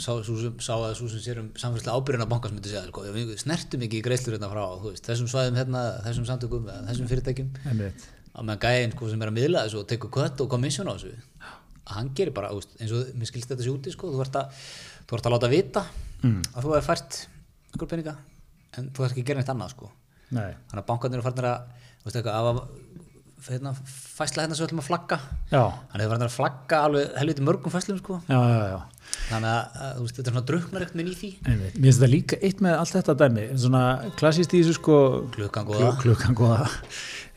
sá, 0.00 0.10
sú, 0.24 0.36
sem- 0.40 0.58
sá 0.64 0.74
að 0.78 0.94
svo 0.96 1.08
sem 1.12 1.20
sér 1.20 1.40
um 1.42 1.48
samfélagslega 1.54 1.96
ábyrjuna 2.00 2.28
banka 2.30 2.48
sem 2.48 2.56
myndi 2.56 2.70
segja, 2.72 2.86
sko, 2.88 3.02
við 3.12 3.34
snertum 3.42 3.82
ekki 3.84 3.98
í 4.00 4.04
greiðslur 4.06 4.36
hérna 4.38 4.48
frá, 4.52 4.62
þú 4.80 4.92
veist, 4.94 5.04
þessum 5.04 5.28
svæðum 5.28 5.58
hérna 5.60 5.82
þessum 6.06 6.26
samtökum, 6.28 6.68
eða 6.70 6.86
þessum 6.88 7.08
fyrirtækjum. 7.10 7.50
Einmitt. 7.68 8.06
Á 8.32 8.40
meðan 8.46 8.62
gæðin 8.62 8.92
sko 8.94 9.08
sem 9.10 9.22
er 9.22 9.28
að 9.32 9.36
miðla 9.40 9.64
þessu 9.66 9.80
og 9.82 9.88
tekur 9.90 10.10
kött 10.14 10.40
og 10.40 10.48
komissjón 10.52 10.88
á 10.88 10.94
þessu 10.96 11.12
hann 11.88 12.10
gerir 12.14 12.34
bara, 12.36 12.50
þú 12.52 12.60
veist, 12.60 12.74
eins 12.80 12.92
og 12.92 13.12
mér 13.16 13.26
skilst 13.30 13.48
þetta 13.50 13.64
sér 13.64 13.72
úti 13.74 13.90
sko, 13.94 14.10
þú 14.12 14.20
ert 14.22 14.34
að, 14.36 14.58
þú 15.08 15.16
ert 15.18 15.26
að 15.28 15.34
láta 15.34 15.48
vita 15.52 15.84
Mm. 16.18 16.42
að 16.50 16.64
þú 16.64 16.70
hefur 16.74 16.82
fært 16.88 17.16
einhver 17.72 17.88
peninga 17.88 18.14
en 18.76 18.88
þú 18.90 19.04
ert 19.04 19.12
ekki 19.14 19.22
að 19.22 19.26
gera 19.28 19.38
neitt 19.40 19.50
annað 19.52 19.70
sko. 19.70 19.90
Nei, 20.34 20.50
þannig 20.68 20.82
að 20.82 20.86
bankarnir 20.88 21.18
eru 21.20 21.22
farnir 21.28 21.46
að 21.46 21.68
þú 22.02 22.08
veist 22.08 22.16
eitthvað, 22.18 22.34
að 22.42 22.58
hérna, 23.48 23.70
fæsla 23.88 24.42
hérna 24.44 24.56
sem 24.58 24.64
við 24.64 24.68
ætlum 24.68 24.82
að 24.82 24.88
flagga. 24.88 25.18
Já, 25.52 25.62
hann 25.92 26.02
hefur 26.02 26.12
farnir 26.14 26.28
að 26.28 26.34
flagga 26.36 26.80
alveg 26.88 27.12
helviti 27.20 27.44
mörgum 27.46 27.72
fæslum 27.74 27.98
sko. 28.02 28.18
Já, 28.28 28.38
já, 28.38 28.64
já. 28.72 28.78
Þannig 29.28 29.48
að, 29.54 29.76
að 29.86 30.00
veist, 30.02 30.16
þetta 30.18 30.28
er 30.28 30.34
svona 30.34 30.46
druknar 30.50 30.84
ekkert 30.84 30.98
minn 31.00 31.08
í 31.08 31.14
því. 31.16 31.30
Mér 31.46 31.62
finnst 31.78 32.00
þetta 32.02 32.10
líka 32.12 32.38
eitt 32.44 32.58
með 32.66 32.74
allt 32.76 32.96
þetta 32.98 33.14
dæmi 33.22 33.44
svona 33.62 33.82
klassist 34.20 34.52
í 34.52 34.60
þessu 34.62 34.76
sko 34.76 34.98
klukkan 35.38 35.68
góða. 35.70 35.78
Klu- 35.94 36.02
klukkan 36.04 36.36
góða. 36.36 36.66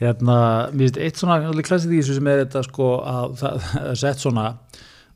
Hérna, 0.02 0.38
mér 0.74 0.88
finnst 0.90 1.00
eitt 1.06 1.22
svona 1.22 1.38
klassið 1.64 1.96
í 1.96 2.02
þessu 2.02 2.18
sem 2.18 2.32
er 2.34 2.42
þetta 2.46 2.64
sko 2.68 2.90
að 3.08 3.38
það 3.44 3.62
það 3.70 3.90
er 3.94 4.02
sett 4.04 4.24
svona 4.26 4.48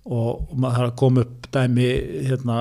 og 0.06 0.52
maður 0.62 0.92
kom 1.02 1.18
upp 1.18 1.48
dæmi 1.56 1.86
hérna, 2.30 2.58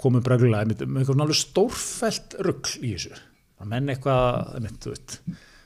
kom 0.00 0.18
upp 0.20 0.28
reglulega 0.30 0.68
með 0.70 0.84
eitthvað 0.86 1.08
svona 1.10 1.24
alveg 1.26 1.40
stórfælt 1.40 2.36
rugl 2.46 2.76
í 2.86 2.92
þessu. 2.94 3.16
Að 3.60 3.70
menn 3.72 3.90
eitthvað 3.92 4.54
einmitt, 4.58 4.78
þú 4.84 4.92
veit, 4.94 5.16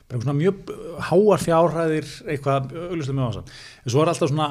bara 0.08 0.24
svona 0.24 0.38
mjög 0.38 0.70
háar 1.04 1.42
fjárhæðir 1.42 2.06
eitthvað 2.32 2.70
auðvitað 2.72 3.16
mjög 3.18 3.28
ásam 3.28 3.44
en 3.84 3.92
svo 3.92 4.00
er 4.00 4.10
alltaf 4.12 4.30
svona 4.30 4.48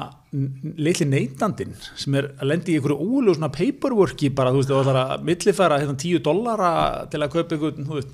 litli 0.78 1.06
neytandinn 1.08 1.74
sem 1.98 2.14
er 2.20 2.28
að 2.38 2.50
lendi 2.52 2.72
í 2.72 2.78
einhverju 2.78 2.98
úlu 3.02 3.34
svona 3.34 3.50
paperworki 3.56 4.30
bara, 4.30 4.52
þú 4.54 4.60
veist, 4.60 4.70
þú 4.70 4.78
ætlar 4.84 5.00
að 5.02 5.24
millifæra 5.26 5.80
hérna, 5.82 5.96
10 5.98 6.22
dollara 6.28 6.70
til 7.10 7.20
að 7.24 7.32
kaupa 7.34 7.56
einhvern, 7.56 7.88
þú 7.88 7.94
veist 7.98 8.12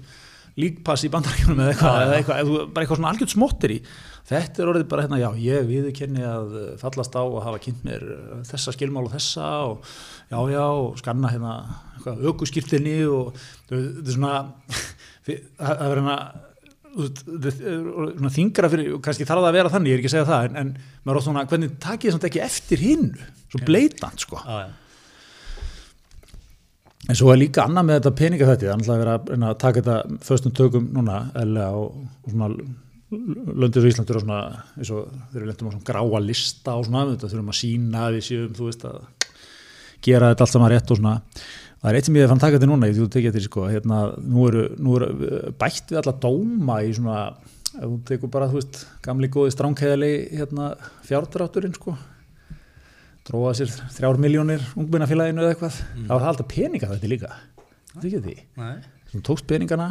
líkpass 0.54 1.02
í 1.04 1.10
bandarækjunum 1.10 1.60
eða 1.60 1.72
eitthvað, 1.74 1.96
eða 2.06 2.16
eitthvað, 2.16 2.40
eða 2.40 2.48
bara 2.70 2.82
eitthvað 2.84 2.98
svona 3.00 3.10
algjörð 3.10 3.32
smottir 3.34 3.72
í. 3.74 3.78
Þetta 4.30 4.62
er 4.62 4.70
orðið 4.70 4.88
bara 4.92 5.04
hérna, 5.04 5.18
já, 5.18 5.30
ég 5.42 5.66
viðurkenni 5.68 6.22
að 6.24 6.48
fallast 6.80 7.18
á 7.18 7.22
að 7.26 7.44
hafa 7.48 7.62
kynnt 7.66 7.82
mér 7.84 8.04
þessa 8.46 8.70
skilmál 8.76 9.02
og 9.08 9.12
þessa 9.16 9.48
og 9.66 9.82
já, 10.30 10.38
já, 10.54 10.62
og 10.62 10.94
skanna 11.02 11.32
hérna 11.34 11.54
eitthvað, 11.98 12.22
þetta 16.94 17.36
þetta 17.48 18.32
þingra 18.38 18.70
fyrir, 18.72 18.94
kannski 19.04 19.26
þarf 19.28 19.42
það 19.42 19.50
að 19.50 19.58
vera 19.58 19.74
þannig, 19.74 19.90
ég 19.90 19.98
er 19.98 20.02
ekki 20.02 20.10
að 20.12 20.16
segja 20.16 20.30
það 20.30 20.48
en, 20.48 20.56
en 20.60 21.02
maður 21.04 21.20
oft 21.20 21.28
svona, 21.28 21.44
hvernig 21.50 21.76
takið 21.82 22.08
þið 22.08 22.16
samt 22.16 22.28
ekki 22.30 22.42
eftir 22.44 22.84
hinn 22.84 23.10
svo 23.52 23.62
bleitant, 23.66 24.24
sko. 24.24 24.40
Já, 24.44 24.64
já. 24.64 24.72
En 27.04 27.18
svo 27.18 27.28
er 27.34 27.36
líka 27.42 27.66
annað 27.66 27.84
með 27.84 27.98
þetta 27.98 28.14
peninga 28.16 28.46
þetta, 28.48 28.76
það 28.80 28.94
er 28.94 29.02
verið 29.02 29.14
að, 29.14 29.26
reyna 29.34 29.50
að 29.50 29.58
taka 29.60 29.82
þetta 29.82 30.20
föstum 30.24 30.54
tökum 30.56 30.86
núna 30.94 31.18
og, 31.66 31.98
og 32.24 32.30
svona 32.32 32.48
löndir 33.12 33.84
í 33.84 33.90
Íslandur 33.90 34.18
og 34.18 34.24
svona 34.24 34.38
eins 34.78 34.92
og 34.94 35.10
þeir 35.32 35.42
eru 35.42 35.50
lendum 35.50 35.68
á 35.68 35.72
svona 35.74 35.88
gráa 35.90 36.22
lista 36.24 36.76
og 36.78 36.86
svona 36.88 37.04
þetta 37.10 37.30
þurfum 37.32 37.52
að 37.52 37.58
sína 37.60 38.06
við 38.14 38.24
séum, 38.28 38.54
þú 38.56 38.70
veist 38.70 38.86
að 38.88 39.02
gera 40.04 40.30
þetta 40.32 40.46
allt 40.46 40.54
saman 40.54 40.72
rétt 40.72 40.94
og 40.94 41.00
svona 41.00 41.14
það 41.84 41.90
er 41.90 41.98
eitt 41.98 42.08
sem 42.08 42.16
ég 42.16 42.30
fann 42.30 42.40
taka 42.40 42.56
þetta 42.56 42.70
núna, 42.70 42.88
ég 42.88 42.96
þú 42.96 43.10
tekið 43.12 43.34
þetta 43.34 43.44
sko, 43.44 43.66
hérna, 43.68 43.98
nú 44.24 44.46
eru, 44.48 44.62
nú 44.80 44.94
eru 44.96 45.10
uh, 45.12 45.50
bætt 45.60 45.92
við 45.92 46.00
alla 46.00 46.14
dóma 46.22 46.78
í 46.80 46.94
svona 46.96 47.18
ef 47.74 47.82
þú 47.84 47.98
tekur 48.08 48.30
bara, 48.32 48.48
þú 48.48 48.60
veist, 48.60 48.80
gamli 49.04 49.28
góði 49.34 49.52
stránkæðali 49.52 50.10
hérna 50.30 50.70
fjárdrátturinn 51.04 51.74
sko. 51.76 51.96
Dróða 53.28 53.52
sér 53.58 53.74
þrjár 53.96 54.20
miljónir 54.20 54.64
ungmennafélaginu 54.78 55.44
eða 55.44 55.52
eitthvað. 55.54 55.76
Þá 56.06 56.10
var 56.12 56.24
það 56.24 56.30
alltaf 56.30 56.48
peninga 56.52 56.90
þetta 56.92 57.10
líka. 57.12 57.30
Þetta 57.92 58.08
ekki 58.08 58.22
því, 58.24 58.34
þú 59.12 59.22
tókst 59.28 59.48
peningana 59.50 59.90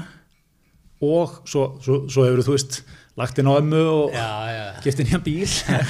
og 1.04 1.40
svo, 1.50 1.64
svo, 1.84 2.04
svo 2.12 2.26
hefur 2.28 2.44
þú 2.48 2.56
veist 2.56 2.82
lagt 3.20 3.40
inn 3.42 3.50
á 3.52 3.54
ömmu 3.60 3.82
og 3.92 4.18
gift 4.86 5.02
inn 5.02 5.10
í 5.10 5.16
hann 5.16 5.26
bíl. 5.26 5.50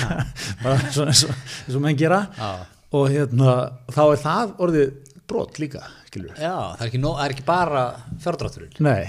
Bara 0.64 0.92
svona 0.92 1.14
eins 1.14 1.26
og 1.78 1.84
menn 1.84 2.00
gera. 2.00 2.26
Já. 2.36 2.52
og 2.94 3.10
hérna, 3.10 3.54
þá 3.90 4.04
er 4.06 4.20
það 4.22 4.56
orðið 4.62 5.13
brot 5.34 5.60
líka, 5.62 5.82
skilur 6.12 6.38
já 6.38 6.54
það, 6.54 6.80
er 6.80 6.92
ekki 6.92 7.02
nóg, 7.02 7.18
það 7.18 7.26
er 7.26 7.36
ekki 7.36 7.46
bara 7.50 7.84
fjárdrátturinn. 8.24 8.78
Nei, 8.86 9.04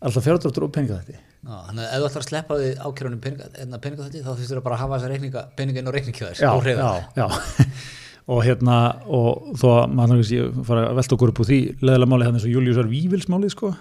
alltaf 0.00 0.26
fjárdráttur 0.28 0.68
og 0.68 0.74
peninga 0.76 1.00
þetta 1.00 1.26
Já, 1.40 1.54
þannig 1.70 1.86
að 1.86 1.88
ef 1.88 2.02
þú 2.02 2.08
ætlar 2.10 2.20
að 2.20 2.28
sleppa 2.28 2.56
því 2.60 2.70
ákjörunum 2.84 3.20
peninga, 3.24 3.78
peninga 3.80 4.06
þetta, 4.06 4.24
þá 4.26 4.30
þurftur 4.34 4.58
að 4.60 4.64
bara 4.66 4.78
hafa 4.82 4.98
þessa 4.98 5.10
reikninga, 5.14 5.44
peninga 5.56 5.80
inn 5.80 5.88
á 5.88 5.94
reikningkjöðar 5.96 6.36
já, 6.36 6.50
já, 6.76 6.90
já. 7.16 7.76
Og 8.30 8.44
hérna, 8.44 8.76
og 9.10 9.54
þó 9.58 9.64
að 9.72 9.94
maður 9.96 10.20
fara 10.68 10.82
að 10.90 10.98
velta 11.00 11.16
okkur 11.16 11.32
upp 11.32 11.40
úr 11.42 11.48
því 11.48 11.60
leðilega 11.80 12.10
máli 12.12 12.26
hérna 12.28 12.38
eins 12.38 12.44
og 12.46 12.52
Júliusar 12.52 12.90
Vívilsmáli 12.92 13.50
sko, 13.50 13.72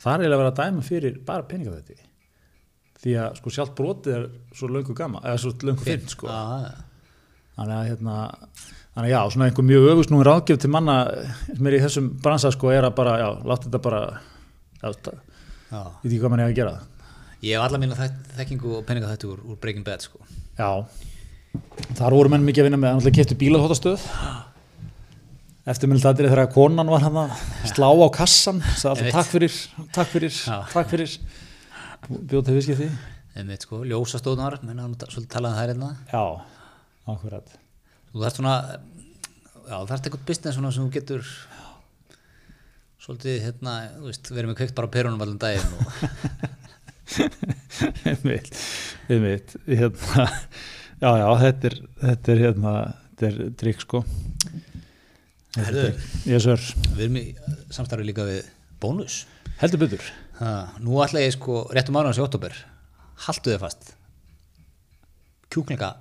það 0.00 0.14
er 0.14 0.24
eiginlega 0.24 0.38
að 0.38 0.42
vera 0.42 0.54
að 0.54 0.58
dæma 0.64 0.86
fyrir 0.88 1.20
bara 1.28 1.46
peninga 1.46 1.76
þetta 1.76 2.08
því 3.02 3.14
að 3.22 3.38
sko 3.38 3.52
sjálft 3.54 3.76
brotið 3.78 4.16
er 4.16 4.26
svo 4.56 4.70
löngu 4.72 4.96
gama, 4.98 5.22
eða 5.22 5.42
svo 5.44 5.52
löngu 5.68 5.84
finn 5.86 6.08
sko. 6.10 6.30
Þannig 7.58 7.74
að 7.76 7.88
hérna 7.92 8.16
þannig 8.98 9.08
að 9.08 9.14
já, 9.14 9.20
svona 9.30 9.46
einhver 9.48 9.66
mjög 9.68 9.84
öfust 9.92 10.10
nú 10.12 10.20
ráðgjöf 10.26 10.58
til 10.64 10.70
manna 10.74 10.94
sem 11.46 11.66
er 11.70 11.76
í 11.78 11.82
þessum 11.84 12.08
bransa 12.24 12.50
sko 12.50 12.72
er 12.74 12.88
að 12.88 12.96
bara, 12.98 13.12
já, 13.22 13.28
láta 13.46 13.68
þetta 13.68 13.80
bara 13.84 14.00
já, 14.82 14.88
já. 14.90 15.82
ég 15.82 16.02
veit 16.02 16.10
ekki 16.10 16.22
hvað 16.24 16.32
mann 16.34 16.42
er 16.42 16.50
að 16.50 16.56
gera 16.58 16.76
Ég 17.38 17.54
hef 17.54 17.62
alla 17.68 17.78
mína 17.78 17.94
þekk- 17.94 18.32
þekkingu 18.40 18.70
og 18.74 18.86
peninga 18.88 19.12
þetta 19.12 19.28
úr, 19.30 19.42
úr 19.46 19.58
Breaking 19.62 19.84
Bad 19.86 20.02
sko. 20.02 20.18
já, 20.58 20.70
þar 21.94 22.16
voru 22.18 22.32
menn 22.34 22.42
mikið 22.48 22.64
að 22.64 22.66
vinna 22.66 22.80
með 22.82 22.88
að 22.90 22.96
náttúrulega 22.98 23.18
keftu 23.20 23.36
bílaþóttastöð 23.38 24.08
eftirmyndadrið 25.68 26.32
þegar 26.32 26.50
konan 26.54 26.90
var 26.90 27.04
hann 27.04 27.18
að 27.22 27.36
slá 27.70 27.86
á 27.92 28.08
kassan 28.18 28.58
sagði 28.80 29.06
alltaf 29.12 29.14
takk 29.20 29.30
fyrir, 29.34 29.56
takk 29.94 30.10
fyrir, 30.14 30.34
Já. 30.34 30.58
takk 30.72 30.90
fyrir 30.90 31.14
bjóð 32.08 32.44
til 32.48 32.56
viðskipti 32.58 32.90
Einmitt, 33.38 33.62
sko, 33.68 33.84
ljósastóðnar, 33.86 34.56
menn 34.66 34.80
hann 34.82 34.96
svolítið 34.98 35.30
talað 35.30 35.52
um 35.52 35.58
þær 35.60 35.68
hérna. 35.70 35.90
já, 36.10 36.22
akkurat 37.12 37.52
Þú 38.12 38.22
þarft 38.24 38.40
svona, 38.40 38.54
já, 39.68 39.74
þú 39.74 39.86
þarft 39.90 40.06
eitthvað 40.08 40.28
business 40.30 40.56
svona 40.56 40.70
sem 40.72 40.86
þú 40.86 40.92
getur 40.94 41.26
svolítið, 43.04 43.36
hérna, 43.44 43.74
þú 43.96 44.08
veist, 44.08 44.30
verið 44.32 44.50
með 44.50 44.58
kveikt 44.60 44.76
bara 44.76 44.88
á 44.88 44.94
perunum 44.96 45.24
allan 45.24 45.40
daginn 45.40 45.70
og 45.76 45.84
einmitt, 48.10 48.48
einmitt 49.08 49.54
hérna, 49.64 50.26
já, 51.00 51.10
já, 51.22 51.28
þetta 51.44 51.70
er 51.70 51.76
þetta 52.02 52.34
er 52.34 52.42
hérna, 52.44 52.72
þetta 53.12 53.28
er 53.28 53.52
trikk 53.60 53.84
sko. 53.84 54.02
Herðu, 55.58 55.86
ég 56.28 56.42
sör, 56.44 56.64
við 56.94 57.04
erum 57.06 57.20
í 57.20 57.24
samstarfi 57.74 58.08
líka 58.08 58.26
við 58.28 58.42
bónus. 58.82 59.22
heldur 59.60 60.02
Ha, 60.38 60.50
nú 60.84 61.00
ætla 61.02 61.24
ég 61.24 61.32
sko, 61.34 61.64
réttum 61.74 61.96
mánuðans 61.96 62.20
í 62.20 62.24
oktober, 62.24 62.54
haltu 63.24 63.50
þið 63.50 63.64
fast, 63.64 63.88
kjúklinga 65.50 65.94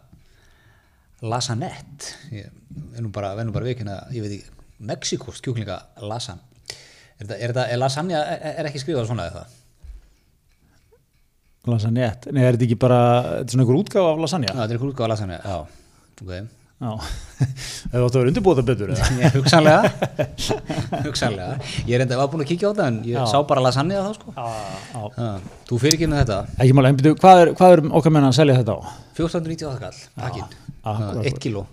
lasanett, 1.26 2.12
ég 2.34 2.50
er 2.98 3.02
nú 3.06 3.10
bara, 3.14 3.34
bara 3.36 3.66
vikina, 3.66 4.02
ég 4.14 4.26
veit 4.26 4.38
ekki, 4.38 4.54
Mexikost 4.88 5.42
kjúklinga 5.42 5.80
lasan. 6.06 6.38
Er, 7.18 7.24
þetta, 7.24 7.38
er, 7.38 7.50
þetta, 7.50 7.64
er 7.74 7.80
lasagna, 7.82 8.20
er, 8.36 8.60
er 8.62 8.70
ekki 8.70 8.84
skrifað 8.84 9.08
svona 9.10 9.26
eða 9.26 9.40
það? 9.40 9.56
lasagnett, 11.72 12.30
nei, 12.32 12.44
er 12.46 12.56
þetta 12.56 12.68
ekki 12.68 12.78
bara 12.80 13.00
þetta 13.24 13.42
er 13.44 13.54
svona 13.54 13.66
einhver 13.66 13.80
útgáfa 13.82 14.14
af 14.14 14.22
lasagna 14.24 14.48
Já, 14.48 14.54
þetta 14.54 14.68
er 14.68 14.78
eitthvað 14.78 14.94
útgáfa 14.94 15.10
lasagna, 15.12 15.40
já. 15.44 15.58
ok 16.24 16.32
Já, 16.78 16.92
þú 17.90 18.04
ætti 18.06 18.06
að 18.06 18.18
vera 18.20 18.30
undirbúið 18.30 18.60
það 18.60 18.68
betur 18.68 18.92
eða? 18.94 19.06
Hugsanlega 19.38 19.82
hugsanlega 21.08 21.56
ég 21.90 21.98
reyndi 22.02 22.14
að 22.14 22.20
var 22.22 22.28
búin 22.34 22.44
að 22.44 22.50
kíkja 22.52 22.70
á 22.70 22.74
það 22.78 22.84
en 22.92 23.00
ég 23.08 23.16
Já. 23.18 23.24
sá 23.32 23.38
bara 23.50 23.64
lasagna 23.66 24.04
þá 24.06 24.12
sko 24.20 24.34
Já, 24.36 24.46
já. 25.18 25.30
þú 25.72 25.80
fyrir 25.82 25.98
ekki 25.98 26.10
með 26.12 26.22
þetta 26.22 26.38
Ekki 26.62 26.76
máli, 26.78 26.92
en 26.92 27.00
byrju, 27.00 27.16
hvað 27.24 27.42
er, 27.46 27.52
hvað 27.58 27.74
er 27.78 27.82
okkar 27.98 28.14
menna 28.14 28.30
að 28.30 28.38
selja 28.38 28.60
þetta 28.60 28.76
á? 28.78 28.80
1498 29.18 29.82
kall, 29.82 29.98
pakkin 30.22 30.46
akkurat. 30.86 31.26
1 31.32 31.42
kíló 31.48 31.66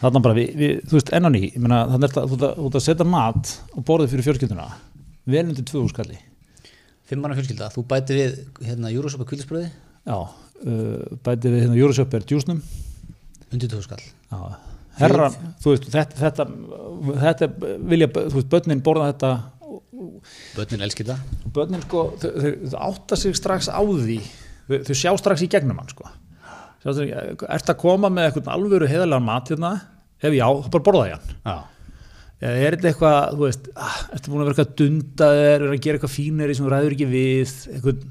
Þarna 0.00 0.22
bara, 0.24 0.36
við, 0.40 0.52
við, 0.56 0.76
þú 0.88 0.96
veist, 0.96 1.10
enn 1.12 1.28
á 1.28 1.30
ný, 1.36 1.40
ég 1.50 1.60
meina, 1.60 1.82
þannig 1.92 2.06
er 2.08 2.14
það, 2.16 2.22
að- 2.24 2.54
þú 2.56 2.68
ert 2.70 2.76
að 2.80 2.84
setja 2.86 3.06
mat 3.12 3.50
og 3.76 3.84
borðið 3.84 4.14
fyrir 4.14 4.26
fjölskylduna, 4.30 4.68
vel 5.28 5.42
undir 5.44 5.66
tvö 5.68 5.82
úrskalli. 5.84 6.16
fimm 7.10 7.20
manna 7.20 7.36
fjölskylda, 7.36 7.68
þú 7.74 7.84
bæti 7.90 8.16
við 8.16 8.38
hérna 8.64 8.88
júrósopa 8.94 9.26
kvílisbröði 9.28 9.68
Já, 10.08 10.16
uh, 10.16 11.18
bætið 11.20 11.52
við 11.52 11.60
hérna 11.66 11.76
Euroshopper 11.82 12.24
djúsnum. 12.24 12.62
Undir 13.54 13.70
tvö 13.72 13.82
skall 13.84 14.02
Já, 14.02 14.40
herra, 15.00 15.30
þú 15.62 15.74
veist, 15.74 15.88
þetta, 15.92 16.18
þetta, 16.20 16.46
þetta 17.24 17.48
vilja, 17.90 18.10
þú 18.16 18.36
veist, 18.38 18.50
börnin 18.52 18.82
borða 18.84 19.10
þetta 19.12 19.32
börnin 20.56 20.84
elskir 20.86 21.08
það 21.10 21.50
börnin, 21.56 21.84
sko, 21.84 22.04
þau, 22.20 22.30
þau, 22.42 22.78
átta 22.88 23.18
sig 23.20 23.36
strax 23.38 23.70
á 23.70 23.80
því, 23.80 24.18
þau, 24.68 24.78
þau 24.88 24.94
sjá 25.02 25.10
strax 25.20 25.44
í 25.46 25.50
gegnum 25.52 25.80
hann, 25.80 25.90
sko. 25.92 26.08
Ert 26.80 27.68
að 27.68 27.76
koma 27.80 28.08
með 28.12 28.30
eitthvað 28.30 28.54
alvöru 28.54 28.88
heðalega 28.88 29.24
mat 29.24 29.50
hérna? 29.52 29.74
Ef 30.20 30.32
já, 30.36 30.46
þá 30.48 30.70
bara 30.72 30.86
borða 30.86 31.10
ég 31.10 31.18
hann. 31.18 31.36
já, 31.44 31.58
Eða 32.40 32.60
er 32.64 32.74
þetta 32.76 32.88
eitthvað, 32.88 33.18
þú 33.36 33.44
veist, 33.44 33.66
ah, 33.76 33.96
ertu 34.16 34.30
búin 34.32 34.40
að 34.40 34.46
vera 34.48 34.54
eitthvað 34.54 34.70
að 34.70 34.76
dunda 34.80 35.26
þér, 35.36 35.64
vera 35.66 35.74
að 35.76 35.82
gera 35.84 35.98
eitthvað 35.98 36.12
fínir 36.14 36.52
sem 36.56 36.64
þú 36.64 36.70
ræður 36.72 36.94
ekki 36.96 37.08
við, 37.10 37.50
eitthvað, 37.74 38.06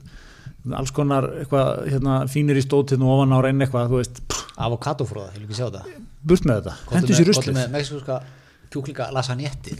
alls 0.77 0.91
konar 0.95 1.27
eitthvað, 1.41 1.69
hérna, 1.89 2.19
fínir 2.31 2.59
í 2.59 2.63
stót 2.65 2.93
hérna 2.93 3.09
ofan 3.13 3.33
á 3.35 3.39
reyna 3.45 3.65
eitthvað, 3.65 3.89
þú 3.91 4.01
veist, 4.01 4.21
avokadofróða, 4.59 5.31
ég 5.33 5.41
vil 5.41 5.47
ekki 5.47 5.59
sjá 5.59 5.67
það 5.69 5.95
burt 6.29 6.45
með 6.45 6.59
þetta, 6.59 6.75
hendur 6.93 7.17
sér 7.17 7.29
ruslið. 7.31 7.57
með 7.57 7.73
mexiskoska 7.77 8.19
kjúklinga 8.69 9.09
lasagnetti 9.15 9.77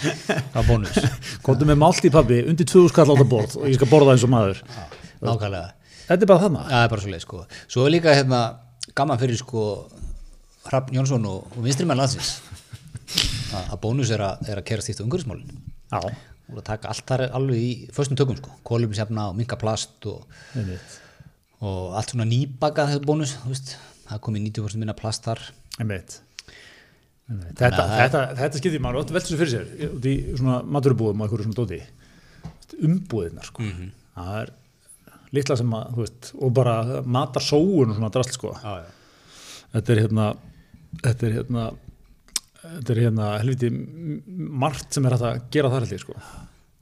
það 0.00 0.60
er 0.60 0.66
bónus. 0.68 0.98
Kóttu 1.44 1.66
með 1.68 1.80
mált 1.80 2.06
í 2.06 2.12
pabbi, 2.12 2.40
undir 2.50 2.68
tvöðu 2.68 2.92
skall 2.92 3.08
á 3.10 3.14
þetta 3.14 3.28
borð 3.30 3.56
og 3.60 3.68
ég 3.68 3.78
skal 3.78 3.90
borða 3.90 4.14
eins 4.14 4.26
og 4.26 4.32
maður. 4.32 4.62
nákvæmlega. 5.20 5.72
Þetta 6.06 6.26
er 6.26 6.30
bara 6.30 6.42
þarna. 6.44 6.62
Já, 6.62 6.70
það 6.70 6.84
er 6.84 6.92
bara 6.92 7.04
svo 7.04 7.12
leið 7.12 7.24
sko. 7.24 7.42
Svo 7.70 7.84
er 7.86 7.94
líka 7.94 8.14
hérna 8.16 8.40
gaman 8.98 9.20
fyrir 9.20 9.40
sko 9.40 9.66
Hrafn 10.68 10.96
Jónsson 10.96 11.26
og, 11.30 11.52
og 11.56 11.66
vinstrimenn 11.66 12.00
landsins. 12.00 12.32
Að, 13.50 13.76
bónus 13.82 14.12
er 14.14 14.22
að, 14.22 14.44
er 14.50 14.60
að 14.60 14.66
kera 14.70 14.84
stíft 14.84 15.02
á 15.02 15.04
umhverfismálin 15.04 15.50
Og 16.50 16.58
að 16.60 16.66
taka 16.66 16.90
allt 16.90 17.06
þar 17.06 17.26
alveg 17.28 17.60
í 17.62 17.70
föstum 17.94 18.18
tökum 18.18 18.38
sko, 18.38 18.56
koluminsefna 18.66 19.28
og 19.30 19.38
minka 19.38 19.58
plast 19.60 20.06
og, 20.10 20.26
og 21.60 21.94
allt 21.98 22.14
svona 22.14 22.26
nýbaka 22.28 22.88
þetta 22.90 23.06
bónus, 23.06 23.36
veist, 23.46 23.76
það 24.08 24.22
komið 24.26 24.46
90% 24.50 24.82
minna 24.82 24.96
plast 24.98 25.28
þar 25.28 25.44
einmitt. 25.78 26.18
Þetta, 27.30 27.84
þetta, 27.86 28.22
þetta 28.40 28.58
skiptir 28.58 28.82
maður, 28.82 29.04
óttu 29.04 29.14
veltur 29.14 29.36
svo 29.36 29.38
fyrir 29.38 29.52
sér, 29.52 29.90
út 29.94 30.06
í 30.10 30.14
svona 30.34 30.56
maturubúðum 30.66 31.20
og 31.22 31.28
eitthvað 31.28 31.46
svona 31.46 31.58
dóti, 31.60 31.78
umbúðirnar, 32.88 33.46
sko. 33.46 33.66
Það 34.16 34.38
er 34.40 34.50
litla 35.38 35.56
sem 35.60 35.76
að, 35.78 35.92
veist, 36.00 36.32
og 36.34 36.54
bara 36.58 36.74
matar 37.06 37.46
sóun 37.46 37.92
og 37.92 38.00
svona 38.00 38.10
drast, 38.14 38.34
sko. 38.34 38.50
já, 38.58 38.82
já. 38.82 38.88
þetta 39.76 39.94
er 39.94 40.02
hérna 40.02 40.26
þetta 41.04 41.28
er 41.28 41.36
hérna 41.38 41.68
þetta 42.60 42.94
er 42.94 43.02
hérna 43.06 43.32
helviti 43.40 43.70
margt 44.36 44.94
sem 44.94 45.06
er 45.06 45.16
hægt 45.16 45.26
að 45.26 45.42
gera 45.54 45.72
þar 45.72 45.86
heldur 45.86 46.02
sko. 46.02 46.16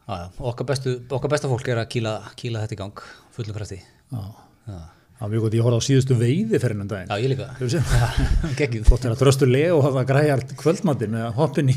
Já, 0.08 0.12
já. 0.12 0.28
Okkar, 0.50 0.78
okkar 1.18 1.32
besta 1.34 1.50
fólk 1.50 1.68
er 1.68 1.82
að 1.82 1.90
kýla, 1.92 2.14
kýla 2.38 2.62
þetta 2.64 2.76
í 2.76 2.80
gang 2.80 3.02
fullum 3.36 3.56
krafti 3.58 3.76
já. 3.76 4.22
já. 4.64 4.78
það 5.18 5.20
var 5.20 5.32
mjög 5.34 5.44
gott, 5.44 5.56
ég 5.58 5.66
horfði 5.66 5.80
á 5.84 5.88
síðustu 5.88 6.16
veiði 6.18 6.60
fyrir 6.62 6.76
ennum 6.76 6.88
daginn. 6.88 7.12
Já, 7.12 7.20
ég 7.20 7.32
líka. 7.34 7.48
Er 8.98 9.12
að 9.12 9.20
dröstu 9.20 9.48
leg 9.48 9.74
og 9.76 9.84
hafa 9.84 10.06
græjar 10.08 10.44
kvöldmattin 10.58 11.14
með 11.14 11.28
hoppin 11.36 11.72
í, 11.74 11.76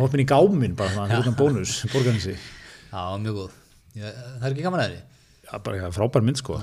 hoppin 0.00 0.24
í 0.24 0.28
gámin 0.28 0.76
bara 0.78 0.94
þannig 0.96 1.18
að 1.18 1.26
það 1.26 1.30
er 1.32 1.38
bónus, 1.42 1.76
borgarinsi 1.92 2.34
já, 2.34 3.04
mjög 3.20 3.40
góð. 3.42 3.56
Já, 3.96 4.08
það 4.10 4.48
er 4.48 4.52
ekki 4.54 4.66
gaman 4.66 4.82
að 4.82 4.92
því 4.94 5.00
já, 5.00 5.56
bara 5.56 5.76
eitthvað 5.76 5.96
frábær 6.00 6.26
mynd 6.26 6.40
sko. 6.40 6.60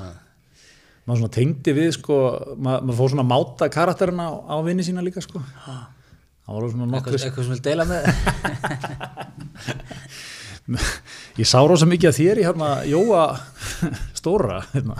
Maður 1.03 1.19
svona 1.19 1.35
tengdi 1.35 1.73
við 1.75 1.89
sko 1.97 2.17
maður, 2.55 2.85
maður 2.87 2.99
fór 2.99 3.13
svona 3.13 3.25
að 3.25 3.31
máta 3.33 3.69
karakterina 3.73 4.27
á, 4.31 4.33
á 4.49 4.55
vinni 4.65 4.85
sína 4.87 5.03
líka 5.03 5.21
sko 5.23 5.41
það 6.43 6.53
var 6.57 6.63
svona 6.73 6.87
nokkuð 6.91 7.13
eitthvað, 7.19 7.43
sem 7.47 7.55
vil 7.55 7.65
deila 7.69 7.85
með 7.89 8.01
Ég 11.39 11.47
sá 11.49 11.59
rosa 11.67 11.85
mikið 11.89 12.09
að 12.09 12.19
þér 12.19 12.37
í 12.39 12.45
hérna 12.47 12.69
Jóa 12.87 13.23
stóra 14.15 14.57
hérna. 14.71 14.95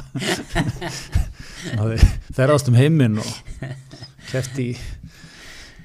ferðast 2.36 2.68
um 2.68 2.76
heiminn 2.76 3.22
og 3.24 3.32
kefti 4.28 4.64
í 4.74 4.76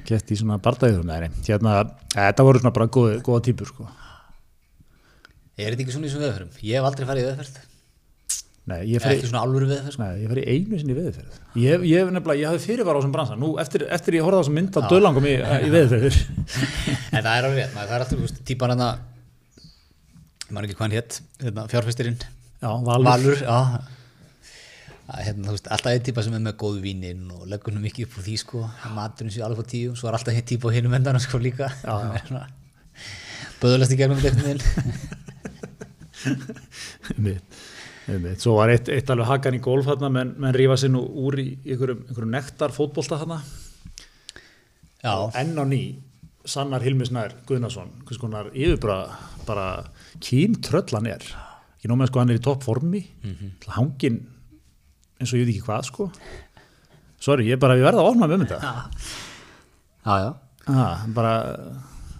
kefti 0.09 0.35
í 0.35 0.39
svona 0.41 0.59
bardæðum 0.63 1.11
hérna, 1.47 1.73
þetta 2.15 2.47
voru 2.47 2.59
svona 2.63 2.75
bara 2.75 2.89
góða, 2.91 3.41
típur 3.45 3.69
sko. 3.71 3.85
er 5.59 5.75
þetta 5.75 5.83
ekki 5.85 5.95
svona 5.95 6.09
í 6.09 6.11
svona 6.15 6.27
veðferðum? 6.27 6.53
ég 6.65 6.73
hef 6.79 6.85
aldrei 6.89 7.07
farið 7.11 7.23
í 7.23 7.25
veðferð 7.29 7.55
Nei, 8.69 8.81
ég 8.91 9.01
veðferð 9.01 9.95
sko. 9.95 10.07
einu 10.53 10.79
sinni 10.81 10.93
í 10.93 10.97
veðurferð. 10.99 11.37
Ég, 11.57 11.85
ég 11.89 12.09
ég 12.37 12.49
hafði 12.51 12.65
fyrirvara 12.67 12.97
á 12.97 13.01
þessum 13.01 13.15
bransa. 13.15 13.37
Nú, 13.41 13.53
eftir, 13.63 13.87
eftir 13.97 14.19
ég 14.19 14.27
horfði 14.27 14.41
á 14.41 14.43
þessum 14.43 14.59
mynd 14.59 14.77
á 14.77 14.81
döðlangum 14.91 15.29
í, 15.29 15.37
í 15.39 15.71
veðurferður 15.73 16.19
en 17.17 17.23
það 17.23 17.31
er 17.33 17.49
alveg 17.49 17.61
rétt, 17.63 17.73
maður, 17.77 17.89
það 17.89 17.95
er 17.97 18.05
alltaf 18.05 18.43
típan 18.51 18.75
hérna 18.75 18.89
maður 20.49 20.69
ekki 20.69 20.77
hvað 20.79 20.85
hann 20.87 20.97
hétt 20.99 21.21
hérna, 21.45 21.65
fjárfestirinn. 21.73 22.19
Já, 22.59 22.69
Valur, 22.89 23.07
Valur 23.09 23.41
já. 23.45 23.59
Að, 25.09 25.23
hérna, 25.25 25.53
veist, 25.55 25.69
alltaf 25.73 25.95
einn 25.95 26.05
típa 26.05 26.25
sem 26.25 26.35
er 26.37 26.45
með 26.45 26.59
góð 26.61 26.83
vínin 26.85 27.23
og 27.33 27.47
leggur 27.49 27.73
nú 27.73 27.81
mikið 27.81 28.09
upp 28.09 28.19
úr 28.21 28.27
því 28.27 28.37
sko, 28.43 28.61
að 28.85 28.97
maturinn 28.99 29.33
sé 29.33 29.41
alveg 29.45 29.65
á 29.65 29.71
tíu 29.73 29.95
svo 29.97 30.11
er 30.11 30.19
alltaf 30.19 30.37
einn 30.37 30.49
típa 30.51 30.69
á 30.69 30.77
hinum 30.77 30.97
endan 30.99 31.21
sko 31.25 31.41
líka. 31.41 31.71
Böðulegst 33.63 33.95
í 33.95 33.99
gegnum 33.99 34.21
deknin 34.21 34.61
Einmitt, 37.15 37.48
einmitt. 38.09 38.43
Svo 38.43 38.57
var 38.59 38.73
eitt, 38.73 38.89
eitt 38.93 39.11
alveg 39.13 39.29
hakan 39.29 39.59
í 39.59 39.63
golf 39.65 39.89
þarna 39.89 40.11
menn, 40.13 40.35
menn 40.41 40.57
rífa 40.57 40.79
sér 40.81 40.93
nú 40.95 41.03
úr 41.25 41.39
í 41.41 41.49
einhverjum, 41.65 42.05
einhverjum 42.09 42.35
nektar 42.35 42.75
fótbolta 42.75 43.21
já, 44.99 45.15
enn 45.39 45.55
á 45.55 45.65
ný 45.69 45.83
Sannar 46.49 46.83
Hilmisnær 46.83 47.35
Guðnason 47.47 47.91
hvers 48.07 48.21
konar 48.21 48.49
yfirbara 48.55 49.19
bara 49.47 49.69
kýmtröll 50.25 50.89
hann 50.97 51.11
er 51.11 51.25
ekki 51.79 51.91
nóg 51.91 52.01
með 52.01 52.11
sko 52.11 52.23
hann 52.23 52.33
er 52.33 52.41
í 52.41 52.43
topp 52.43 52.65
formi. 52.67 53.05
Mm 53.23 53.35
-hmm. 53.35 53.51
hangin 53.77 54.19
eins 55.21 55.33
og 55.33 55.39
ég 55.39 55.47
veit 55.47 55.55
ekki 55.55 55.67
hvað 55.67 55.85
sko. 55.87 56.11
Sorry, 57.21 57.47
ég 57.47 57.53
er 57.53 57.63
bara, 57.63 57.77
ég 57.77 57.87
verða 57.87 58.03
að 58.03 58.11
opna 58.11 58.27
með 58.27 58.47
þetta. 58.47 58.59
Já, 60.07 60.15
já 60.25 60.31
ah, 60.69 61.07
bara 61.15 61.33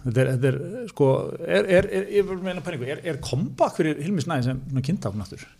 þetta 0.03 0.21
er, 0.21 0.27
þetta 0.33 0.47
er 0.47 0.87
sko 0.89 1.07
er, 1.39 1.65
er, 1.65 1.87
ég 2.15 2.27
vil 2.27 2.39
meina 2.43 2.61
penningu, 2.61 2.87
er, 2.87 3.19
comeback 3.23 3.75
fyrir 3.75 3.99
Hilmisnær 4.03 4.43
sem 4.43 4.61
kynntákn 4.81 5.21
aftur? 5.21 5.43
að 5.43 5.58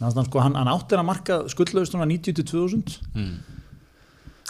sko, 0.00 0.42
hann, 0.42 0.58
hann 0.58 0.72
áttir 0.72 1.00
að 1.00 1.08
marka 1.08 1.38
skuldlaust 1.52 1.94
svona 1.94 2.08
90-2000 2.10 2.98
mm. 3.14 3.34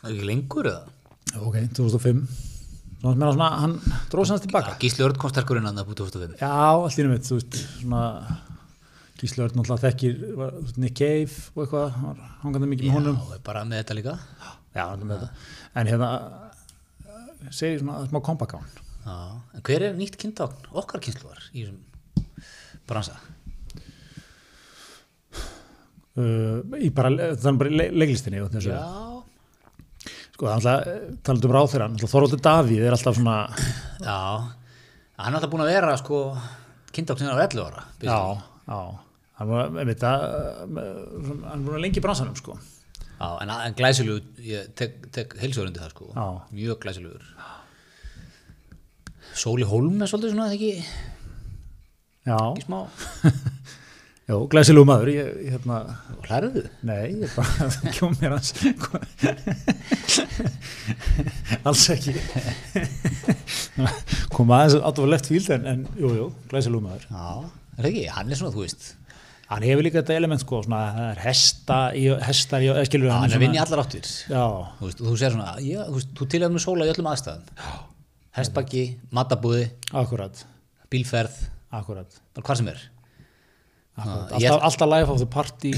er 0.02 0.10
ekki 0.12 0.28
lengur 0.28 0.70
eða? 0.70 0.94
ok, 1.40 1.58
2005 1.76 2.24
svona, 3.02 3.30
svona, 3.34 3.50
hann 3.62 3.76
dróð 4.12 4.30
sannst 4.30 4.46
tilbaka 4.46 4.76
Gísli 4.82 5.04
Örn 5.06 5.20
kom 5.20 5.32
sterkur 5.32 5.60
inn 5.60 5.68
að 5.68 5.82
það 5.82 5.90
búið 5.90 6.02
2005 6.02 6.40
Já, 6.40 6.52
allt 6.52 6.98
í 6.98 7.06
nefnt, 7.08 7.28
þú 7.28 7.40
veist, 7.40 7.60
svona 7.80 8.04
Gísli 9.20 9.44
Örn 9.44 9.60
náttúrulega 9.60 9.84
þekkir 9.88 10.16
var, 10.40 10.56
Nick 10.80 10.96
Cave 10.98 11.42
og 11.54 11.64
eitthvað, 11.64 11.92
hann 11.98 12.08
var 12.08 12.32
hangandi 12.42 12.70
mikið 12.72 12.88
með 12.88 12.96
honum. 12.98 13.20
Já, 13.30 13.42
bara 13.46 13.62
með 13.68 13.84
þetta 13.84 13.98
líka 14.00 14.16
Já, 14.74 14.84
með 14.98 15.12
þetta. 15.14 15.28
En 15.78 15.90
hérna, 15.92 16.08
segir 17.54 17.84
svona 17.84 18.00
smá 18.10 18.18
en 19.04 19.64
hver 19.64 19.84
er 19.84 19.96
nýtt 19.96 20.16
kynntákn 20.20 20.70
okkar 20.72 21.02
kynsluar 21.04 21.40
í 21.52 21.66
þessum 21.66 21.82
bransa? 22.88 23.18
Uh, 26.14 26.60
í 26.78 26.92
bara, 26.94 27.10
það 27.34 27.48
er 27.50 27.56
bara 27.58 27.70
le 27.80 27.86
leiklistinni 27.90 28.42
og 28.44 28.52
þessu. 28.52 28.70
Já, 28.70 29.14
Sko, 30.34 30.48
það 30.48 30.50
er 30.50 30.54
alltaf, 30.58 31.16
talað 31.26 31.46
um 31.46 31.52
ráð 31.54 31.68
þeirra, 31.72 31.86
Þorvaldur 32.10 32.40
Davíð 32.42 32.84
er 32.88 32.94
alltaf 32.96 33.14
svona, 33.18 33.34
já. 34.02 34.16
Hann 35.14 35.30
er 35.30 35.38
alltaf 35.38 35.52
búin 35.52 35.62
að 35.62 35.70
vera 35.70 35.92
sko 36.00 36.20
kynntákn 36.94 37.22
sinna 37.22 37.36
á 37.38 37.42
11 37.44 37.62
ára 37.62 37.84
já, 38.02 38.16
já, 38.66 38.78
hann 39.38 39.50
var, 39.52 39.70
ég 39.78 39.90
veit 39.92 40.02
það, 40.02 40.24
hann 40.74 41.54
er 41.54 41.62
búin 41.68 41.78
að 41.78 41.84
lengi 41.86 42.02
bransanum, 42.02 42.34
sko. 42.38 42.58
Já, 43.14 43.28
en, 43.44 43.54
en 43.54 43.78
glæsilegur, 43.78 44.26
ég 44.42 44.72
tek, 44.74 44.98
tek 45.14 45.36
heilsjórundi 45.38 45.78
það 45.78 45.94
sko, 45.94 46.10
Já. 46.18 46.26
mjög 46.58 46.80
glæsilegur. 46.82 47.28
Sóli 49.38 49.66
Hólm 49.70 50.02
er 50.02 50.10
svolítið 50.10 50.34
svona, 50.34 50.50
ekki, 50.54 50.72
Já, 52.26 52.38
ekki 52.40 52.66
smá 52.66 52.82
já, 54.28 54.34
glæsilegu 54.52 54.84
maður, 54.88 55.08
ég, 55.12 55.26
ég 55.44 55.50
hérna, 55.54 55.76
Hlæruðu? 56.24 56.62
Nei, 56.88 57.02
ég 57.12 57.22
er 57.28 57.32
bara 57.36 57.52
að 57.68 57.74
kjóma 57.98 58.16
mér 58.22 58.32
hans 58.36 58.50
Alls 61.68 61.84
ekki. 61.92 62.12
Kom 64.34 64.48
aðeins 64.54 64.76
átt 64.80 65.00
of 65.00 65.08
left 65.10 65.26
field 65.30 65.48
en, 65.54 65.62
en 65.74 65.80
jú, 66.00 66.08
jú, 66.18 66.26
glæsilegu 66.52 66.82
maður. 66.84 67.04
Já, 67.10 67.24
er 67.76 67.80
það 67.82 67.90
ekki, 67.92 68.04
hann 68.16 68.30
er 68.30 68.36
svona, 68.40 68.54
þú 68.56 68.62
veist 68.66 68.82
hann 69.50 69.62
hefur 69.66 69.84
líka 69.84 70.00
þetta 70.00 70.14
element 70.16 70.40
sko, 70.42 70.56
svona, 70.64 70.78
það 70.96 71.08
er 71.10 71.18
hesta 71.24 71.78
í, 71.94 71.96
hestar 72.28 72.60
í, 72.64 72.66
eða 72.72 72.86
skilur 72.88 73.08
Já, 73.10 73.12
hann 73.12 73.20
hann 73.26 73.34
er 73.34 73.36
er 73.36 73.42
vinn 73.44 73.52
í 73.52 73.54
svona, 73.58 73.66
allar 73.68 73.82
áttir. 73.84 74.06
Já, 74.32 74.44
þú, 74.78 74.82
veist, 74.88 74.98
þú 75.04 75.12
segir 75.20 75.34
svona, 75.36 75.50
já, 75.62 75.80
þú, 75.84 75.92
veist, 75.98 76.10
þú 76.18 76.24
tilhefum 76.32 76.54
með 76.56 76.64
sóla 76.64 76.86
í 76.88 76.90
öllum 76.94 77.10
aðstæðum. 77.12 77.44
Hestbakki, 78.38 78.84
matabúði, 79.14 79.64
akkurat. 79.92 80.36
bílferð 80.90 81.36
akkurat, 81.74 82.10
bara 82.34 82.46
hvað 82.46 82.56
sem 82.60 82.68
er 82.72 82.80
akkurat. 83.96 84.34
ég- 84.40 84.50
alltaf, 84.50 84.62
alltaf 84.70 84.90
life 84.90 85.10
of 85.14 85.18
the 85.22 85.26
party 85.26 85.74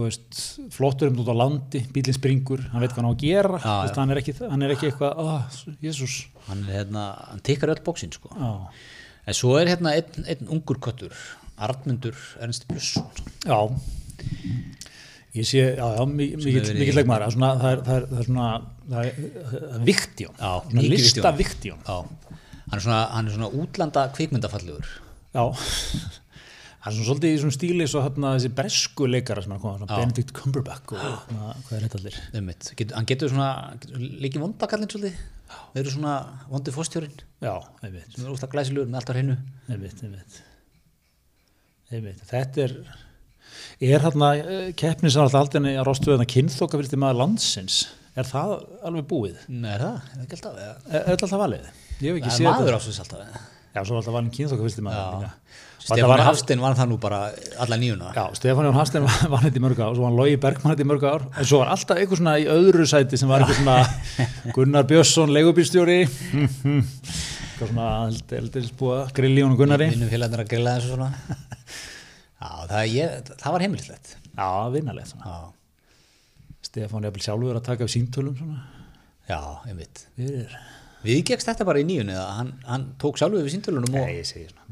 veist, 0.00 0.60
flottur 0.72 1.10
um 1.10 1.18
út 1.20 1.28
á 1.28 1.34
landi 1.36 1.80
bílinn 1.92 2.14
springur, 2.16 2.62
hann 2.72 2.80
veit 2.80 2.92
hvað 2.94 3.02
hann 3.02 3.10
á 3.10 3.14
að 3.14 3.22
gera 3.24 3.58
Já, 3.60 3.72
veist, 3.84 3.98
hann, 4.00 4.10
er 4.14 4.20
ekki, 4.22 4.34
hann 4.40 4.62
er 4.64 4.72
ekki 4.76 4.88
eitthvað 4.90 5.18
oh, 5.20 5.42
jésús 5.82 6.14
hann, 6.46 6.62
er, 6.68 6.72
hérna, 6.78 7.04
hann 7.32 7.42
tekkar 7.44 7.72
öll 7.74 7.82
bóksinn 7.84 8.12
sko. 8.14 8.30
en 9.26 9.34
svo 9.36 9.56
er 9.60 9.68
hérna 9.74 9.92
einn, 9.98 10.24
einn 10.30 10.48
ungur 10.56 10.78
köttur 10.80 11.12
Arnmundur 11.60 12.16
Ernst 12.40 12.64
Björnsson. 12.70 13.10
Já. 13.44 13.58
Ég 15.36 15.44
sé, 15.44 15.58
já, 15.76 15.84
já, 15.98 16.04
mi- 16.08 16.30
mikill 16.32 16.62
verið 16.62 16.70
í- 16.72 16.78
mikill 16.80 16.96
leikmaður, 17.02 17.34
það 17.36 17.74
er 17.74 17.82
það 17.84 17.98
er, 17.98 18.06
það 18.08 18.22
er, 18.22 18.24
svona, 18.30 18.46
það 18.88 19.10
er, 19.10 19.84
viktjón 19.90 20.40
mikið 20.72 20.88
lista 20.94 21.32
viktjón 21.36 21.84
hann 21.84 22.78
er 22.78 22.82
svona, 22.86 23.02
svona 23.34 23.50
útlanda 23.60 24.06
kvikmyndafallegur. 24.16 24.88
Já 25.36 25.44
það 26.80 26.90
er 26.90 26.96
svona 26.96 27.08
svolítið 27.10 27.34
í 27.34 27.40
svona 27.42 27.56
stíli 27.56 27.88
svo 27.90 28.02
hérna 28.04 28.32
þessi 28.36 28.52
bresku 28.56 29.08
leikara 29.10 29.44
sem 29.44 29.52
er 29.52 29.58
að 29.58 29.64
koma, 29.64 29.80
svona 29.80 29.98
Benedict 30.00 30.32
Cumberbatch 30.36 30.94
og 30.94 31.02
svona, 31.26 31.50
hvað 31.66 31.76
er 31.76 31.84
þetta 31.86 32.00
allir. 32.00 32.16
Get, 32.80 32.94
hann 32.96 33.08
getur 33.10 33.32
svona 33.32 33.50
líki 34.24 34.40
vondakallin 34.40 34.90
svolítið 34.90 35.20
verður 35.74 35.94
svona 35.96 36.14
vondi 36.50 36.74
einmitt, 37.82 38.08
sem 38.14 38.24
er 38.24 38.32
úrst 38.32 38.46
að 38.46 38.54
glæsilegur 38.54 38.90
með 38.90 39.00
allt 39.00 39.12
á 39.12 39.14
hreinu 39.16 39.36
einmitt, 39.68 40.02
einmitt 40.06 40.40
einmitt, 41.90 42.24
þetta 42.30 42.66
er 42.66 42.76
er 43.90 44.04
hérna 44.06 44.32
keppni 44.78 45.10
sem 45.10 45.24
alltaf 45.24 45.42
aldrei 45.44 45.74
að 45.74 45.86
rostu 45.88 46.12
þetta 46.12 46.28
kynþokka 46.34 46.80
fyrst 46.80 46.94
í 46.94 47.00
maður 47.02 47.22
landsins 47.24 47.80
er 48.18 48.26
það 48.28 48.56
alveg 48.86 49.08
búið? 49.10 49.40
Nei, 49.52 49.72
er 49.74 49.84
það? 49.84 49.96
Er 49.96 50.12
það 50.12 50.26
ekki 50.26 50.38
alltaf? 50.38 51.40
valið? 51.44 51.70
Ég 52.00 52.06
hef 52.10 52.20
ekki 52.20 52.36
séð 52.36 52.52
þetta? 53.00 53.58
Já, 53.70 53.84
svo 53.86 53.94
var 53.94 54.00
alltaf 54.02 54.14
valin 54.16 54.30
kynþokka 54.34 54.64
fyrst 54.66 54.80
í 54.80 54.84
maður 54.86 55.28
Stefán 55.80 56.20
Hafstein 56.20 56.60
var 56.60 56.74
það 56.76 56.88
nú 56.90 56.96
bara 57.00 57.18
alla 57.62 57.76
nýjuna 57.80 58.10
Já, 58.16 58.24
Stefán 58.36 58.66
Jón 58.68 58.76
Hafstein 58.76 59.04
var 59.06 59.44
þetta 59.46 59.60
í 59.60 59.62
mörg 59.64 59.78
ár, 59.80 59.94
svo 59.94 60.02
var 60.04 60.10
hann 60.10 60.18
Logi 60.18 60.36
Bergmann 60.42 60.74
þetta 60.74 60.84
í 60.84 60.88
mörg 60.90 61.06
ár, 61.08 61.22
en 61.40 61.48
svo 61.48 61.60
var 61.62 61.70
alltaf 61.72 62.00
eitthvað 62.02 62.20
svona 62.20 62.34
í 62.42 62.48
öðru 62.52 62.86
sæti 62.90 63.20
sem 63.20 63.30
var 63.30 63.44
eitthvað 63.46 63.60
svona 63.62 63.76
Gunnar 64.56 64.88
Björnsson, 64.90 65.32
leigubílstjóri, 65.36 65.96
eitthvað 66.50 67.70
svona 67.70 67.86
eldilsbúa, 68.40 68.98
grilli 69.16 69.46
hún 69.46 69.54
og 69.54 69.62
Gunnari. 69.62 69.88
vinnum 69.94 70.10
félagarnir 70.12 70.44
að 70.44 70.52
grilla 70.52 70.74
þessu 70.76 70.92
svona 70.96 71.08
Já, 72.40 72.50
það, 72.66 72.84
ég, 72.96 73.32
það 73.40 73.56
var 73.56 73.66
heimilislegt 73.66 74.12
Já, 74.34 74.50
vinnalegt 74.74 75.14
svona. 75.14 75.30
Já, 75.30 75.38
Stefán 76.70 77.08
er 77.08 77.22
sjálfur 77.24 77.56
að 77.58 77.66
taka 77.70 77.86
af 77.88 77.92
síntölum 77.92 78.36
svona. 78.38 78.60
já, 79.30 79.40
einmitt 79.68 80.04
Fyrir. 80.18 80.52
Við 80.52 80.79
gegst 81.30 81.48
þetta 81.48 81.64
bara 81.64 81.80
í 81.80 81.84
nýjunni 81.88 82.12
eða 82.12 82.26
hann, 82.36 82.50
hann 82.68 82.84
tók 83.00 83.16
sjálfur 83.20 83.40
við 83.46 83.54
síntölunum 83.54 83.94
og. 83.96 84.08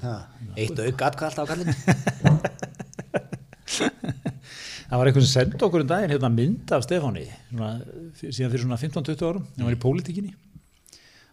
Já, 0.02 0.14
eitt 0.60 0.78
auk 0.84 1.04
atkvæð 1.08 1.28
alltaf 1.28 1.44
á 1.44 1.50
kallin 1.52 1.72
Það 4.88 4.96
var 5.02 5.08
eitthvað 5.10 5.24
sem 5.26 5.32
sendi 5.34 5.58
okkur 5.66 5.82
um 5.84 5.88
daginn 5.90 6.12
hérna 6.14 6.30
mynd 6.32 6.70
af 6.72 6.84
Stefáni 6.86 7.24
svona, 7.50 7.70
síðan 8.16 8.52
fyrir 8.54 8.62
svona 8.64 8.78
15-20 8.80 9.24
árum 9.28 9.42
hann 9.58 9.66
var 9.68 9.74
í 9.76 9.80
pólitíkinni. 9.82 10.30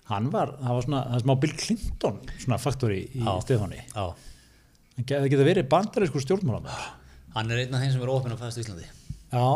Hann 0.10 0.28
var, 0.34 0.52
það 0.60 0.74
var 0.78 0.84
svona, 0.88 1.00
það 1.14 1.24
smá 1.24 1.34
Bill 1.46 1.54
Clinton 1.62 2.18
svona 2.44 2.58
faktori 2.62 3.00
í. 3.16 3.24
Stefáni. 3.46 3.80
það 4.98 5.06
ge- 5.08 5.22
það 5.22 5.30
geta 5.36 5.48
verið 5.48 5.70
bandarískur 5.72 6.26
stjórnmálamæður 6.26 6.84
hann 7.38 7.52
er 7.56 7.64
einn 7.64 7.74
af 7.76 7.82
þeim 7.86 7.94
sem 7.96 8.04
er 8.06 8.12
ofinn 8.16 8.36
á 8.36 8.38
fæðast 8.44 8.60
Íslandi. 8.66 8.86
Já, 9.32 9.48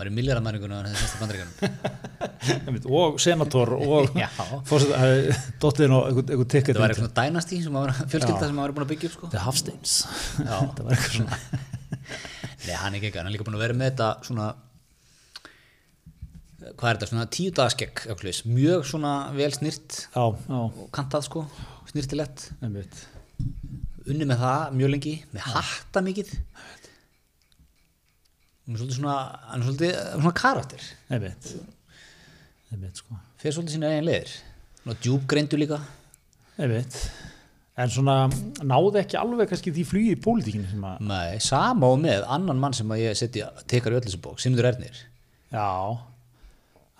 Það 0.00 0.08
í 0.08 0.12
milljaramæringunum 0.16 0.78
hefði 0.80 0.96
semst 0.96 1.16
í 1.16 1.20
bandaríkanum 1.20 2.86
og 3.00 3.18
senator 3.20 3.72
og 3.76 4.14
Já. 4.22 4.28
dottiðin 5.60 5.92
og 5.92 6.06
einhver, 6.08 6.24
einhver 6.24 6.48
ticket 6.48 6.78
Það 6.78 6.84
var 6.86 6.94
eitthvað 6.94 7.42
sem 7.50 7.76
var 7.76 7.92
fjölskylda 7.98 8.48
sem 8.48 8.62
var 8.62 8.72
búin 8.72 8.86
að 8.86 8.92
byggja 8.94 9.10
upp 9.10 9.16
sko. 9.18 9.28
The 9.34 9.42
Hafsteins 9.44 9.98
það 10.38 10.80
var 10.86 10.96
eitthvað 10.96 11.18
svona. 11.18 11.38
Nei, 12.64 12.74
hann 12.80 12.94
er 12.94 12.96
ekki 12.96 13.10
ekki, 13.10 13.20
hann 13.20 13.28
er 13.28 13.36
líka 13.36 13.44
búin 13.44 13.58
að 13.58 13.64
vera 13.66 13.76
með 13.76 13.92
þetta 13.92 14.08
svona 14.30 14.48
hvað 16.60 16.88
er 16.88 16.96
þetta, 16.96 17.10
svona 17.12 17.28
tíu 17.36 17.52
dagaskegg 17.60 18.04
mjög 18.48 18.88
svona 18.88 19.14
vel 19.36 19.52
snyrt 19.52 20.02
já, 20.06 20.24
já, 20.24 20.60
og 20.64 20.88
kantað 20.96 21.28
sko, 21.28 21.44
snyrtilegt. 21.92 22.50
Einmitt. 22.64 23.04
Unni 24.08 24.24
með 24.24 24.40
það 24.46 24.76
mjög 24.80 24.94
lengi, 24.94 25.14
með 25.34 25.50
hatta 25.52 26.02
mikið 26.04 26.32
hann 28.70 28.76
er 28.76 28.82
svolítið 28.84 28.98
svona 29.00 29.14
hann 29.50 29.62
er 29.62 29.66
svolítið 29.66 29.96
svona 30.20 30.32
karakter. 30.38 30.84
Einmitt. 31.10 31.48
Einmitt 32.70 33.00
sko. 33.02 33.18
Fyrir 33.42 33.56
svolítið 33.56 33.74
sína 33.76 33.90
eigin 33.90 34.06
leiðir. 34.06 34.34
Svona 34.84 34.96
djúbgreindu 35.02 35.58
líka. 35.58 35.80
Einmitt. 36.60 37.00
En 37.80 37.90
svona 37.90 38.14
náði 38.62 39.00
ekki 39.00 39.16
alveg 39.18 39.48
kannski 39.50 39.72
því 39.74 39.84
flugi 39.88 40.14
í 40.14 40.20
pólitíkinni 40.20 40.68
sem 40.70 40.82
að 40.84 41.02
Nei, 41.08 41.38
sama 41.42 41.88
og 41.90 42.00
með 42.02 42.26
annan 42.28 42.60
mann 42.60 42.74
sem 42.76 42.90
að 42.92 43.02
ég 43.06 43.16
setja 43.18 43.48
tekar 43.70 43.94
í 43.94 43.98
öll 43.98 44.04
þessu 44.04 44.20
bók, 44.22 44.38
Simdur 44.42 44.68
Ernir. 44.68 44.98
Já, 45.50 45.66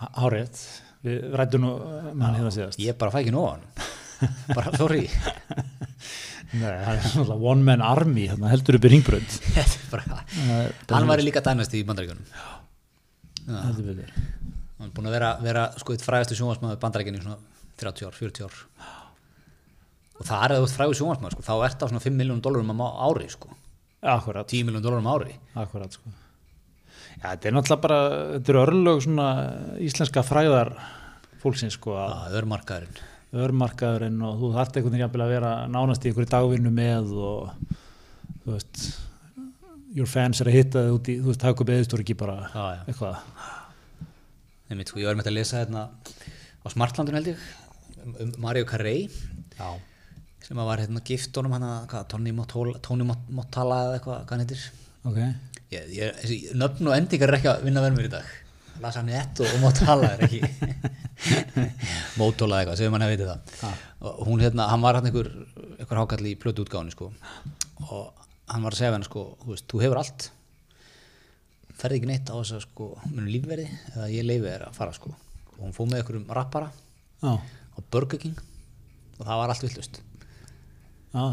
há- 0.00 0.14
hárrétt 0.24 0.58
Við 1.04 1.30
rættum 1.32 1.62
nú 1.64 1.68
hann 2.20 2.34
hérna 2.36 2.70
ég 2.76 2.96
bara 3.00 3.12
fæ 3.12 3.20
ekki 3.22 3.32
hann 3.32 3.62
bara 4.56 4.72
sorry. 4.76 5.06
Nei, 6.60 6.72
hann 6.82 6.96
er 6.98 7.04
svona 7.06 7.36
one 7.38 7.62
man 7.62 7.82
army 7.84 8.24
heldur 8.50 8.78
upp 8.80 8.86
í 8.88 8.90
ringbrönd 8.90 9.34
er 10.90 10.96
hann 10.96 11.10
væri 11.12 11.26
líka 11.28 11.42
dænast 11.46 11.76
í 11.78 11.84
betur. 13.86 14.10
Hann 14.80 14.88
er 14.88 14.94
búin 14.96 15.10
að 15.10 15.14
vera, 15.14 15.30
vera 15.44 15.66
sko 15.78 15.94
eitt 15.94 16.04
frægastu 16.04 16.38
sjónvarsmaður 16.38 16.80
bandaríkjunum 16.82 17.20
í 17.20 17.26
svona 17.26 17.38
30 17.82 18.08
ár, 18.08 18.16
40 18.18 18.48
ár. 18.48 18.58
Og 20.20 20.26
það 20.28 20.42
er 20.46 20.54
að 20.54 20.60
þú 20.60 20.66
ert 20.66 20.76
frægur 20.78 20.98
sjónvarsmaður 20.98 21.36
sko, 21.36 21.46
þá 21.46 21.54
ert 21.68 21.84
á 21.84 21.90
svona 21.92 22.02
5 22.06 22.18
miljónum 22.18 22.42
dólarum 22.44 22.82
á 22.82 22.88
ári 23.06 23.30
sko, 23.32 23.54
Akkurat, 24.00 24.48
10 24.48 24.66
miljónum 24.66 24.84
dólarum 24.86 25.08
á 25.08 25.12
ári. 25.12 25.36
Akkurat 25.60 25.94
sko. 25.96 26.12
Já, 27.20 27.34
þetta 27.34 27.48
er 27.50 27.54
náttúrulega 27.56 27.84
bara 27.84 28.00
þetta 28.34 28.52
eru 28.52 28.60
örlög 28.64 29.02
svona 29.04 29.28
íslenska 29.84 30.24
fræðar 30.24 30.72
fólksins 31.42 31.76
sko 31.76 31.98
að 32.00 32.14
að 32.16 32.36
örmarkaðurinn 32.40 33.02
örmarkaðurinn 33.32 34.22
og 34.26 34.40
þú 34.40 34.48
þarft 34.56 34.76
einhvern 34.80 34.96
veginn 34.96 35.22
að 35.26 35.32
vera 35.34 35.50
nánast 35.70 36.04
í 36.06 36.10
einhverju 36.10 36.30
dagvinnu 36.32 36.72
með 36.74 37.12
og 37.14 37.52
þú 38.44 38.54
veist 38.56 38.80
your 39.94 40.06
fans 40.10 40.40
er 40.42 40.50
að 40.50 40.56
hitta 40.58 40.82
þig 40.86 40.96
út 40.96 41.10
í 41.12 41.16
þú 41.20 41.28
veist, 41.30 41.40
taka 41.44 41.62
upp 41.64 41.72
eðistóri 41.74 42.04
ekki 42.06 42.16
bara 42.18 42.36
Já, 42.50 42.64
já. 42.74 42.82
eitthvað. 42.90 43.20
Einmitt, 44.70 44.90
sko, 44.92 45.00
ég 45.02 45.08
var 45.10 45.18
með 45.18 45.30
að 45.30 45.36
lesa 45.38 45.60
hérna 45.62 45.84
á 46.62 46.66
Smartlandun 46.70 47.16
held 47.18 47.30
ég 47.32 47.40
um, 48.04 48.12
um 48.26 48.34
Mario 48.42 48.66
Carey. 48.70 49.06
Já, 49.58 49.70
sem 50.46 50.58
að 50.62 50.68
var 50.70 50.82
hérna 50.84 51.02
gift 51.06 51.36
honum 51.38 51.54
hann 51.56 51.66
að 51.70 52.04
Tony 52.10 52.34
Motola, 52.34 52.76
Tony 52.82 53.06
Mot- 53.06 53.30
Motola 53.34 53.80
eða 53.88 53.98
eitthvað, 53.98 54.20
hvað 54.26 54.36
hann 54.36 54.44
heitir. 54.46 54.62
Ok. 55.10 55.18
Ég, 55.70 55.90
ég, 55.94 56.14
þessi 56.22 56.38
nöfn 56.58 56.88
og 56.90 56.96
endingar 56.98 57.30
er 57.30 57.38
ekki 57.40 57.50
að 57.52 57.66
vinna 57.66 57.82
verð 57.84 57.98
mér 58.00 58.08
í 58.08 58.14
dag 58.14 58.30
Lasa 58.80 59.02
Nett 59.06 59.40
og, 59.42 59.50
og 59.54 59.62
Motola 59.64 60.12
er 60.14 60.24
ekki? 60.26 60.40
Motola 62.20 62.60
eitthvað, 62.60 62.78
segjum 62.80 62.96
hann 62.96 63.06
að 63.06 63.14
veit 63.14 63.24
það. 63.28 63.80
Og 64.10 64.20
hún 64.28 64.44
hérna, 64.44 64.68
hann 64.72 64.84
var 64.84 64.98
hann 64.98 65.08
einhver 65.10 65.30
einhver 65.78 66.02
hákall 66.02 66.28
í 66.30 66.36
plötu 66.40 66.64
útgáðinu 66.64 66.94
sko. 66.94 67.10
Og 67.90 68.28
hann 68.50 68.64
var 68.64 68.76
að 68.76 68.82
segja 68.82 68.94
hann 68.96 69.06
sko 69.06 69.26
þú, 69.42 69.54
veist, 69.54 69.66
þú 69.70 69.82
hefur 69.84 70.02
allt. 70.02 70.30
Ferði 71.80 72.00
ekki 72.00 72.12
neitt 72.12 72.30
á 72.32 72.36
þess 72.36 72.56
að 72.58 72.64
sko 72.68 72.92
munum 73.08 73.32
lífverði 73.32 73.66
eða 73.94 74.08
ég 74.12 74.26
leifi 74.28 74.46
þér 74.48 74.68
að 74.68 74.78
fara 74.80 74.96
sko. 74.96 75.12
Og 75.60 75.66
hún 75.66 75.76
fóð 75.76 75.90
með 75.90 76.00
einhverjum 76.00 76.30
rappara 76.36 76.70
Já, 77.20 77.36
á 77.36 77.78
Burger 77.92 78.20
King 78.20 78.38
og 79.18 79.26
það 79.26 79.40
var 79.42 79.52
allt 79.52 79.64
villust 79.66 79.98
já 81.12 81.24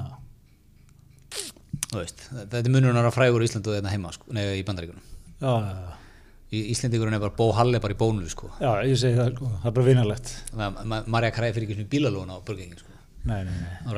Þú 1.88 2.02
veist, 2.02 2.26
þetta 2.34 2.60
er 2.60 2.74
munurinn 2.74 3.00
að 3.00 3.14
frægur 3.16 3.44
í 3.44 3.48
Íslandu 3.48 3.78
eða 3.78 3.94
heima, 3.94 4.12
sko, 4.12 4.28
nei, 4.36 4.44
í 4.60 4.66
bandaríkunum 4.68 5.00
Já, 5.40 5.54
já, 5.64 5.72
já 5.86 6.07
í 6.52 6.62
Íslandingurinn 6.72 7.18
er 7.18 7.24
bara 7.24 7.36
Bó 7.36 7.50
Halle 7.58 7.80
bara 7.84 7.94
í 7.96 7.98
bónulu 8.00 8.30
sko. 8.32 8.50
Já, 8.62 8.70
ég 8.88 8.96
segi 9.02 9.18
það, 9.20 9.34
sko, 9.36 9.50
það 9.62 9.66
er 9.72 9.74
bara 9.80 9.88
vinarlegt. 9.90 10.30
Ma- 10.56 10.70
Ma- 10.88 11.04
Marja 11.18 11.32
Kræði 11.36 11.56
fyrir 11.58 11.68
ekki 11.68 11.76
svona 11.80 11.92
bílalóna 11.92 12.38
á 12.38 12.46
Burger 12.48 12.64
King 12.64 12.78
sko. 12.80 12.94
Nei, 13.28 13.42
nei, 13.44 13.52
nei. 13.60 13.96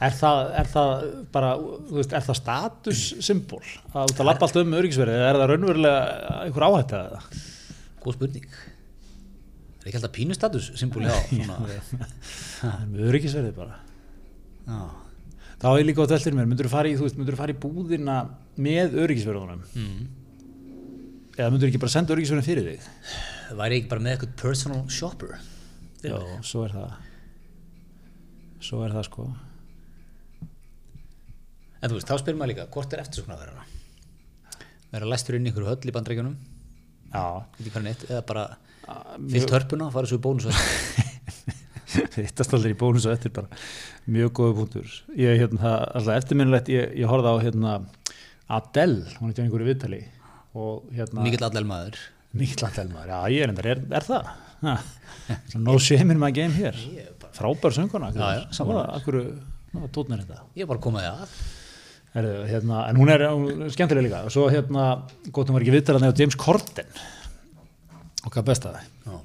Er 0.00 0.14
það, 0.16 0.38
er 0.62 0.68
það 0.72 0.92
bara, 1.34 1.50
þú 1.60 1.98
veist, 1.98 2.12
er 2.16 2.24
það 2.24 2.38
statussymbol 2.40 3.60
að 3.92 4.14
út 4.14 4.22
að 4.22 4.28
lappa 4.30 4.46
allt 4.48 4.56
um 4.62 4.76
öryggisverið 4.78 5.18
eða 5.18 5.26
er 5.34 5.38
það 5.42 5.50
raunverulega 5.50 6.38
einhver 6.46 6.64
áhætt 6.70 6.94
að 6.96 7.10
það? 7.18 7.42
góð 8.06 8.16
spurning 8.16 8.46
er 9.82 9.90
ekki 9.90 9.98
alltaf 9.98 10.14
pínustatus 10.16 10.70
symbol 10.80 11.04
já, 11.04 11.12
svona, 11.28 11.58
Það 12.62 12.72
er 12.72 12.88
með 12.94 13.04
öryggisverið 13.10 13.54
bara. 13.60 13.76
já. 14.70 14.80
Þá 15.62 15.68
er 15.76 15.84
líka 15.86 16.02
á 16.02 16.10
teltir 16.10 16.34
mér, 16.34 16.48
myndur 16.50 16.66
þú 16.70 16.72
fara 16.72 16.88
í, 16.90 16.96
þú 16.96 17.04
veist, 17.06 17.20
myndur 17.20 17.36
þú 17.36 17.42
fara 17.42 17.52
í 17.54 17.60
búðina 17.66 18.16
með 18.56 18.96
öryggisverðunum 19.04 19.62
Mm. 19.76 20.02
Eða 21.36 21.50
myndur 21.52 21.70
ekki 21.70 21.80
bara 21.82 21.94
senda 21.94 22.14
öryggisverðin 22.14 22.46
fyrir 22.46 22.68
þig? 22.70 22.90
væri 23.58 23.78
ekki 23.80 23.90
bara 23.90 24.04
með 24.04 24.14
eitthvað 24.16 24.34
personal 24.40 24.82
shopper? 24.92 25.36
Já, 26.02 26.16
svo 26.46 26.64
er 26.66 26.74
það. 26.76 26.94
Svo 28.62 28.80
er 28.86 28.94
það 28.96 29.06
sko. 29.08 29.28
En 31.82 31.90
þú 31.90 31.96
veist, 31.98 32.08
þá 32.08 32.18
spyrir 32.22 32.38
maður 32.38 32.52
líka, 32.54 32.68
hvort 32.74 32.94
er 32.94 33.02
eftirsokna 33.02 33.36
að 33.36 33.46
vera 33.46 33.70
vera 34.92 35.08
læstur 35.08 35.38
inn 35.38 35.46
í 35.46 35.50
einhverju 35.50 35.70
höll 35.70 35.88
í 35.88 35.94
bandrækjunum 35.94 36.34
Já, 37.12 37.24
ekki 37.60 37.72
eða 38.10 38.22
bara 38.28 38.44
fyllt 39.32 39.52
hörpuna, 39.52 39.88
fara 39.92 40.08
svo 40.08 40.18
í 40.20 40.22
bónus 40.24 40.48
hittast 42.16 42.54
allir 42.56 42.72
í 42.72 42.78
bónus 42.78 43.04
og 43.04 43.12
eftir 43.12 43.32
bara. 43.36 43.50
Mjög 44.08 44.30
góðu 44.38 44.54
punktur. 44.62 44.94
Ég, 45.12 45.36
hérna, 45.42 45.60
það, 45.60 45.82
alltaf 45.98 46.20
eftirminnilegt, 46.22 46.70
ég, 46.72 46.94
ég 47.02 47.10
horfði 47.10 47.32
á 47.32 47.36
hérna, 47.44 47.74
Adele, 48.56 49.12
hún 49.18 49.28
er 49.28 49.36
til 49.36 49.44
einhverju 49.44 49.68
viðtali. 49.68 50.00
og 50.00 50.21
hérna 50.92 51.24
mikill 51.24 51.46
allel 51.48 51.68
maður. 51.68 52.00
Mikill 52.32 52.64
Adele 52.64 52.88
maður, 52.94 53.10
já 53.12 53.34
ég 53.34 53.44
er 53.44 53.50
endar, 53.52 53.66
er, 53.74 53.80
er 53.92 54.06
það? 54.06 54.28
Ha, 54.62 54.76
no 55.66 55.74
shame 55.82 56.14
in 56.14 56.20
my 56.20 56.30
game 56.32 56.54
hér 56.56 56.78
frábær 57.36 57.74
sönguna 57.74 58.12
tótnir 59.92 60.22
þetta. 60.22 60.44
Ég 60.56 60.66
er 60.66 60.70
bara 60.70 60.82
komaði 60.84 61.10
að. 61.10 61.34
Herðu, 62.12 62.32
hérna, 62.44 62.80
en 62.90 62.98
hún 63.00 63.08
er, 63.08 63.22
hún 63.32 63.70
skemmtilega 63.72 64.04
líka. 64.04 64.22
Og 64.28 64.34
svo 64.34 64.46
hérna, 64.52 64.86
gott 65.32 65.48
hún 65.48 65.56
var 65.56 65.64
ekki 65.64 65.72
viðtalað 65.78 66.04
nefnir 66.04 66.26
James 66.26 66.36
Corden. 66.40 66.98
Og 68.22 68.34
hvað 68.34 68.48
besta. 68.50 68.72
Það 68.76 69.12
Já. 69.12 69.20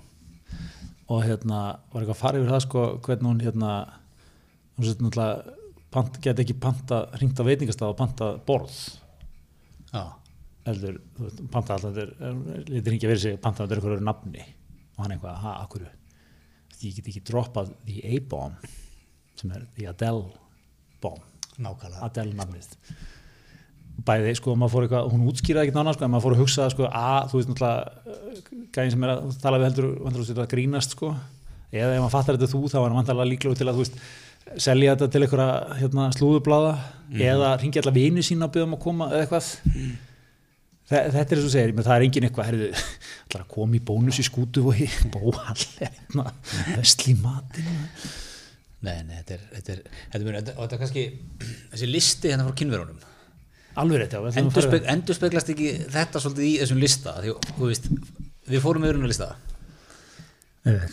og 1.07 1.23
hérna 1.23 1.59
var 1.91 2.03
eitthvað 2.03 2.15
að 2.15 2.21
fara 2.21 2.39
yfir 2.39 2.53
það 2.53 2.63
sko 2.65 2.85
hvernig 3.05 3.29
hún 3.29 3.43
hérna 3.43 3.73
hún 4.77 4.87
sér 4.87 5.03
náttúrulega 5.03 6.15
get 6.23 6.41
ekki 6.43 6.55
panta 6.61 7.03
hringt 7.15 7.39
á 7.39 7.43
veitingastað 7.47 7.93
og 7.93 7.99
panta 7.99 8.31
borð. 8.47 8.79
Já. 9.91 10.03
Heldur, 10.67 10.97
þú 11.17 11.25
veist, 11.25 11.43
panta 11.53 11.75
alltaf 11.75 11.95
þetta 11.95 12.27
er, 12.27 12.63
litur 12.67 12.93
hringi 12.93 13.07
að 13.07 13.13
vera 13.13 13.23
sig, 13.23 13.37
panta 13.43 13.63
þetta 13.63 13.75
er 13.75 13.81
einhverju 13.81 14.05
nafni. 14.07 14.45
Og 14.97 15.03
hann 15.03 15.15
eitthvað, 15.15 15.39
ha, 15.43 15.53
akkur 15.63 15.87
ég 16.77 16.97
get 16.97 17.09
ekki 17.09 17.23
droppað 17.25 17.71
the 17.87 18.01
A-bomb 18.05 18.67
sem 19.37 19.53
er 19.53 19.65
the 19.77 19.87
Adele 19.89 20.27
bomb. 21.01 21.23
Nákvæmlega. 21.57 22.05
Adele 22.05 22.35
nafnið. 22.37 22.75
Bæði, 24.05 24.35
sko, 24.37 24.53
maður 24.53 24.73
fór 24.75 24.85
eitthvað, 24.85 25.09
hún 25.13 25.25
útskýraði 25.31 25.67
ekkert 25.67 25.79
nána, 25.79 25.93
sko, 25.95 26.05
en 26.05 26.13
maður 26.13 26.27
fór 26.27 26.35
að 26.35 26.41
hugsa, 26.43 26.67
sko, 26.73 26.85
að, 26.85 27.31
þú 27.31 27.39
veist 27.39 27.49
náttúrulega, 27.49 28.61
gæðin 28.75 28.93
sem 28.93 29.05
er 29.07 29.13
að 29.15 29.39
tala 29.41 29.59
við 29.61 29.67
heldur, 29.71 29.87
vantar 30.05 30.43
að 30.43 30.51
grínast, 30.53 30.93
sko. 30.93 31.11
Eða 31.73 31.95
ef 31.95 32.03
maður 32.03 32.13
fattar 32.13 32.37
þetta 32.37 32.51
þú, 32.53 32.61
þá 32.69 32.77
er 32.77 32.85
hann 32.85 32.99
vantarlega 32.99 33.31
líklega 33.31 33.57
til 33.57 33.67
að, 33.67 33.79
þú 33.79 33.85
veist, 33.85 33.97
selja 34.63 34.93
þetta 34.93 35.09
til 35.11 35.23
einhverja 35.25 35.79
hérna, 35.81 36.05
slúðublaða 36.15 36.75
eða 37.17 37.49
ringja 37.61 37.81
allar 37.83 37.95
vini 37.97 38.23
sína 38.23 38.47
að 38.47 38.53
byggja 38.53 38.67
um 38.69 38.77
að 38.77 38.83
koma 38.85 39.09
eða 39.11 39.25
eitthvað. 39.25 39.49
Þe, 39.49 40.06
þetta 40.87 41.35
er 41.35 41.41
og 41.41 41.51
segir, 41.51 41.73
menn 41.75 41.87
það 41.87 41.97
er 41.97 42.05
engin 42.05 42.27
eitthvað 42.27 42.49
herðu, 42.51 42.69
allar 43.27 43.43
að 43.45 43.51
koma 43.55 43.77
í 43.77 43.83
bónus 43.89 44.21
í 44.21 44.25
skútu 44.27 44.63
og 44.71 44.79
bóhall, 45.15 45.65
hérna, 45.81 46.29
vestli 46.77 47.17
matinn? 47.19 47.81
Nei, 48.87 49.01
nei, 49.07 49.17
þetta 49.19 49.35
er, 49.35 49.43
þetta 49.55 49.73
er, 49.73 49.81
þetta 50.13 50.21
er, 50.21 50.37
þetta, 50.37 50.55
og 50.55 50.61
þetta 50.63 50.77
er 50.77 50.81
kannski, 50.83 51.05
þessi 51.73 51.89
listi 51.89 52.31
hérna 52.31 52.45
frá 52.47 52.59
kynverunum, 52.61 53.01
alveg 53.81 54.03
rétt, 54.03 54.15
já 54.15 54.21
að 54.21 54.39
endurspeg, 54.43 54.87
endurspeglast 54.93 55.51
ekki 55.53 55.73
þetta 55.97 56.21
svolítið 56.23 56.47
í 56.47 56.53
þessum 56.61 56.79
lista, 56.83 57.15
því, 57.23 57.33
þú 57.49 57.71
veist, 57.71 57.89
við 58.47 58.63
fórum 58.63 58.85
með 58.85 59.03
lista, 59.09 59.33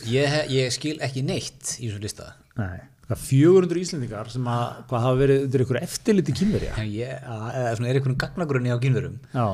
Ég 0.06 0.34
ég, 0.54 0.68
skil 0.70 0.98
ekki 1.02 1.24
neitt 1.26 1.76
í 1.80 1.88
þessum 1.88 2.02
lista, 2.04 2.28
Nei, 2.54 2.78
það 3.08 3.14
er 3.16 3.22
400 3.24 3.80
Íslendingar 3.80 4.28
sem 4.30 4.48
að, 4.50 4.64
hvað 4.90 5.06
hafa 5.06 5.18
verið 5.18 5.46
undir 5.48 5.64
ykkur 5.64 5.78
eftirliti 5.80 6.34
kynverja 6.38 6.76
en 6.78 6.90
ég, 6.94 7.14
að, 7.26 7.46
eða 7.58 7.72
svona 7.74 7.90
er 7.90 7.98
einhvern 7.98 8.20
gagnagrunni 8.22 8.70
á 8.70 8.78
kynverum 8.84 9.16
Já, 9.34 9.46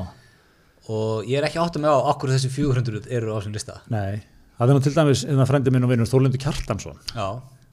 og 0.89 1.29
ég 1.29 1.37
er 1.37 1.47
ekki 1.47 1.61
átt 1.61 1.77
að 1.77 1.85
með 1.85 1.95
á 1.97 2.09
okkur 2.13 2.33
þessi 2.33 2.51
400 2.55 3.09
eru 3.13 3.33
á 3.33 3.37
þessum 3.37 3.55
lista. 3.57 3.77
nei, 3.91 4.23
það 4.57 4.67
er 4.67 4.77
nú 4.77 4.83
til 4.85 4.95
dæmis 4.95 5.25
innan 5.27 5.49
frendi 5.49 5.73
minn 5.73 5.85
og 5.85 5.93
vinnur 5.93 6.09
Þórlindur 6.09 6.41
Kjartansson. 6.41 6.99
Já, 7.13 7.27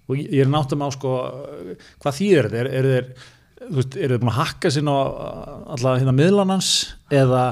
og 0.09 0.21
ég 0.21 0.41
er 0.45 0.53
náttum 0.53 0.85
á 0.85 0.89
sko 0.93 1.17
hvað 2.03 2.19
þýðir 2.21 2.49
þetta, 2.49 2.63
er, 2.63 2.71
er 2.73 2.89
þeir 3.59 4.05
eru 4.05 4.15
þeir 4.15 4.21
búin 4.23 4.33
að 4.33 4.41
hakka 4.43 4.73
sinna 4.73 4.93
á 4.95 5.03
alla 5.77 5.97
hérna 5.99 6.15
miðlanans 6.17 6.73
eða 7.11 7.43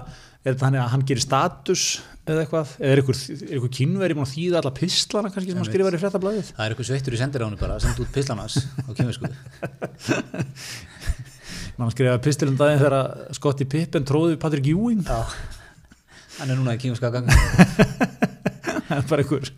er 0.46 0.54
þetta 0.54 0.68
hann 0.68 0.78
að 0.80 0.92
hann 0.94 1.06
gerir 1.08 1.24
status 1.24 1.86
eða 2.26 2.42
eitthvað, 2.42 2.72
eða 2.80 2.92
er 2.92 3.00
er 3.02 3.58
ykkur 3.58 3.72
kynveri 3.76 4.16
búin 4.16 4.26
að 4.26 4.34
þýða 4.34 4.60
alla 4.60 4.74
pislana 4.74 5.30
kannski 5.34 5.52
sem 5.52 5.60
hann 5.60 5.68
skrifar 5.68 5.96
í 5.96 6.00
fréttablaðið? 6.02 6.50
Það 6.56 6.64
er 6.64 6.74
eitthvað 6.74 6.88
sveittur 6.90 7.16
í 7.16 7.20
sendiránu 7.20 7.60
bara, 7.60 7.78
sendt 7.82 8.02
út 8.02 8.12
pislanas 8.14 8.58
á 8.82 8.90
kynversku. 8.96 9.30
Hann 11.84 11.92
skrifaði 11.92 12.24
pistilum 12.24 12.56
daginn 12.58 12.80
þegar 12.80 13.32
Scottie 13.36 13.68
Pippen 13.68 14.06
tróði 14.08 14.38
Patrick 14.40 14.68
Ewing. 14.72 15.04
Já, 15.04 15.24
hann 16.40 16.52
er 16.52 16.58
núna 16.58 16.76
í 16.76 16.82
kynverska 16.82 17.12
gagnagrunni. 17.14 18.24
bara 19.10 19.24
ykkur 19.24 19.48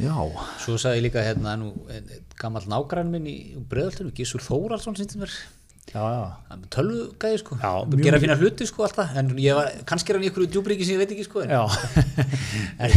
já, 0.00 0.14
Svo 0.62 0.78
sagði 0.80 1.00
ég 1.00 1.04
líka 1.04 1.24
hérna 1.24 1.52
nú 1.60 1.72
gammal 2.40 2.64
nágrann 2.70 3.10
minn 3.12 3.26
í 3.28 3.36
breðaltunum, 3.70 4.14
Gissur 4.16 4.42
Þóraldsson 4.44 4.96
sýndi 4.98 5.20
mér. 5.20 5.34
Já, 5.92 6.00
já. 6.00 6.22
Hann 6.48 6.62
er 6.64 6.70
tölvugæði 6.72 7.40
sko. 7.42 7.58
Gera 8.00 8.20
fína 8.22 8.38
hluti 8.40 8.66
sko 8.66 8.86
alltaf. 8.86 9.12
Var, 9.14 9.68
kannski 9.86 10.10
er 10.14 10.18
hann 10.18 10.24
í 10.24 10.30
ykkur 10.30 10.48
djúbríki 10.48 10.86
sem 10.86 10.96
ég 10.96 11.02
veit 11.04 11.12
ekki 11.12 11.26
sko 11.26 11.44
en, 11.44 11.52
en 12.82 12.96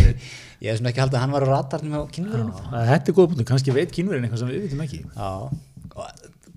ég 0.64 0.72
er 0.72 0.80
svona 0.80 0.94
ekki 0.94 1.04
haldið 1.04 1.20
að 1.20 1.26
hann 1.26 1.36
var 1.36 1.46
á 1.46 1.50
ratarnum 1.52 2.00
á 2.00 2.02
kynverunum 2.16 2.72
þetta 2.72 3.12
er 3.12 3.18
góð 3.20 3.30
punktur, 3.34 3.50
kannski 3.52 3.76
veit 3.76 3.94
kynverin 3.94 4.26
eitthvað 4.26 4.46
sem 4.46 4.54
við 4.54 4.66
vitum 4.70 4.86
ekki. 4.88 5.04
Já, 5.04 6.08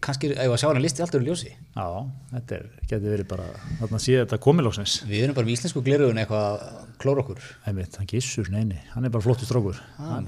kannski 0.05 0.31
ef 0.33 0.53
að 0.53 0.59
sjá 0.63 0.67
hann 0.71 0.81
listi 0.83 1.03
alltaf 1.05 1.23
í 1.23 1.27
ljósi. 1.29 1.51
Já, 1.77 1.87
þetta 2.33 2.57
er, 2.57 2.67
getur 2.91 3.15
verið 3.15 3.29
bara 3.31 3.49
þarna 3.81 4.01
sé 4.03 4.17
þetta 4.19 4.39
komilóksins 4.47 4.95
Við 5.09 5.25
erum 5.27 5.37
bara 5.37 5.49
með 5.49 5.57
íslensku 5.57 5.83
glerugun 5.87 6.21
eitthvað 6.23 6.47
að 6.51 6.87
klóra 7.03 7.25
okkur. 7.25 7.49
Einmitt, 7.71 7.99
hann 8.01 8.11
gissur, 8.11 8.51
neini, 8.53 8.81
hann 8.95 9.09
er 9.09 9.15
bara 9.15 9.27
flottur 9.27 9.49
strókur 9.49 9.81
ah, 10.01 10.21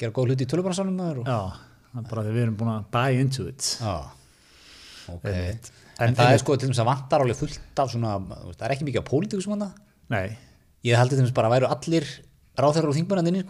gera 0.00 0.14
góð 0.16 0.32
hluti 0.32 0.46
í 0.46 0.50
tölvubaransanum 0.52 0.96
maður 0.98 1.22
og... 1.22 1.28
já, 1.28 1.40
er 2.00 2.08
bara 2.12 2.26
við 2.28 2.42
erum 2.46 2.58
búin 2.58 2.72
að 2.72 2.88
buy 2.94 3.20
into 3.20 3.48
it. 3.50 3.70
Já, 3.82 3.94
ok. 5.12 5.28
Einmitt. 5.28 5.70
En, 5.98 6.12
En- 6.12 6.18
það 6.18 6.34
er 6.34 6.42
sko 6.44 6.56
til 6.56 6.70
þess 6.70 6.84
að 6.84 6.90
vantar 6.92 7.24
alveg 7.24 7.40
fullt 7.40 7.82
af 7.82 7.92
svona, 7.92 8.16
það 8.54 8.66
er 8.68 8.76
ekki 8.76 8.88
mikið 8.88 9.02
á 9.02 9.10
pólitíku 9.10 9.44
sem 9.44 9.56
hann 9.56 9.70
nei, 10.08 10.28
Ég 10.86 10.94
haldið 10.94 11.18
til 11.18 11.24
þess 11.26 11.34
bara 11.34 11.48
að 11.50 11.56
væru 11.56 11.70
allir 11.74 12.04
ráþærar 12.58 12.92
og 12.92 12.96
þingmennandinni 12.96 13.42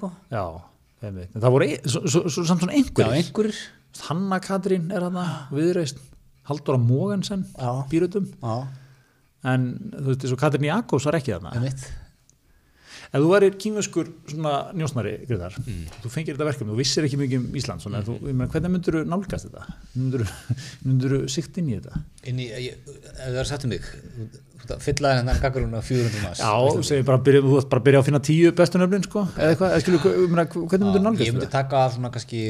Hanna 4.08 4.38
Katrín 4.44 4.90
er 4.94 5.06
hann 5.08 5.18
viðreist 5.54 5.98
Halldóra 6.48 6.78
Mogensen 6.80 7.46
Já. 7.58 7.72
býrutum 7.90 8.28
Já, 8.42 8.66
en 9.44 9.66
þú 9.94 10.12
veist, 10.12 10.28
og 10.32 10.38
Katrín 10.40 10.68
Jakobs 10.68 11.04
var 11.08 11.18
ekki 11.20 11.34
þarna. 11.36 11.54
Ef 13.08 13.22
þú 13.22 13.28
værir 13.30 13.54
kínveskur 13.56 14.08
svona 14.28 14.50
njósnari 14.76 15.14
Gryðar, 15.24 15.54
þú 16.02 16.10
fengir 16.12 16.34
þetta 16.36 16.44
verkefni 16.50 16.74
þú 16.74 16.76
vissir 16.76 17.06
ekki 17.06 17.16
mikið 17.16 17.38
um 17.40 17.54
Ísland 17.56 17.80
svona, 17.80 18.02
þú, 18.04 18.16
ég 18.28 18.34
meina, 18.36 18.48
hvernig 18.52 18.72
myndur 18.74 18.98
þú 18.98 19.02
nálgast 19.08 19.46
þetta? 19.48 19.62
Myndur 19.96 21.14
þú 21.14 21.20
sikt 21.32 21.56
inn 21.62 21.70
í 21.72 21.78
þetta? 21.78 22.02
Inn 22.28 22.42
í, 22.44 22.48
ég, 22.66 22.82
ef 22.90 23.22
það 23.22 23.38
er 23.40 23.48
sagt 23.48 23.64
um 23.64 23.72
mig 23.72 23.86
þú- 23.86 24.28
þú 24.28 24.60
ert 24.60 24.74
að 24.76 24.84
fylla 24.84 25.14
þennan 25.22 25.40
gaggarun 25.46 25.78
á 25.78 25.80
400 25.88 26.20
manns 26.26 26.42
já, 26.44 26.52
þú 26.76 26.84
segir 26.90 27.06
bara, 27.08 27.22
byrja, 27.30 27.44
þú 27.46 27.56
ætti 27.62 27.70
bara 27.72 27.80
að 27.80 27.86
byrja 27.88 28.02
að 28.02 28.08
finna 28.10 28.20
tíu 28.28 28.52
bestu 28.60 28.82
nöfnin 28.82 29.06
sko, 29.08 29.24
eða 29.38 29.54
eitthvað, 29.54 29.72
eða 29.72 29.80
skilur, 29.86 30.00
ég 30.04 30.28
hvernig 30.34 30.68
myndur 30.68 30.92
þú 30.92 31.00
ég 31.00 31.06
nálgast 31.08 31.32
myndi 31.32 31.46
þetta? 31.46 31.54
taka 31.62 31.86
svona 31.96 32.12
kannski 32.12 32.42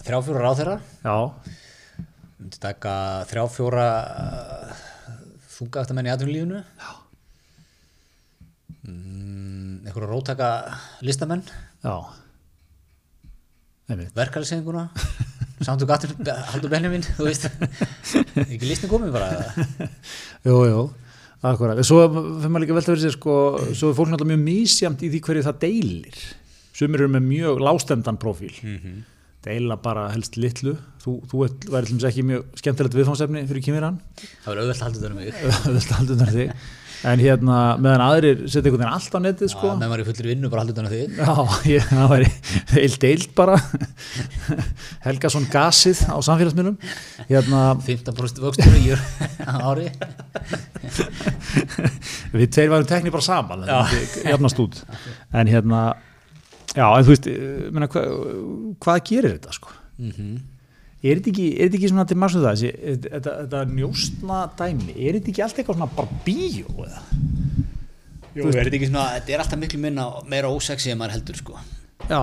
þrjá 0.00 0.18
fjóra 0.26 0.42
ráþæra 0.44 0.76
já, 1.04 1.16
myndi 2.40 2.60
taka 2.62 2.94
þrjá 3.30 3.44
fjóra 3.52 3.88
þunga 5.54 5.84
eftir 5.84 5.96
menn 5.96 6.08
í 6.08 6.12
atvinnulífinu. 6.12 6.60
Mm, 8.84 9.84
einhverja 9.86 10.10
rótaka 10.10 10.50
listamenn. 11.06 11.44
Verkefælisenguna 13.88 14.88
samtök 15.66 15.92
aftur, 15.94 16.12
haldur 16.50 16.72
Benjamin 16.72 17.04
þú 17.04 17.28
veist, 17.28 17.46
ekki 18.44 18.66
listni 18.66 18.90
komið 18.90 19.14
bara. 19.14 19.30
Eða? 19.38 19.88
Jú, 20.48 20.58
jú, 20.68 20.82
akkurat. 21.44 21.80
Svo 21.86 22.02
fyrir 22.10 22.50
maður 22.50 22.64
líka 22.66 22.76
velta 22.76 22.92
fyrir 22.92 23.04
sér 23.06 23.16
sko, 23.16 23.36
svo 23.72 23.92
er 23.92 23.98
fólk 23.98 24.12
náttúrulega 24.12 24.34
mjög 24.34 24.44
mísjamt 24.48 25.04
í 25.04 25.12
því 25.12 25.22
hverju 25.28 25.46
það 25.46 25.60
deilir. 25.64 26.22
Sumir 26.74 27.04
eru 27.04 27.14
með 27.14 27.28
mjög 27.28 27.62
lástendan 27.62 28.18
profíl. 28.20 28.52
Deila 29.44 29.76
bara 29.80 30.06
helst 30.14 30.36
litlu. 30.40 30.72
Þú, 31.04 31.10
þú 31.28 31.34
væri 31.44 31.84
til 31.90 31.98
dæmis 31.98 32.08
ekki 32.08 32.22
mjög 32.24 32.42
skemmtilegt 32.62 32.96
viðfánsefni 32.96 33.40
fyrir 33.50 33.62
kýmirann. 33.66 33.98
það 34.40 34.48
verður 34.48 34.62
auðvelt 34.64 34.84
haldur 34.86 35.02
það 35.02 35.10
um 35.10 35.16
mig 35.20 35.28
haldur 35.98 36.18
þar 36.22 36.32
þig. 36.38 36.48
En 37.04 37.20
hérna, 37.20 37.76
meðan 37.84 38.00
aðrir 38.00 38.48
setja 38.48 38.64
einhvern 38.70 38.80
veginn 38.80 38.96
allt 38.96 39.12
á 39.12 39.20
netið 39.20 39.52
sko. 39.52 39.60
sko. 39.60 39.76
með 39.76 39.88
maður 39.90 40.00
í 40.00 40.08
fullri 40.08 40.24
vinnu 40.30 40.48
bara 40.48 40.64
haldur 40.64 40.76
það 40.78 40.86
um 40.86 40.92
þig 40.94 41.04
Já, 41.18 41.32
ég, 41.74 41.82
það 41.90 42.08
væri 42.14 42.28
eilt 42.80 42.96
deilt 43.02 43.32
bara. 43.36 43.56
Helgason 45.04 45.44
gasið 45.52 46.00
á 46.08 46.16
samfélagsmiðlum. 46.24 46.80
Hérna, 47.28 47.76
15% 47.84 48.40
vöxtur 48.46 48.72
í 48.80 48.96
ári 49.44 49.92
við 52.38 52.48
tveir 52.56 52.72
varum 52.72 52.88
teknir 52.88 53.12
bara 53.14 53.24
saman 53.24 53.64
jafnast 53.68 54.60
út 54.64 54.80
en 55.34 55.50
hérna 55.50 55.80
já, 56.74 56.84
en 56.86 57.06
þú 57.06 57.12
veist, 57.14 57.28
eh, 57.30 57.70
meina, 57.74 57.88
hva, 57.92 58.02
hvað 58.84 59.00
gerir 59.10 59.36
þetta 59.36 59.54
sko? 59.56 59.74
Er 61.04 61.18
þetta 61.20 61.30
ekki, 61.34 61.46
er 61.52 61.68
þetta 61.68 61.78
ekki 61.78 61.92
svona 61.92 62.06
til 62.08 62.16
maður 62.16 62.46
það 62.46 62.54
þessi, 62.54 62.98
þetta, 63.04 63.34
þetta 63.42 63.62
njóstna 63.74 64.40
dæmi 64.58 64.94
er 64.94 65.18
þetta 65.18 65.32
ekki 65.34 65.44
allt 65.44 65.60
eitthvað 65.60 65.78
svona 65.78 65.90
bara 65.98 66.22
bíó 66.24 66.86
eða? 66.86 67.04
Jú, 68.34 68.48
er 68.48 68.64
þetta 68.64 68.78
ekki 68.80 68.88
svona, 68.90 69.04
þetta 69.18 69.34
er 69.36 69.44
alltaf 69.44 69.60
miklu 69.60 69.80
minna 69.84 70.08
meira 70.26 70.50
ósexi 70.50 70.90
en 70.90 70.98
maður 70.98 71.18
heldur 71.18 71.38
sko. 71.38 71.60
Já, 72.08 72.22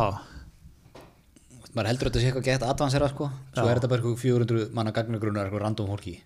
maður 1.76 1.92
heldur 1.92 2.10
að 2.10 2.12
þetta 2.12 2.22
sé 2.22 2.30
eitthvað 2.30 2.48
gett 2.50 2.66
advansera 2.68 3.10
sko. 3.12 3.30
Svo 3.54 3.64
Já. 3.64 3.70
er 3.72 3.80
þetta 3.80 3.92
bara 3.92 4.04
eitthvað 4.04 4.24
400 4.26 4.68
manna 4.76 4.94
gagnagrunnar 4.96 5.48
eitthvað 5.48 5.64
random 5.64 5.92
fólki. 5.94 6.18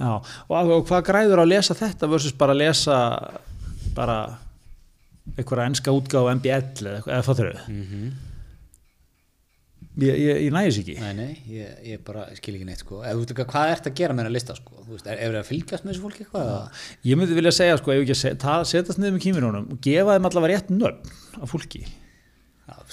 Já, 0.00 0.12
og, 0.16 0.72
og 0.74 0.86
hvað 0.88 1.04
græður 1.10 1.42
að 1.44 1.52
lesa 1.52 1.76
þetta 1.78 2.08
versus 2.10 2.34
bara 2.40 2.56
að 2.56 2.62
lesa 2.64 2.96
bara 3.94 4.16
einhverja 5.36 5.68
enska 5.70 5.94
útgáfa 5.94 6.34
MBL 6.38 6.86
eða, 6.86 6.96
eitthvað- 7.00 7.24
fattur 7.30 7.52
þau 7.52 7.70
mm 7.70 8.10
ég, 10.00 10.14
ég, 10.16 10.36
ég 10.46 10.52
næðis 10.54 10.78
ekki 10.80 10.94
Nei, 11.00 11.12
nei, 11.18 11.30
ég, 11.50 11.72
ég 11.90 12.02
bara 12.06 12.22
skil 12.38 12.54
ekki 12.56 12.66
neitt 12.68 12.80
sko. 12.84 13.00
Eða, 13.02 13.16
þú 13.18 13.24
veist 13.24 13.50
hvað 13.52 13.72
ert 13.74 13.88
að 13.90 13.96
gera 14.00 14.14
með 14.14 14.22
hennar 14.24 14.34
lista 14.36 14.54
sko? 14.56 14.84
Veist, 14.86 15.06
er, 15.10 15.18
er 15.18 15.34
það 15.34 15.40
að 15.42 15.48
fylgjast 15.50 15.84
með 15.86 15.92
þessu 15.92 16.04
fólki 16.04 16.24
eitthvað? 16.24 16.46
eða? 16.46 16.82
ég 17.10 17.18
myndi 17.20 17.36
vilja 17.40 17.52
segja 17.56 17.76
sko, 17.80 17.92
ef 17.92 17.98
ég 17.98 18.04
ekki 18.06 18.14
að 18.16 18.20
se- 18.22 18.34
ta- 18.44 18.64
setjast 18.70 19.00
niður 19.02 19.16
með 19.16 19.24
kíminunum 19.26 19.66
og 19.74 19.80
gefa 19.84 20.14
þeim 20.16 20.28
allavega 20.30 20.52
rétt 20.54 20.72
nöfn 20.72 21.42
af 21.44 21.52
fólki 21.52 21.82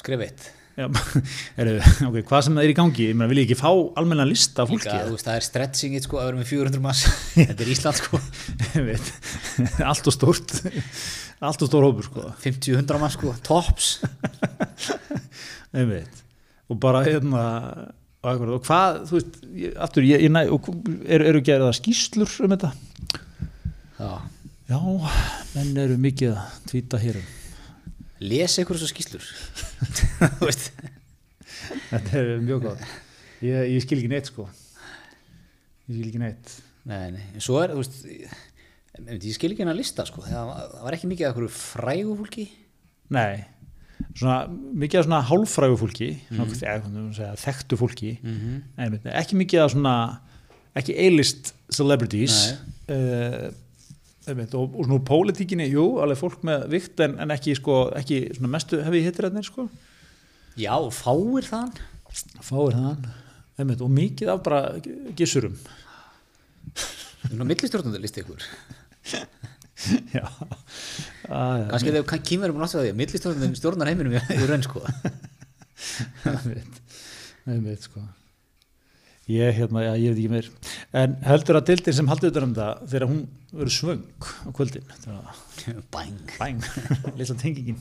skrif 0.01 0.23
eitt 0.25 0.47
Já, 0.77 0.85
er, 1.61 1.71
okay, 2.05 2.21
hvað 2.21 2.43
sem 2.45 2.57
það 2.57 2.67
er 2.67 2.71
í 2.71 2.77
gangi 2.77 3.05
ég 3.09 3.21
vil 3.31 3.41
ekki 3.41 3.55
fá 3.57 3.69
almenna 3.97 4.27
lista 4.29 4.65
fólki 4.69 4.85
Líka, 4.85 5.07
veist, 5.09 5.25
það 5.25 5.39
er 5.39 5.45
stretching 5.47 5.95
sko, 6.03 6.19
að 6.21 6.29
vera 6.29 6.37
með 6.37 6.51
400 6.51 6.83
mass 6.83 7.07
Þetta 7.33 7.65
er 7.65 7.71
Ísland 7.73 7.97
sko. 7.97 8.19
Allt 9.89 10.09
og 10.11 10.15
stórt. 10.15 10.53
Allt 11.41 11.65
og 11.65 11.71
stór 11.71 11.87
hópur 11.87 12.05
sko. 12.05 12.27
50-100 12.45 13.01
mass 13.01 13.17
sko, 13.17 13.33
tops. 13.47 13.89
Og 16.67 16.79
bara 16.83 17.01
hérna 17.07 17.43
og 18.27 18.61
hvað, 18.65 19.01
þú 19.07 19.17
veist 19.17 19.35
aftur, 19.81 20.05
ég, 20.05 20.25
ég 20.25 20.33
næ, 20.33 20.43
eru, 20.49 21.27
eru 21.31 21.41
gerða 21.45 21.71
skýslur 21.77 22.29
um 22.43 22.53
þetta? 22.53 22.73
Já, 23.97 24.09
Já, 24.67 24.79
menn 25.55 25.77
eru 25.79 25.95
mikið 26.01 26.33
að 26.35 26.55
tvíta 26.67 26.99
hér 26.99 27.21
um 27.21 27.36
lesa 28.23 28.63
ykkur 28.63 28.79
þessu 28.79 28.93
skýslur 28.93 29.27
þetta 31.91 32.17
er 32.21 32.33
mjög 32.43 32.65
góð 32.67 32.87
ég, 33.45 33.73
ég 33.75 33.83
skil 33.83 33.99
ekki 34.01 34.11
neitt 34.11 34.31
sko. 34.31 34.47
Ég 35.87 35.97
skil 35.97 36.07
ekki 36.09 36.21
neitt. 36.21 36.55
Nei, 36.87 37.11
nei, 37.15 37.25
en 37.35 37.43
svo 37.43 37.59
er, 37.61 37.73
þú 37.75 37.83
veist 37.83 38.07
ég, 38.07 39.35
skil 39.35 39.51
ekki 39.51 39.65
hennar 39.65 39.77
lista 39.77 40.05
sko. 40.07 40.23
Það 40.25 40.49
var, 40.49 40.71
það 40.73 40.87
var 40.87 40.97
ekki 40.97 41.11
mikið 41.11 41.27
af 41.27 41.33
einhverju 41.33 41.53
frægu 41.57 42.15
fólki. 42.21 42.47
Nei, 43.17 43.43
svona 44.13 44.39
mikið 44.83 45.01
af 45.01 45.07
svona 45.09 45.21
hálfrægu 45.29 45.77
fólki 45.83 46.09
eða, 46.31 46.47
maður 46.87 47.13
segja, 47.19 47.35
þekktu 47.43 47.79
fólki. 47.79 48.15
-hmm. 48.23 48.57
nei, 48.79 49.13
ekki 49.13 49.39
mikið 49.43 49.63
af 49.63 49.75
svona 49.75 49.95
ekki 50.77 50.97
A-list 51.05 51.53
celebrities. 51.73 52.57
Uh, 52.87 53.49
einmitt, 54.27 54.55
og, 54.57 54.73
og 54.75 54.85
svona 54.85 54.97
úr 54.97 55.05
pólitíkinni, 55.07 55.67
jú, 55.71 55.85
alveg 56.03 56.19
fólk 56.19 56.43
með 56.47 56.65
vikt 56.73 57.03
en, 57.05 57.17
en 57.23 57.33
ekki, 57.35 57.55
sko, 57.57 57.87
ekki 57.97 58.21
mestu 58.43 58.81
hefði 58.85 59.03
hittir 59.05 59.27
hérna 59.27 59.43
sko. 59.45 59.67
Já, 60.57 60.73
fáir 60.93 61.47
þann 61.47 61.73
fáir 62.41 62.75
það 62.77 63.07
einmitt, 63.57 63.81
og 63.83 63.91
mikið 63.93 64.31
af 64.33 64.43
bara 64.45 64.61
gissurum. 65.17 65.57
Millistjórnundur 67.33 68.01
listi 68.01 68.23
ykkur. 68.23 68.45
Já, 70.17 70.23
að, 71.29 71.67
Kannski 71.69 71.91
þegar 71.93 72.21
kýmur 72.25 72.53
um 72.53 72.61
náttúrulega 72.61 72.87
því 72.87 72.93
að 72.93 73.01
millistjórnundur 73.01 73.59
stjórnar 73.59 73.91
heiminum 73.91 74.15
í 74.17 74.47
raun 74.49 74.65
sko. 74.65 74.81
Einmitt, 76.31 76.79
einmitt 77.45 77.85
sko 77.85 78.01
ég, 79.27 79.53
hérna, 79.57 79.83
já, 79.83 79.91
ég 79.99 80.13
veit 80.13 80.21
ekki 80.21 80.31
meir 80.31 80.49
en 81.03 81.17
heldur 81.27 81.59
að 81.59 81.69
dildin 81.71 81.97
sem 81.99 82.09
haldi 82.11 82.29
utan 82.31 82.47
um 82.47 82.55
það 82.57 82.81
þegar 82.93 83.07
hún 83.11 83.21
verður 83.51 83.75
svöng 83.75 84.27
á 84.47 84.49
kvöldin 84.55 84.89
Bang, 85.91 86.33
bæng, 86.39 86.63
lilla 87.19 87.35
tengingin 87.41 87.79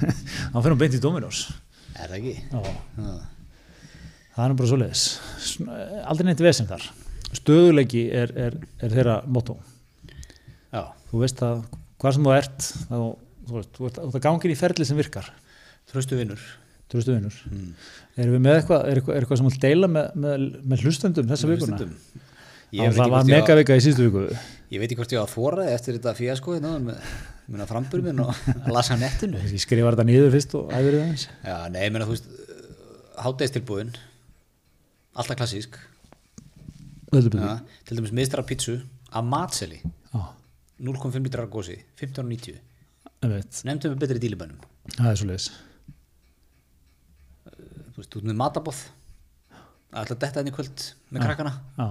þá 0.52 0.56
fyrir 0.60 0.72
hún 0.74 0.82
beint 0.82 0.96
í 0.96 1.02
Dominos 1.02 1.46
er 1.96 2.12
það 2.12 2.18
ekki? 2.20 2.36
já. 2.52 3.16
Það 4.36 4.44
er 4.50 4.54
bara 4.58 4.68
svo 4.68 4.76
leiðis. 4.76 5.02
Aldrei 6.04 6.26
neitt 6.28 6.40
vesinn 6.44 6.66
þar. 6.68 6.82
Stöðuleiki 7.38 8.02
er, 8.12 8.34
er, 8.36 8.56
er 8.84 8.92
þeirra 8.92 9.14
motto. 9.32 9.54
Já, 10.68 10.82
Þú 11.08 11.22
veist 11.22 11.40
að 11.46 11.62
hvað 12.02 12.16
sem 12.18 12.26
þú 12.26 12.34
ert, 12.34 12.66
þá, 12.90 12.98
þú 13.48 13.56
veist, 13.56 13.70
þú 13.78 13.86
ert, 13.88 14.00
að 14.04 14.18
gangir 14.26 14.52
í 14.52 14.58
ferli 14.60 14.84
sem 14.84 15.00
virkar. 15.00 15.30
tröstu 15.88 16.18
vinnur 16.20 16.42
Veist, 16.94 17.08
vinnur. 17.10 17.34
mm. 17.50 17.70
Erum 18.16 18.36
við 18.36 18.42
með 18.46 18.54
eitthvað, 18.60 18.84
er 18.88 19.00
eitthvað, 19.00 19.16
er 19.16 19.24
eitthvað 19.26 19.40
sem 19.40 19.46
þú 19.46 19.50
vilt 19.52 19.64
deila 19.66 19.88
með, 19.90 20.06
með, 20.24 20.44
með 20.70 20.84
hlustendum 20.86 21.26
þessa 21.32 21.48
vikuna? 21.50 21.78
Það 22.76 22.98
var 23.00 23.24
á- 23.24 23.30
megavika 23.30 23.76
í 23.78 23.82
síðustu 23.84 24.06
viku. 24.06 24.22
Ég 24.70 24.80
veit 24.82 24.88
ekki 24.90 24.98
hvort 25.00 25.12
ég 25.14 25.20
á 25.22 25.24
að 25.26 25.32
þóra 25.34 25.66
eftir 25.74 25.96
þetta 25.98 26.12
fíasko 26.18 26.54
hérna, 26.56 26.72
með 26.82 26.96
minna 27.46 27.66
frambur 27.70 28.02
minn 28.02 28.22
og 28.24 28.32
að 28.34 28.70
lasa 28.76 28.96
nettinu. 28.98 29.38
Ég 29.46 29.62
skrifa 29.62 29.92
þetta 29.94 30.06
niður 30.08 30.32
fyrst 30.34 30.56
og 30.58 30.72
æfir 30.74 30.96
það 30.98 31.04
eins. 31.10 31.26
Já, 31.46 31.56
nei, 31.74 31.84
meina, 31.94 32.06
þú 32.08 32.16
veist, 32.16 32.30
hátæðistilbúin, 33.26 33.92
alltaf 35.16 35.38
klassísk, 35.42 35.78
ja, 37.14 37.52
til 37.86 37.96
dæmis 38.00 38.12
miðstara 38.16 38.44
pítsu 38.46 38.78
af 39.14 39.24
matseli, 39.24 39.78
Já, 40.12 40.22
0,5 40.82 41.22
litrar 41.24 41.46
gósi, 41.48 41.78
15,90. 42.00 42.58
ég 43.22 43.30
veit. 43.32 43.62
Nefndum 43.64 43.94
við 43.94 44.02
betri 44.02 44.18
dílibænum. 44.26 44.58
Það 44.98 45.10
er 45.12 45.16
svo 45.22 45.28
leiðis. 45.30 45.46
Þú 47.96 48.02
veist, 48.02 48.12
þú 48.12 48.20
ert 48.20 48.28
með 48.28 48.36
matabóð, 48.42 48.80
alltaf 49.96 50.18
detta 50.20 50.42
henni 50.42 50.52
í 50.52 50.56
kvöld 50.56 50.82
með 51.16 51.22
krakkana, 51.24 51.52
Já, 51.80 51.86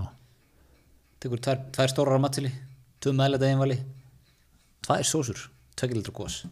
tekur 1.25 1.41
tvær, 1.41 1.63
tvær 1.73 1.89
stórar 1.89 2.19
af 2.19 2.21
matseli, 2.27 2.51
tvö 3.01 3.13
meðlega 3.17 3.49
einvali, 3.49 3.79
tvær 4.85 5.01
sósur, 5.09 5.47
2 5.81 5.89
litrar 5.97 6.13
gós, 6.15 6.43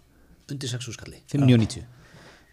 undir 0.49 0.71
6 0.73 0.89
úrskalli, 0.89 1.21
5,90. 1.29 1.85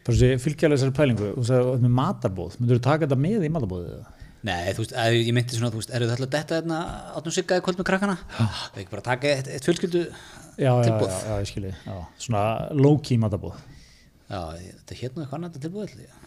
bara 0.04 0.16
svo 0.18 0.28
ég 0.28 0.42
fylgja 0.44 0.68
alveg 0.68 0.78
þessari 0.82 0.96
pælingu 1.00 1.30
og 1.32 1.44
það 1.48 1.70
er 1.72 1.80
með 1.86 1.94
matarbóð. 1.96 2.58
Myndur 2.60 2.78
þú 2.78 2.84
taka 2.84 3.06
þetta 3.08 3.18
með 3.24 3.48
í 3.48 3.52
matarbóðið? 3.56 3.94
eða? 3.96 4.16
Nei, 4.40 4.70
þú 4.72 4.80
veist, 4.84 4.94
að, 4.96 5.16
ég 5.20 5.34
meinti 5.36 5.56
svona, 5.56 5.72
þú 5.72 5.80
veist, 5.82 5.90
eru 5.96 6.06
þetta 6.12 6.28
detta 6.36 6.60
hérna 6.60 6.78
átnum 7.16 7.34
siggaði 7.36 7.64
kvöld 7.66 7.80
með 7.80 7.88
krakkana? 7.90 8.14
Er 8.40 8.80
ekki 8.80 8.92
bara 8.94 9.02
að 9.02 9.08
taka 9.10 9.32
eitt, 9.34 9.50
eitt 9.52 9.66
fjölskyldu 9.68 10.04
Já, 10.60 10.70
já, 10.70 10.84
tilboð. 10.86 11.10
já, 11.12 11.20
já, 11.28 11.34
ég 11.44 11.50
skilji. 11.50 11.72
Já, 11.84 11.98
svona 12.24 12.44
low-key 12.76 13.20
matabóð. 13.20 13.58
Já, 14.30 14.40
þetta 14.56 14.94
er 14.96 15.00
hérna 15.02 15.24
eitthvað 15.26 15.36
annað 15.40 15.60
tilbúið 15.60 15.86
ætli 15.90 16.06
ég. 16.06 16.16
Einmitt. 16.16 16.26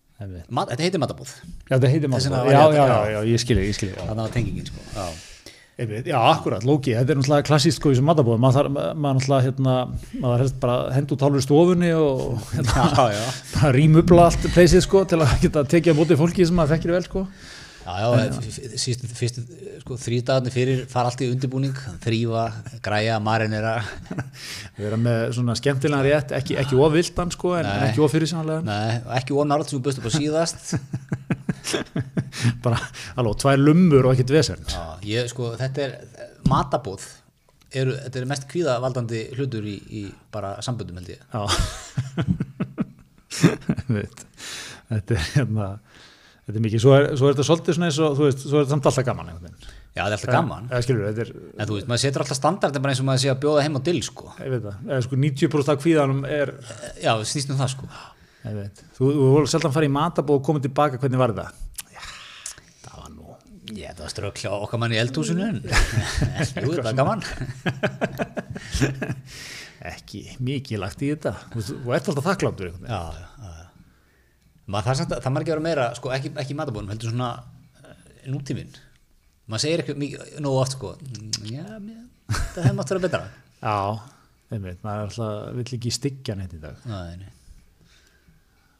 Mat, 0.00 0.09
Þetta 0.20 0.84
heitir 0.84 1.00
matabóð 1.00 1.30
Já, 1.32 1.74
þetta 1.78 1.90
heitir 1.94 2.10
matabóð. 2.12 2.50
Já, 2.52 2.60
að- 2.60 2.74
já, 2.76 2.86
já, 3.14 3.20
ég 3.32 3.40
skilji, 3.40 3.66
ég 3.70 3.76
skilji. 3.78 3.94
Þannig 3.96 4.24
var 4.26 4.32
tengingin, 4.36 4.66
sko 4.68 5.04
Já, 5.80 6.18
akkurat, 6.34 6.64
low-key. 6.68 6.92
Þetta 6.92 7.14
er 7.14 7.16
náttúrulega 7.22 7.46
klassíst 7.48 7.78
sko 7.80 7.88
í 7.88 7.94
þessum 7.94 8.08
matabóð. 8.10 8.36
Maður 8.42 8.66
náttúrulega, 9.00 9.44
hérna, 9.46 9.76
maður 10.20 10.42
helst 10.44 10.58
bara 10.60 10.74
hend 10.92 11.14
út 11.14 11.22
hálfur 11.24 11.40
í 11.40 11.44
stofunni 11.46 11.92
og 11.96 12.42
hérna, 12.52 12.84
bara 13.54 13.70
rýmubla 13.72 14.26
allt 14.28 14.44
pleysið 14.52 14.84
sko 14.84 15.04
til 15.08 15.22
að 15.24 15.32
geta 15.46 15.64
tekið 15.64 15.96
á 15.96 15.98
móti 16.02 16.18
fólki 16.20 16.44
sem 16.44 16.58
maður 16.60 16.74
þekkir 16.76 16.92
vel 16.98 17.02
sko. 17.08 17.22
Já, 17.90 18.06
já, 18.24 18.52
síst, 18.78 19.02
fyrst, 19.18 19.40
sko, 19.82 19.96
þrýdagarnir 20.00 20.54
fyrir 20.54 20.82
fara 20.90 21.10
allt 21.10 21.22
í 21.24 21.30
undirbúning 21.32 21.76
þrýfa, 22.04 22.44
græja, 22.84 23.16
marinera 23.24 23.76
erum 24.86 25.02
með 25.06 25.24
svona 25.36 25.56
skemmtilega 25.58 26.06
rétt, 26.06 26.34
ekki, 26.38 26.58
ekki 26.60 26.78
ofvildan 26.78 27.32
sko 27.34 27.54
en, 27.58 27.66
en 27.68 27.86
ekki 27.88 28.04
ofyrirsannlega. 28.06 28.62
Nei, 28.66 29.00
ekki 29.18 29.36
ónárat 29.36 29.72
sem 29.72 29.82
búist 29.82 30.02
upp 30.02 30.08
á 30.08 30.12
síðast 30.14 30.76
Bara, 32.64 32.78
alveg, 33.18 33.40
tvær 33.42 33.58
lummur 33.60 34.06
og 34.06 34.14
ekkert 34.14 34.32
vesen. 34.38 34.62
Já, 34.70 34.84
ég, 35.06 35.30
sko, 35.32 35.54
þetta 35.60 35.88
er 35.88 35.96
matabóð 36.50 37.08
eru, 37.70 37.94
þetta 38.04 38.20
er 38.20 38.28
mest 38.30 38.46
kvíðavaldandi 38.50 39.20
hlutur 39.36 39.66
í, 39.68 39.76
í 39.90 40.02
bara 40.34 40.56
samböndum 40.64 40.98
held 41.00 41.10
ég 41.14 41.20
Já. 41.30 41.42
Þetta 44.90 45.14
er 45.14 45.22
hérna 45.36 45.66
þetta 46.50 46.60
er 46.60 46.64
mikið, 46.66 46.80
svo 46.84 46.92
er, 46.96 47.04
svo 47.16 47.24
er 47.30 47.34
þetta 47.36 47.46
svolítið 47.48 47.72
svona 47.78 47.88
eins 47.90 47.98
og 48.04 48.08
þú 48.18 48.24
veist, 48.26 48.40
svo 48.44 48.56
er 48.58 48.62
þetta 48.66 48.74
samt 48.76 48.86
alltaf 48.90 49.06
gaman 49.08 49.26
einhvern 49.30 49.46
veginn. 49.48 49.60
Já, 49.90 50.02
það 50.02 50.06
er 50.06 50.14
alltaf 50.16 50.34
gaman 50.36 50.64
Eða 50.70 50.82
skilur, 50.86 51.02
þetta 51.08 51.22
er, 51.24 51.30
En 51.56 51.64
þú 51.70 51.74
veist, 51.78 51.88
maður 51.90 52.02
setur 52.04 52.22
alltaf 52.24 52.38
standardin 52.38 52.82
bara 52.84 52.92
eins 52.94 53.02
og 53.02 53.06
maður 53.08 53.22
sé 53.24 53.28
að 53.32 53.40
bjóða 53.42 53.64
heim 53.66 53.74
á 53.74 53.80
dill, 53.88 54.02
sko. 54.06 54.26
ég 54.38 54.50
veit 54.54 54.62
það, 54.66 54.76
eða 54.90 55.00
sko 55.06 55.14
90% 55.24 55.72
af 55.74 55.78
kvíðanum 55.82 56.20
er, 56.30 56.48
Já, 57.02 57.12
snýst 57.32 57.50
um 57.50 57.58
það, 57.58 57.70
sko. 57.74 57.84
ég 58.46 58.54
veit, 58.60 58.76
þú, 58.98 59.04
þú 59.16 59.24
voru 59.34 59.46
seldan 59.50 59.74
farið 59.74 59.90
í 59.90 59.94
matabóð 59.96 60.38
og 60.38 60.44
komið 60.46 60.62
tilbaka, 60.68 60.94
hvernig 61.02 61.20
var 61.24 61.30
þetta? 61.34 61.48
Já, 61.96 62.02
það 62.86 62.94
var 63.00 63.10
nú, 63.16 63.26
Já, 63.74 63.90
það 63.90 64.04
var 64.06 64.12
strökla 64.14 64.48
okkar 64.68 64.78
mann 64.84 64.94
í 64.94 65.00
eldhúsinu, 65.02 65.42
en 65.50 65.58
jú, 66.62 66.70
það 66.78 66.92
er 66.92 66.98
gaman. 67.02 67.20
ekki 69.90 70.20
mikið 70.44 70.78
lagt 70.82 71.02
í 71.02 71.10
þetta, 71.14 71.32
veist, 71.56 71.72
þú 71.82 71.88
ert 71.96 72.06
alltaf 72.12 72.26
þakkláttur 72.30 72.66
einhvern 72.70 72.86
veginn. 72.86 72.94
Já, 72.94 73.02
já. 73.24 73.29
Maður, 74.70 75.00
það, 75.00 75.16
það 75.24 75.32
maður 75.34 75.44
ekki 75.44 75.52
að 75.52 75.56
vera 75.56 75.66
meira, 75.66 75.84
sko, 75.98 76.12
ekki, 76.14 76.30
ekki 76.44 76.56
matabónum, 76.58 76.90
heldur 76.92 77.10
svona 77.12 77.30
uh, 77.40 77.98
nútíminn. 78.30 78.70
Maður 79.50 79.62
segir 79.64 79.82
ekki 79.82 79.96
mikið, 79.98 80.24
nógu 80.44 80.60
oft, 80.62 80.76
sko, 80.76 80.92
"Mm, 81.00 81.30
já, 81.50 81.64
mér, 81.82 82.04
það 82.54 82.62
hefði 82.68 82.76
mátt 82.78 82.92
vera 82.94 83.02
betra. 83.06 83.22
Já, 83.60 83.76
veit, 84.52 84.82
maður 84.84 85.00
er 85.00 85.04
alltaf, 85.08 85.54
vill 85.58 85.78
ekki 85.78 85.92
styggja 85.96 86.36
neitt 86.38 86.54
í 86.54 86.60
dag, 86.62 86.76
nei. 86.86 87.26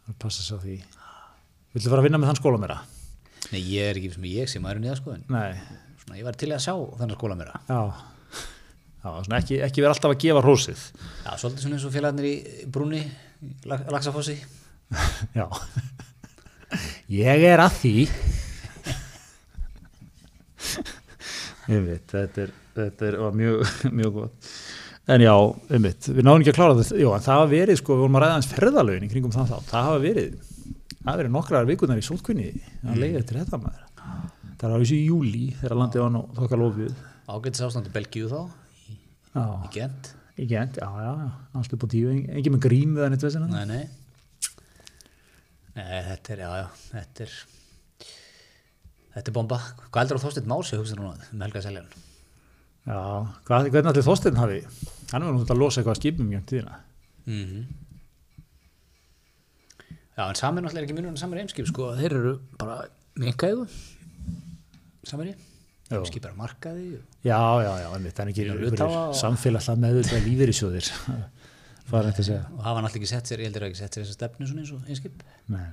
það 0.06 0.18
passa 0.22 0.42
svo 0.46 0.58
því. 0.62 0.76
Viltu 1.74 1.90
fara 1.90 2.02
að 2.02 2.06
vinna 2.08 2.18
með 2.22 2.30
þann 2.32 2.40
skóla 2.40 2.60
meira? 2.62 2.78
Nei, 3.50 3.60
ég 3.72 3.90
er 3.90 3.98
ekki 3.98 4.12
sem 4.14 4.24
ég 4.30 4.48
sem 4.50 4.62
maður 4.62 4.80
er 4.80 4.84
niða, 4.84 4.96
sko, 5.00 5.16
svona, 5.26 6.18
ég 6.18 6.24
var 6.26 6.38
til 6.38 6.50
að 6.54 6.62
sjá 6.64 6.74
þennan 7.00 7.16
skóla 7.18 7.36
meira. 7.38 7.60
já, 7.66 7.80
já 9.02 9.10
svona 9.24 9.38
ekki, 9.40 9.60
ekki 9.66 9.82
vera 9.84 9.94
alltaf 9.94 10.14
að 10.14 10.20
gefa 10.24 10.42
hrósið. 10.44 10.86
Já, 11.24 11.30
svolítið 11.40 11.64
svona 11.66 11.78
eins 11.78 11.86
og 11.88 11.94
félagarnir 11.94 12.30
í 12.30 12.66
brúni, 12.70 13.02
Lag- 13.64 13.86
Laxafossi. 13.90 14.38
Já. 15.38 15.46
Ég 17.10 17.44
er 17.50 17.62
að 17.64 17.76
því 17.80 17.94
Ég 21.70 21.82
veit, 21.86 22.06
þetta 22.10 22.44
er, 22.46 22.52
þetta 22.76 23.08
er 23.08 23.16
var 23.22 23.34
mjög, 23.38 23.60
mjög 24.00 24.14
gott. 24.16 24.48
En 25.10 25.22
já, 25.24 25.32
einmitt, 25.74 26.06
við 26.10 26.26
náðum 26.26 26.42
ekki 26.44 26.52
að 26.52 26.58
klára 26.58 26.76
þetta. 26.78 26.96
En 27.00 27.24
það 27.24 27.36
hafa 27.36 27.50
verið, 27.50 27.78
sko, 27.80 27.94
við 27.96 28.02
vorum 28.04 28.18
að 28.18 28.24
ræða 28.24 28.36
hans 28.36 28.48
ferðalögin 28.50 29.06
í 29.06 29.10
kringum 29.10 29.34
það 29.34 29.52
þá. 29.52 29.68
Það 29.70 29.86
hafa 29.88 30.00
verið, 30.04 30.34
það 30.90 31.08
hafa 31.10 31.20
verið 31.22 31.32
nokkrar 31.36 31.68
vikunar 31.70 32.00
í 32.00 32.06
sótkunni 32.06 32.48
að 32.84 33.00
leiða 33.02 33.22
eftir 33.22 33.40
þetta 33.40 33.60
maður. 33.62 33.86
Það 34.60 34.74
var 34.74 34.82
þessi 34.84 34.98
í 35.00 35.06
júli 35.08 35.44
þegar 35.60 35.78
landið 35.80 36.02
var 36.04 36.12
nú 36.14 36.22
þokkar 36.36 36.60
lofið. 36.60 36.90
Ágætis 37.30 37.64
ástandi 37.64 37.92
Belgíu 37.94 38.28
þá, 38.30 38.40
í, 38.90 38.98
Já, 39.30 39.44
í 39.46 39.70
Gent. 39.78 40.10
í 40.40 40.46
gent, 40.50 40.78
já, 40.82 40.88
já, 41.00 41.10
já, 41.22 41.30
allt 41.60 41.74
upp 41.76 41.86
á 41.86 41.88
tíu, 41.94 42.10
engin 42.12 42.54
með 42.56 42.62
grím 42.66 42.94
við 42.98 43.06
hann 43.06 43.16
eitt 43.16 43.24
vesina. 43.24 43.48
Nei, 43.50 43.64
nei. 43.70 43.82
Nei, 45.76 46.00
þetta 46.08 46.32
er, 46.34 46.40
já, 46.44 46.50
já, 46.60 46.68
þetta 46.90 47.24
er, 47.26 47.34
þetta 49.14 49.30
er 49.30 49.36
bomba. 49.36 49.58
Hvað 49.88 50.00
heldur 50.02 50.18
á 50.18 50.24
Þorsteinn 50.24 50.48
Mási, 50.50 50.78
hugsaður 50.80 51.02
núna, 51.04 51.28
um 51.34 51.44
Helga 51.46 51.62
Seljan? 51.64 51.90
Já, 52.88 52.98
hvað, 53.46 53.68
hvernig 53.74 53.90
allir 53.92 54.06
Þorsteinn 54.08 54.40
hafi, 54.40 54.58
hann 55.12 55.22
er 55.22 55.28
nú 55.30 55.42
þetta 55.44 55.54
að 55.56 55.60
losa 55.62 55.80
eitthvað 55.80 55.94
að 55.94 56.00
skipum 56.02 56.30
mjög 56.32 56.48
tíðina. 56.50 56.80
Mm 57.30 57.62
Já, 60.20 60.26
en 60.28 60.36
samir 60.36 60.60
náttúrulega 60.64 60.82
er 60.82 60.86
ekki 60.88 60.96
munum 60.98 61.14
samir 61.16 61.38
einskip, 61.40 61.68
sko, 61.70 61.92
þeir 61.96 62.12
eru 62.18 62.32
bara 62.60 62.74
minkæðu, 63.22 63.62
samir 65.08 65.30
í, 65.30 65.34
Já. 65.88 66.00
skip 66.10 66.26
er 66.26 66.34
að 66.34 66.40
markaði, 66.42 66.88
Já, 67.24 67.38
já, 67.64 67.70
já, 67.80 67.86
einmitt, 67.94 68.16
það 68.18 68.24
er 68.26 68.32
ekki 68.32 68.42
Já, 68.42 68.50
einhverjir 68.50 68.66
hluthafa 68.74 68.98
og- 69.06 69.16
samfélagslega 69.16 69.80
lífeyrissjóðir, 71.90 71.96
fara 71.96 72.10
þetta 72.10 72.22
að 72.22 72.28
segja. 72.28 72.44
og 72.56 72.64
hafa 72.64 72.82
náttúrulega 72.84 73.00
ekki 73.00 73.10
sett 73.10 73.30
sér, 73.30 73.40
ég 73.40 73.50
heldur 73.50 73.66
ekki 73.66 73.78
sett 73.80 73.94
sér 73.94 74.04
þessa 74.04 74.16
stefnu 74.16 74.46
svona 74.46 74.62
eins 74.62 74.72
og 74.72 74.88
einskip. 74.88 75.22
Nei. 75.48 75.66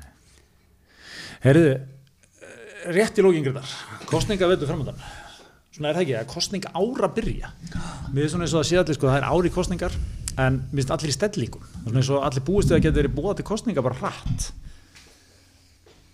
Herðu, 1.43 1.72
eh, 2.41 2.91
rétt 2.95 3.18
í 3.18 3.26
lókingriðar, 3.26 3.74
kostninga 4.05 4.47
veitur 4.47 4.68
framöndan. 4.68 5.01
Svona 5.72 5.89
er 5.89 5.95
það 5.95 6.05
ekki, 6.05 6.15
að 6.18 6.32
kostninga 6.34 6.72
ára 6.74 7.09
byrja. 7.13 7.51
Mér 8.11 8.24
er 8.24 8.30
svona 8.30 8.47
eins 8.47 8.53
og 8.53 8.63
að 8.63 8.70
sé 8.72 8.78
allir, 8.78 8.95
sko, 8.95 9.07
það 9.07 9.18
er 9.22 9.30
ári 9.30 9.49
kostningar, 9.53 9.93
en 10.38 10.61
mér 10.72 10.82
finnst 10.82 10.95
allir 10.95 11.11
í 11.11 11.18
stellingum. 11.18 11.61
Það 11.61 11.84
svona 11.86 12.01
eins 12.01 12.09
og 12.09 12.24
allir 12.24 12.45
búist 12.47 12.70
við 12.70 12.78
að 12.78 12.84
geta 12.84 12.99
verið 13.01 13.18
búið 13.18 13.36
til 13.38 13.45
kostninga 13.45 13.84
bara 13.86 13.99
hratt. 14.01 14.51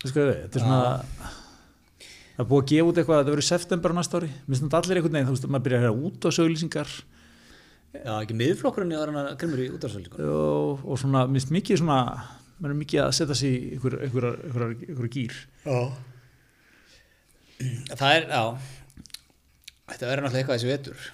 Það 0.04 0.12
þetta 0.12 0.60
er 0.60 0.64
svona, 0.64 1.06
það 2.36 2.44
er 2.44 2.50
búið 2.50 2.64
að 2.64 2.70
gefa 2.74 2.88
út 2.90 2.98
eitthvað 2.98 3.16
að 3.16 3.24
þetta 3.24 3.36
verið 3.38 3.48
september 3.48 3.94
á 3.94 3.96
næsta 3.96 4.20
ári. 4.20 4.32
Mér 4.48 4.60
finnst 4.60 4.74
allir 4.74 4.98
einhvern 4.98 5.14
veginn, 5.16 5.28
þú 5.30 5.36
veist, 5.38 5.48
maður 5.48 5.64
byrja 5.64 5.78
að 5.80 5.84
hérna 5.86 6.08
út 6.10 6.28
á 6.28 6.30
sögulýsingar 6.36 6.90
Já, 7.94 8.14
ekki 8.24 8.36
miðflokkurinn 8.40 8.94
í 8.94 8.98
aðra 8.98 9.24
grimmur 9.38 9.62
í 9.62 9.68
útvarsvöldingu. 9.76 10.24
og, 10.34 10.82
og 10.90 10.98
svona, 11.02 11.26
mér 11.30 11.38
finnst 11.44 11.54
mikið 11.54 11.82
svona, 11.84 11.98
maður 12.58 12.74
er 12.74 12.80
mikið 12.80 13.02
að 13.04 13.12
setja 13.20 13.36
sig 13.38 13.54
í 13.54 13.60
einhver, 13.76 13.98
einhver, 14.08 14.28
einhver, 14.48 14.66
einhver 14.88 15.12
gýr. 15.14 15.36
Já. 15.68 15.80
Það 17.94 18.16
er, 18.18 18.26
já, 18.34 18.44
þetta 19.94 20.10
verður 20.10 20.26
náttúrulega 20.26 20.42
eitthvað 20.42 20.58
þessi 20.58 20.72
vetur. 20.74 21.06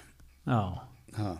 Já, 0.48 0.60
Ha. 1.20 1.30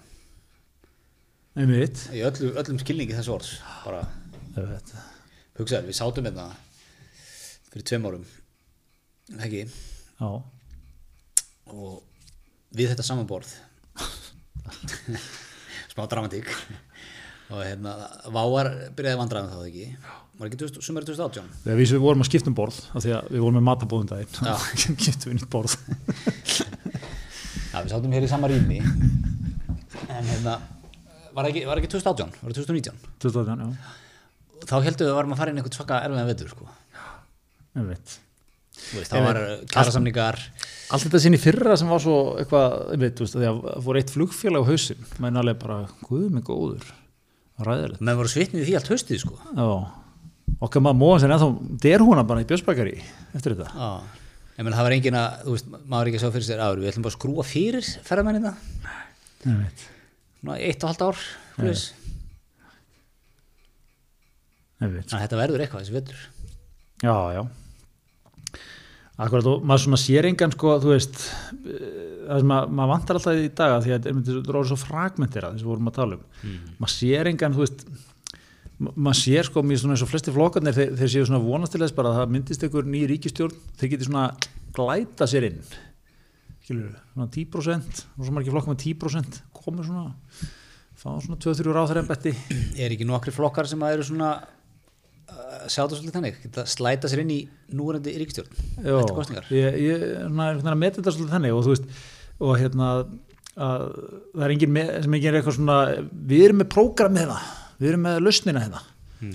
einmitt. 1.57 2.01
Í 2.14 2.20
öllu, 2.26 2.53
öllum 2.61 2.78
skilningi 2.82 3.14
þess 3.16 3.30
orðs, 3.32 3.53
bara 3.84 4.01
hugsaður, 5.57 5.86
við 5.88 5.97
sátum 5.99 6.26
hérna 6.28 6.47
fyrir 7.70 7.86
tveim 7.86 8.07
árum, 8.11 8.24
ekki, 9.41 9.64
Já, 10.20 10.30
og 11.70 12.03
við 12.76 12.91
þetta 12.93 13.07
samanborð, 13.07 13.53
smá 15.92 16.02
dramatík, 16.10 16.50
og 17.50 17.62
hérna, 17.64 17.94
Váar 18.34 18.70
byrjaði 18.96 19.20
vandræðum 19.20 19.52
þá 19.52 19.68
ekki, 19.68 19.86
var 20.40 20.50
ekki 20.50 20.60
2000 20.62 20.86
sumari 20.86 21.08
2018? 21.08 21.48
þegar 21.64 21.80
við, 21.80 21.94
við 21.96 22.04
vorum 22.04 22.24
að 22.24 22.30
skipta 22.30 22.52
um 22.52 22.58
borð 22.58 22.80
af 22.94 23.04
því 23.04 23.14
að 23.18 23.30
við 23.34 23.44
vorum 23.44 23.58
með 23.60 23.66
matabóðum 23.70 24.10
daginn 24.10 24.30
skiptum 25.04 25.32
við 25.32 25.38
nýtt 25.38 25.50
borð. 25.52 25.76
Já, 27.70 27.78
við 27.80 27.90
sátum 27.94 28.14
hér 28.16 28.26
í 28.26 28.30
sama 28.30 28.50
rými, 28.50 28.80
en 30.10 30.30
hérna, 30.30 30.56
var 31.36 31.50
ekki, 31.50 31.66
var 31.68 31.82
ekki 31.82 31.92
2018, 31.94 32.34
var 32.42 32.54
það 32.54 32.62
2019? 32.64 33.04
2018, 33.26 33.66
já, 33.66 33.96
Þá 34.60 34.74
heldum 34.84 35.06
við 35.06 35.10
að 35.10 35.16
varum 35.16 35.30
að 35.32 35.38
fara 35.40 35.52
inn 35.54 35.58
einhvern 35.60 35.72
svaka 35.72 35.98
erfiðan 36.04 36.26
vetur, 36.28 36.50
sko. 36.52 36.66
Þú 37.72 37.84
veist, 38.98 39.12
það 39.12 39.24
var 39.24 39.38
kærasamningar, 39.72 40.38
Allt 40.91 41.07
þetta 41.07 41.20
sinni 41.22 41.38
fyrra 41.38 41.76
sem 41.78 41.91
var 41.91 42.03
svo 42.03 42.16
eitthvað, 42.41 42.76
þú 42.99 43.24
veist, 43.24 43.36
það 43.36 43.61
fór 43.86 43.99
eitt 44.01 44.12
flugfélag 44.14 44.64
á 44.66 44.70
hausinn, 44.70 45.05
menn 45.22 45.38
alveg 45.38 45.61
bara, 45.62 45.76
guð 46.09 46.26
mig 46.34 46.45
góður 46.47 46.88
ræðilegt, 47.62 48.03
menn 48.03 48.18
voru 48.18 48.32
svitnið 48.32 48.66
því 48.66 48.76
allt 48.78 48.91
haustið, 48.95 49.22
sko. 49.22 49.36
já. 49.55 49.68
Okkar 50.61 50.82
maður 50.84 50.99
móðan 51.01 51.22
sem 51.22 51.34
ennþá 51.36 51.49
derhúna 51.84 52.24
bara 52.26 52.43
í 52.43 52.49
Björnsbækari 52.51 52.97
eftir 53.38 53.55
þetta? 53.55 53.70
Já, 53.70 54.18
ég 54.59 54.66
menn 54.66 54.76
það 54.76 54.88
var 54.88 54.97
engin 54.97 55.20
að, 55.20 55.38
þú 55.47 55.55
veist, 55.55 55.70
maður 55.95 56.11
ekki 56.11 56.22
sjá 56.24 56.28
fyrir 56.34 56.49
sér 56.49 56.64
áður, 56.64 56.82
við 56.82 56.91
ætlum 56.91 57.07
bara 57.07 57.14
að 57.14 57.18
skrúa 57.20 57.47
fyrir 57.47 57.86
svona 60.41 60.59
eitt 60.59 60.84
og 60.84 60.91
halvt 60.91 61.07
ár, 61.07 61.24
Þannig 64.80 65.12
að 65.12 65.22
þetta 65.26 65.36
verður 65.36 65.61
eitthvað 65.61 65.82
þessi 65.84 65.93
vetur. 65.93 66.20
Já, 67.05 67.12
já. 67.36 67.43
Akkurat 69.20 69.46
og 69.50 69.64
maður 69.68 69.82
svona 69.84 69.98
sér 70.00 70.28
engan 70.30 70.52
sko, 70.54 70.76
þú 70.80 70.92
veist, 70.94 71.18
eh, 71.66 71.80
það 72.30 72.38
sem 72.44 72.52
að, 72.56 72.70
maður 72.78 72.92
vantar 72.94 73.18
alltaf 73.18 73.40
í 73.42 73.48
dag 73.58 73.74
að 73.74 73.82
því 73.84 73.92
að 73.96 74.06
þetta 74.06 74.54
er 74.62 74.68
svo 74.70 74.78
fragmenterað 74.80 75.56
þess 75.56 75.60
að 75.60 75.66
við 75.66 75.72
vorum 75.74 75.90
að 75.90 75.96
tala 75.98 76.16
um. 76.16 76.22
Maður 76.80 76.94
sér 76.94 77.28
engan, 77.32 77.56
þú 77.58 77.64
veist, 77.66 77.84
ma- 78.80 78.94
maður 78.96 79.18
sér 79.20 79.44
sko, 79.50 79.62
mér 79.66 79.80
svona 79.82 79.96
eins 79.98 80.04
og 80.06 80.10
flesti 80.12 80.32
flokkarnir, 80.32 80.76
þeir, 80.78 80.94
þeir 81.02 81.12
séu 81.16 81.26
svona 81.28 81.42
vonast 81.44 81.72
til 81.76 81.82
þess 81.84 81.96
bara 81.98 82.14
að 82.14 82.20
það 82.22 82.32
myndist 82.36 82.64
einhver 82.64 82.88
ný 82.94 83.02
ríkistjórn, 83.10 83.58
þeir 83.82 83.92
geti 83.96 84.08
svona 84.08 84.24
glæta 84.72 85.28
sér 85.28 85.48
inn. 85.50 85.60
Skilur, 86.64 86.94
svona 87.12 87.28
10%, 87.34 88.00
og 88.16 88.24
svo 88.24 88.32
margir 88.36 88.54
flokkar 88.54 88.72
með 88.72 88.84
10%, 88.86 89.40
komur 89.60 89.84
svona, 89.84 90.14
fá 90.96 91.10
svona 91.20 91.36
2-3 91.42 91.74
ráþæri 91.76 92.02
embetti. 92.06 92.32
Er 92.80 92.94
ekki 92.94 93.04
nokkri 93.08 93.34
flokkar 93.36 93.68
sem 93.68 93.80
að 93.84 93.98
eru 93.98 94.06
svona, 94.06 94.32
sjá 95.70 95.80
þetta 95.84 95.98
svolítið 95.98 96.16
þannig, 96.18 96.38
geta 96.44 96.64
slæta 96.70 97.10
sér 97.10 97.22
inn 97.24 97.32
í 97.34 97.40
núverandi 97.76 98.14
ríkistjórn, 98.20 98.50
Já, 98.80 98.94
eftir 99.00 99.16
kostningar. 99.16 99.48
ég, 99.54 99.76
ég 99.84 100.04
er 100.06 100.24
að 100.30 100.78
meta 100.80 101.00
þetta 101.00 101.14
svolítið 101.16 101.34
þannig 101.36 101.56
og 101.56 101.64
þú 101.66 101.74
veist 101.74 101.84
og 102.40 102.54
hérna 102.60 102.90
að 103.60 103.80
það 104.32 104.44
er 104.46 104.54
engin 104.54 104.76
sem 105.04 105.14
engin 105.18 105.30
er 105.34 105.38
eitthvað 105.40 105.56
svona 105.58 105.78
við 106.30 106.44
erum 106.46 106.60
með 106.62 106.68
prógram 106.72 107.12
með 107.16 107.32
það 107.34 107.48
við 107.80 107.88
erum 107.92 108.06
með 108.08 108.20
lausnina 108.26 108.64
hérna 108.66 108.82
Mm. 109.20 109.34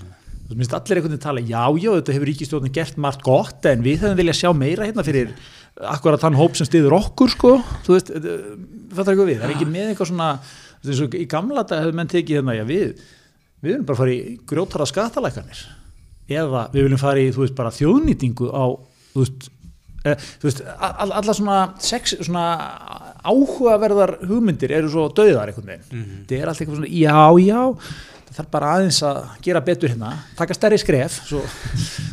þú 0.50 0.56
veist, 0.58 0.72
allir 0.74 0.98
einhvern 0.98 1.12
veginn 1.14 1.22
tala, 1.22 1.42
já, 1.46 1.62
já, 1.78 1.92
þetta 1.94 2.14
hefur 2.16 2.26
ríkistjórnin 2.32 2.74
gert 2.74 2.96
margt 2.98 3.22
gott 3.22 3.66
en 3.70 3.84
við 3.86 4.00
hefum 4.02 4.18
viljað 4.18 4.40
sjá 4.40 4.50
meira 4.58 4.88
hérna 4.88 5.04
fyrir 5.06 5.30
akkurat 5.94 6.24
þann 6.24 6.34
hóp 6.40 6.56
sem 6.58 6.66
stiður 6.66 6.96
okkur 6.98 7.30
sko, 7.30 7.52
þú 7.86 7.94
veist, 7.94 8.10
við 8.10 8.98
það 8.98 9.46
er 9.46 9.54
ekki 9.54 9.68
með 9.70 9.92
eitthvað 9.92 10.10
svona, 10.10 10.30
þú 10.82 10.90
veist, 10.90 11.18
í 11.22 11.28
gamla 11.30 11.62
dag 11.70 11.84
hefur 11.84 11.94
menn 12.02 12.10
tekið 12.10 12.40
hérna, 12.40 12.58
já, 12.58 12.66
við 12.66 12.98
við 13.62 13.78
eða 16.30 16.66
við 16.74 16.88
viljum 16.88 17.02
fara 17.02 17.22
í, 17.22 17.30
þú 17.36 17.44
veist, 17.46 17.56
bara 17.58 17.74
þjóðnýtingu 17.76 18.50
á, 18.50 18.66
þú 19.14 19.24
veist 19.24 19.48
eh, 20.06 20.26
þú 20.42 20.50
veist, 20.50 20.64
all, 20.76 21.12
alla 21.22 21.36
svona 21.38 21.60
sex, 21.82 22.16
svona 22.26 22.46
áhugaverðar 23.26 24.18
hugmyndir 24.30 24.74
eru 24.78 24.92
svo 24.92 25.08
döðar 25.14 25.52
einhvern 25.52 25.72
veginn. 25.74 25.88
Mhm. 25.92 26.20
þetta 26.26 26.42
er 26.42 26.52
allt 26.52 26.62
eitthvað 26.62 26.82
svona, 26.82 26.92
já, 26.94 27.18
já 27.46 27.62
það 28.26 28.38
þarf 28.40 28.52
bara 28.52 28.72
aðeins 28.76 29.02
að 29.08 29.20
gera 29.46 29.62
betur 29.66 29.94
hérna. 29.94 30.12
Taka 30.38 30.58
stærri 30.58 30.80
skref, 30.82 31.20
svo 31.30 31.42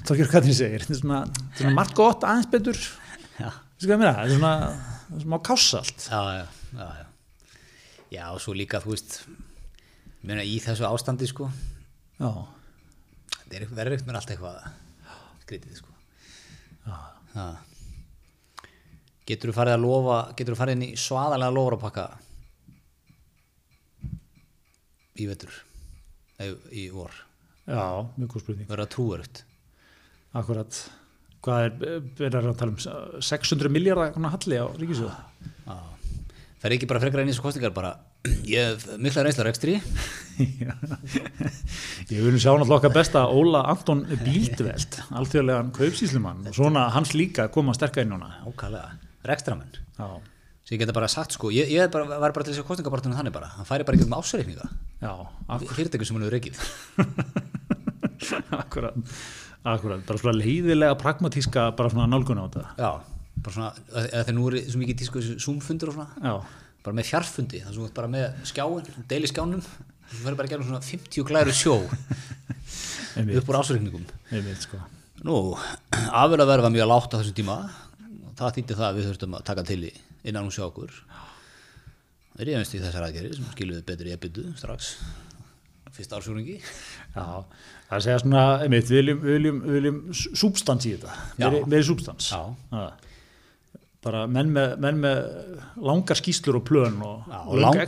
þá 0.06 0.12
gerur 0.14 0.32
hvað 0.32 0.48
þið 0.48 0.58
segir, 0.60 0.84
þetta 0.84 0.96
er 0.96 1.00
svona, 1.02 1.22
svona 1.58 1.76
margt 1.78 1.96
gott 1.98 2.26
aðeins 2.28 2.50
betur, 2.52 2.82
þetta 3.82 4.12
er 4.12 4.34
svona, 4.36 4.54
svona 5.16 5.40
kássalt. 5.48 6.08
Já, 6.08 6.20
já, 6.38 6.44
já, 6.78 6.90
já. 7.00 7.06
Já, 8.12 8.24
og 8.34 8.42
svo 8.44 8.52
líka, 8.52 8.80
þú 8.84 8.92
veist, 8.92 9.22
meina 10.22 10.44
í 10.44 10.58
þessu 10.60 10.84
ástandi, 10.84 11.26
sko, 11.30 11.48
já, 12.20 12.28
er 13.58 13.68
verður 13.70 13.96
ekkert 13.96 14.08
með 14.08 14.18
allt 14.20 14.32
eitthvað 14.34 14.56
skrítið, 15.42 15.78
sko. 15.80 15.94
Já. 16.86 17.46
Getur 19.28 19.52
þú 19.52 19.56
farið 19.56 19.76
að 19.76 19.84
lofa, 19.84 20.18
getur 20.38 20.54
þú 20.56 20.60
farið 20.62 20.76
inn 20.78 20.86
í 20.88 20.96
svaðalega 20.98 21.54
lofrapakka 21.54 22.06
í 25.22 25.28
vetur, 25.28 25.54
eða 26.40 26.72
í 26.74 26.86
vor, 26.92 27.14
já, 27.68 27.84
mjög 28.16 28.32
góð 28.32 28.44
spurning 28.44 28.68
verður 28.70 28.86
það 28.86 28.94
trúverut. 28.96 29.42
akkurat, 30.40 30.78
hvað 31.44 31.66
er, 31.66 32.06
er 32.26 32.38
að 32.40 32.56
tala 32.58 32.72
um 32.72 33.20
600 33.22 33.72
miljardar 33.72 34.16
halli 34.16 34.58
á 34.58 34.66
ríkisjóða 34.80 35.18
Já. 35.66 35.76
Það 36.62 36.68
er 36.68 36.74
ekki 36.76 36.88
bara 36.90 37.02
frekar 37.02 37.22
inn 37.22 37.30
í 37.30 37.34
þessu 37.34 37.44
kostningar, 37.44 37.74
bara, 37.74 37.92
ég 38.46 38.58
hef 38.72 38.84
mikla 39.02 39.24
reynsla 39.26 39.44
rekstri, 39.48 39.78
Ég 42.12 42.20
vil 42.24 42.38
sjá 42.40 42.52
náttúrulega 42.56 42.78
okkar 42.78 42.92
besta 42.94 43.22
Óla 43.28 43.60
Anton 43.68 44.00
Bíldveld, 44.24 44.96
alþjóðlegan 45.18 45.72
kaupsíslumann 45.76 46.46
og 46.48 46.56
svona 46.56 46.86
hans 46.94 47.12
líka 47.18 47.48
koma 47.52 47.74
sterkar 47.76 48.06
inn 48.06 48.14
núna. 48.14 48.30
ákvæðlega, 48.48 48.94
rekstramenn. 49.28 49.76
Já, 49.98 50.08
sem 50.64 50.76
ég 50.76 50.82
geta 50.84 50.94
bara 50.96 51.08
sagt 51.12 51.36
sko, 51.36 51.50
ég, 51.54 51.68
ég 51.74 51.90
bara, 51.92 52.06
var 52.22 52.32
bara 52.32 52.46
til 52.46 52.54
þess 52.54 52.62
að 52.64 52.68
kostningabartunum 52.70 53.18
þannig 53.18 53.34
bara, 53.34 53.50
hann 53.58 53.68
færi 53.68 53.84
bara 53.86 53.98
ekki 53.98 54.08
um 54.08 54.16
ásreikninga 54.18 54.66
fyrirtæki 55.74 56.06
sem 56.08 56.16
hann 56.16 56.24
hefur 56.26 56.36
reikið 56.38 56.56
akkurat, 58.62 58.96
akkurat, 59.66 60.02
bara 60.08 60.22
svona 60.22 60.36
leiðilega 60.38 60.96
pragmatíska 61.02 61.68
bara 61.76 61.92
svona 61.92 62.08
nálgun 62.10 62.40
á 62.40 62.46
þetta. 62.46 62.64
já, 62.78 62.90
bara 63.42 63.54
svona, 63.56 63.70
þegar 63.92 64.34
nú 64.38 64.48
er 64.50 64.58
svo 64.70 64.82
mikið 64.82 65.00
tísku 65.02 65.20
þessu 65.22 65.38
Zoom-fundur 65.44 65.92
og 65.92 65.98
svona. 65.98 66.08
Já, 66.22 66.61
bara 66.82 66.96
með 66.98 67.08
fjarfundi, 67.10 67.62
þar 67.62 67.72
sem 67.72 67.80
þú 67.80 67.88
ert 67.88 67.96
bara 67.98 68.10
með 68.12 68.42
skjáin 68.50 69.06
deili 69.10 69.30
skjánum, 69.30 69.62
þú 70.12 70.20
verður 70.24 70.38
bara 70.40 70.48
að 70.48 70.54
gera 70.54 70.66
svona 70.68 70.82
50 70.88 71.28
glæru 71.28 71.54
sjó 71.56 71.76
upp 73.38 73.52
úr 73.52 73.58
ásreikningum 73.60 74.06
sko. 74.62 74.80
Nú, 75.22 75.36
afurðaverð 76.10 76.66
var 76.66 76.74
mjög 76.74 76.88
lágt 76.90 77.14
á 77.14 77.20
þessum 77.20 77.36
tíma 77.38 77.58
og 77.62 78.32
það 78.38 78.56
þýtti 78.58 78.78
það 78.78 78.88
að 78.88 78.96
við 78.98 79.10
þurftum 79.10 79.36
að 79.38 79.44
taka 79.50 79.66
til 79.68 79.82
í 79.86 79.92
innan 80.26 80.48
hún 80.48 80.54
sjá 80.54 80.64
okkur 80.68 80.96
Ríðumst 82.42 82.74
í 82.74 82.80
þessar 82.80 83.04
aðgerðir 83.06 83.36
sem 83.36 83.50
skiluðu 83.52 83.84
betur 83.86 84.08
í 84.08 84.14
ebyttu 84.16 84.46
strax 84.56 84.94
fyrsta 85.92 86.16
ársfjörningi 86.18 86.56
Já, 86.56 87.24
það 87.44 87.92
er 87.92 87.98
að 87.98 88.04
segja 88.06 88.20
svona, 88.22 88.42
einmitt, 88.64 88.88
við 88.88 88.98
viljum, 89.02 89.22
viljum, 89.26 89.58
viljum 89.74 89.98
substans 90.16 90.86
í 90.88 90.94
þetta, 90.94 91.16
Já. 91.36 91.44
meiri, 91.44 91.58
meiri 91.68 91.86
substans. 91.86 92.30
Já. 92.32 92.40
Bara 94.02 94.24
menn 94.26 94.50
með, 94.50 94.72
menn 94.82 94.98
með 94.98 95.18
langar 95.78 96.18
skýslur 96.18 96.58
og 96.58 96.64
plön 96.66 96.96
og, 97.06 97.22
Já, 97.30 97.38
og 97.46 97.60
langar. 97.62 97.84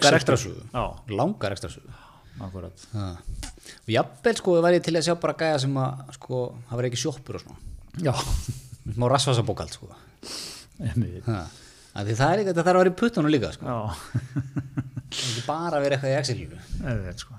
Já, 0.70 0.84
langar 1.10 1.56
ekstra 1.56 1.70
sögu 1.72 2.00
akkurat. 2.44 2.86
og 2.94 3.90
jafnvel 3.94 4.36
sko 4.38 4.54
væri 4.62 4.78
ég 4.80 4.84
til 4.86 4.94
að 4.98 5.04
sjá 5.08 5.14
bara 5.22 5.34
gæja 5.38 5.58
sem 5.64 5.76
að 5.78 6.14
sko, 6.16 6.40
það 6.68 6.80
var 6.80 6.88
ekki 6.88 7.00
sjoppur 7.02 7.38
og 7.38 7.44
svona. 7.44 7.58
Já, 8.02 8.14
má 9.00 9.06
rasvasa 9.10 9.44
bókald 9.46 9.74
sko. 9.74 9.90
Það 11.94 12.32
er 12.32 12.42
ekki, 12.42 12.50
þetta 12.50 12.64
þarf 12.66 12.74
að 12.74 12.80
vera 12.82 12.90
í 12.90 12.96
puttunum 12.98 13.30
líka 13.30 13.52
sko. 13.54 13.66
það 15.14 15.28
ekki 15.30 15.44
bara 15.46 15.78
að 15.78 15.84
vera 15.86 15.98
eitthvað 15.98 16.10
í 16.10 16.18
Excel-inu 16.18 16.62
einmitt 16.90 17.22
sko. 17.22 17.38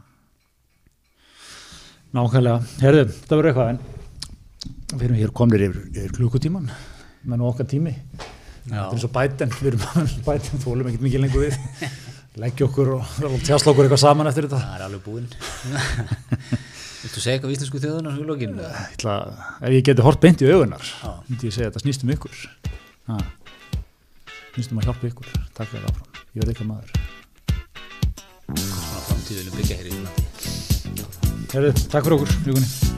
Nákvæmlega, 2.16 2.62
herðu, 2.80 3.08
það 3.28 3.42
verður 3.42 3.50
eitthvað 3.52 3.74
en 3.74 3.82
við 4.96 5.04
erum 5.10 5.18
hér 5.20 5.34
komnir 5.36 5.66
yfir, 5.66 5.82
yfir 5.92 6.14
klukkutíman, 6.16 6.70
menn 7.28 7.44
og 7.44 7.52
okkar 7.52 7.68
tími. 7.68 7.92
Þetta 8.66 8.82
er 8.82 8.96
eins 8.96 9.06
og 9.06 9.12
bæten, 9.14 9.52
við 9.60 9.68
erum 9.72 9.82
bæten, 10.26 10.62
þólum 10.64 10.88
ekkert 10.90 11.04
mikið 11.06 11.22
lengur 11.22 11.44
við. 11.46 11.56
Leggja 12.42 12.66
okkur 12.66 12.88
og 12.98 13.04
tjásla 13.46 13.72
okkur 13.72 13.86
eitthvað 13.86 14.02
saman 14.02 14.28
eftir 14.28 14.48
þetta. 14.48 14.60
það 14.64 14.76
er 14.76 14.86
alveg 14.88 15.02
búinn. 15.06 15.28
Viltu 17.06 17.22
segja 17.22 17.36
eitthvað 17.38 17.52
við 17.52 17.58
íslensku 17.60 17.82
þjóðunar 17.84 18.18
í 18.18 18.26
lokin? 18.26 18.58
Ég 18.58 18.80
ætla, 18.96 19.14
ef 19.62 19.76
ég 19.76 19.86
geti 19.86 20.06
hort 20.08 20.22
beint 20.24 20.42
í 20.42 20.50
augunar 20.50 20.86
myndi 21.30 21.52
ég 21.52 21.54
segja 21.54 21.70
að 21.70 21.76
þetta 21.76 21.84
snýst 21.86 22.02
um 22.08 22.14
ykkur. 22.16 22.36
Ha. 23.12 23.20
snýst 24.56 24.74
um 24.74 24.82
að 24.82 24.90
hjálpa 24.90 25.12
ykkur. 25.12 25.30
Takk 25.54 25.70
fyrir 25.70 25.86
áfram, 25.92 26.10
ég 26.34 26.42
verð 26.42 26.52
eitthvað 26.56 26.72
maður. 26.74 26.90
Svona 28.50 29.06
framtíð 29.06 29.44
viljum 29.44 29.56
byggja 29.62 29.80
hér 29.80 29.88
í 29.94 29.96
takk 31.56 32.04
fyrir 32.04 32.18
okkur, 32.18 32.32
Jökunni 32.50 32.95